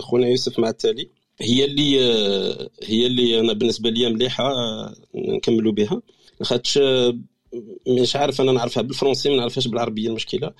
[0.00, 1.08] خونا يوسف مع التالي
[1.40, 2.00] هي اللي
[2.82, 4.50] هي اللي أنا بالنسبة لي مليحة
[5.14, 6.02] نكملوا بها.
[6.40, 6.78] لاخاطش
[7.88, 10.52] مش عارف أنا نعرفها بالفرنسي ما نعرفهاش بالعربية المشكلة.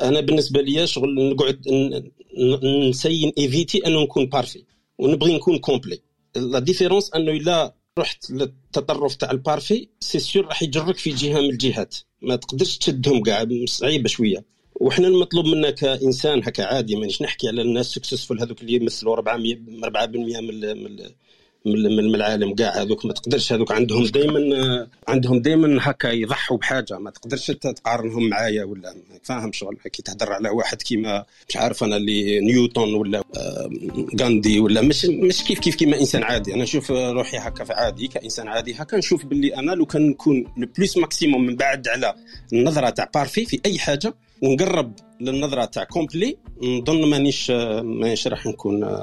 [0.00, 1.68] أنا بالنسبة لي شغل نقعد
[2.88, 4.62] ن essayer éviter أنه نكون parfait
[4.98, 5.98] ونبغي نكون complet
[6.36, 11.40] la différence أنه إلا رحت للتطرف تاع ال parfait c'est sûr راح يجرك في جهة
[11.40, 11.96] من الجهات.
[12.22, 14.44] ما تقدرش تشدهم كاع صعيبة شوية.
[14.80, 19.54] وحنا المطلوب منا كإنسان هكا عادي مانيش نحكي على الناس successful هذوك اللي يمثلوا 400
[19.54, 19.58] 4%
[20.40, 20.98] من
[21.66, 23.06] من العالم كاع هذوك.
[23.06, 26.98] ما تقدرش هذوك عندهم دائما عندهم دائما هكا يضحوا بحاجة.
[26.98, 29.76] ما تقدرش تقارنهم معايا ولا فاهم شغل.
[29.92, 33.22] كي تهضر على واحد كيما مش عارف أنا اللي نيوتن ولا
[34.20, 34.80] غاندي ولا.
[34.80, 36.54] مش مش كيف كيف كيما إنسان عادي.
[36.54, 38.74] أنا نشوف روحي هكا في عادي كإنسان عادي.
[38.74, 42.14] هكا نشوف باللي أنا لو كان نكون le plus maximum من بعد على
[42.52, 48.98] النظرة تاع parfait في أي حاجة ونقرب للنظرة تاع complet نظن مانيش مانيش راح نكون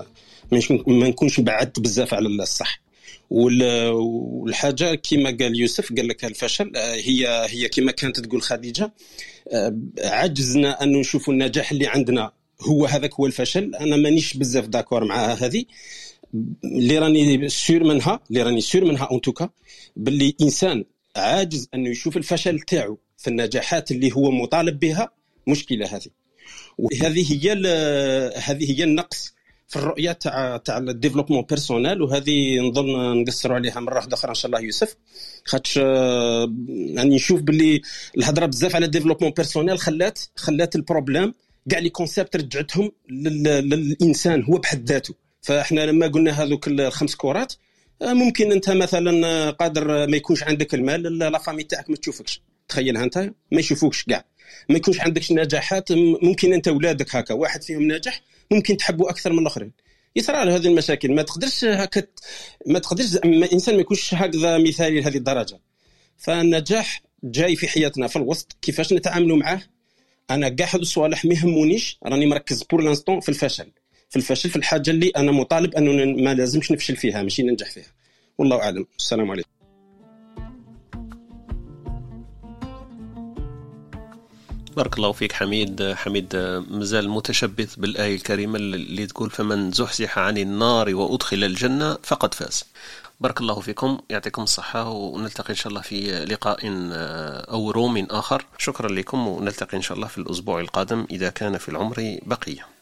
[0.87, 2.81] ما نكونش بعدت بزاف على الصح.
[3.29, 8.93] والحاجة كما قال يوسف قال لك الفشل آه، هي هي كما كانت تقول خديجة
[9.53, 12.31] آه، عجزنا أن نشوف النجاح اللي عندنا.
[12.61, 15.65] هو هذاك هو الفشل أنا مانيش بزاف d'accord مع هذه.
[16.63, 19.49] اللي راني sûr منها اللي راني sûr منها en tout cas
[19.95, 20.85] باللي إنسان
[21.15, 25.11] عاجز انه يشوف الفشل تاعو في النجاحات اللي هو مطالب بها
[25.47, 26.07] مشكلة هذه.
[26.77, 27.51] وهذه هي
[28.37, 29.34] هذه هي النقص.
[29.67, 34.35] في الرؤية تاع تاع ال développement personnel وهذه نظن نقصروا عليها مرة واحدة أخرى إن
[34.35, 34.95] شاء الله يوسف.
[35.45, 37.81] خاطش آه، يعني نشوف باللي
[38.17, 41.33] الهضرة بزاف على ال développement personnel خلات خلات ال problèmes
[41.69, 45.13] كاع لي concepts رجعتهم للإنسان هو بحد ذاته.
[45.41, 47.53] فإحنا لما قلنا هذوك الخمس كورات
[48.01, 52.41] آه، ممكن أنت مثلا قادر ما يكونش عندك المال la famille تاعك ما تشوفكش.
[52.67, 53.17] تخيلها أنت
[53.51, 54.25] ما يشوفوكش كاع.
[54.69, 58.21] ما يكونش عندك نجاحات ممكن أنت اولادك هكا واحد فيهم ناجح
[58.51, 59.71] ممكن تحبوا أكثر من الآخرين.
[60.15, 61.11] يصرى له هذه المشاكل.
[61.11, 62.03] ما تقدرش هكا
[62.67, 65.59] ما تقدرش الانسان ما يكونش هكذا مثالي لهذه الدرجة.
[66.17, 68.57] فالنجاح جاي في حياتنا في الوسط.
[68.61, 69.61] كيفاش نتعاملوا معاه؟
[70.29, 71.97] أنا كاع هذو الصوالح ما يهمونيش.
[72.05, 73.71] راني مركز pour l'instant في الفشل.
[74.09, 77.93] في الفشل في الحاجة اللي أنا مطالب أنه ما لازمش نفشل فيها ماشي ننجح فيها.
[78.37, 78.87] والله أعلم.
[78.97, 79.49] السلام عليكم.
[84.75, 85.93] بارك الله فيك حميد.
[85.93, 86.35] حميد
[86.69, 92.63] مازال متشبث بالآية الكريمة اللي تقول فمن زحزح عن النار وأدخل الجنة فقد فاز.
[93.19, 96.59] بارك الله فيكم يعطيكم الصحة ونلتقي إن شاء الله في لقاء
[97.51, 98.45] أو روم آخر.
[98.57, 102.74] شكرا لكم ونلتقي إن شاء الله في الأسبوع القادم إذا كان في العمر بقية.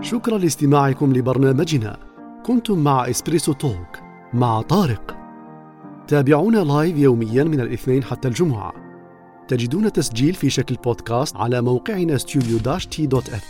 [0.00, 1.98] شكرا لاستماعكم لبرنامجنا.
[2.46, 3.98] كنتم مع إسبريسو توك
[4.34, 5.16] مع طارق.
[6.08, 8.72] تابعونا live يوميا من الاثنين حتى الجمعة.
[9.48, 12.16] تجدون تسجيل في شكل بودكاست على موقعنا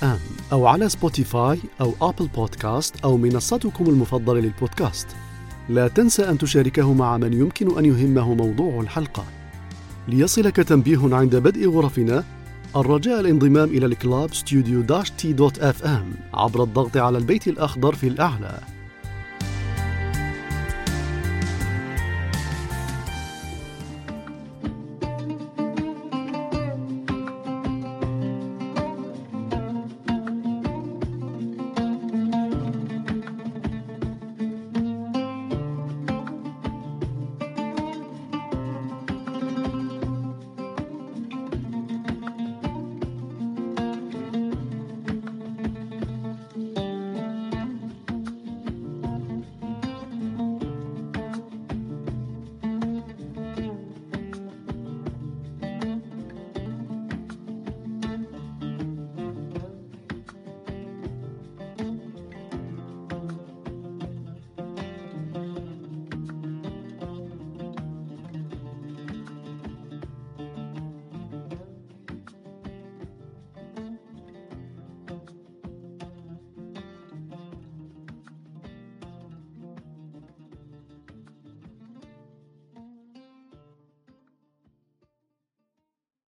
[0.02, 0.18] ام
[0.52, 5.06] أو على سبوتيفاي أو أبل بودكاست أو منصتكم المفضلة للبودكاست.
[5.68, 9.24] لا تنسى أن تشاركه مع من يمكن أن يهمه موضوع الحلقة.
[10.08, 12.24] ليصلك تنبيه عند بدء غرفنا
[12.78, 17.94] الرجاء الانضمام إلى ال club studio dash t dot fm عبر الضغط على البيت الأخضر
[17.94, 18.59] في الأعلى.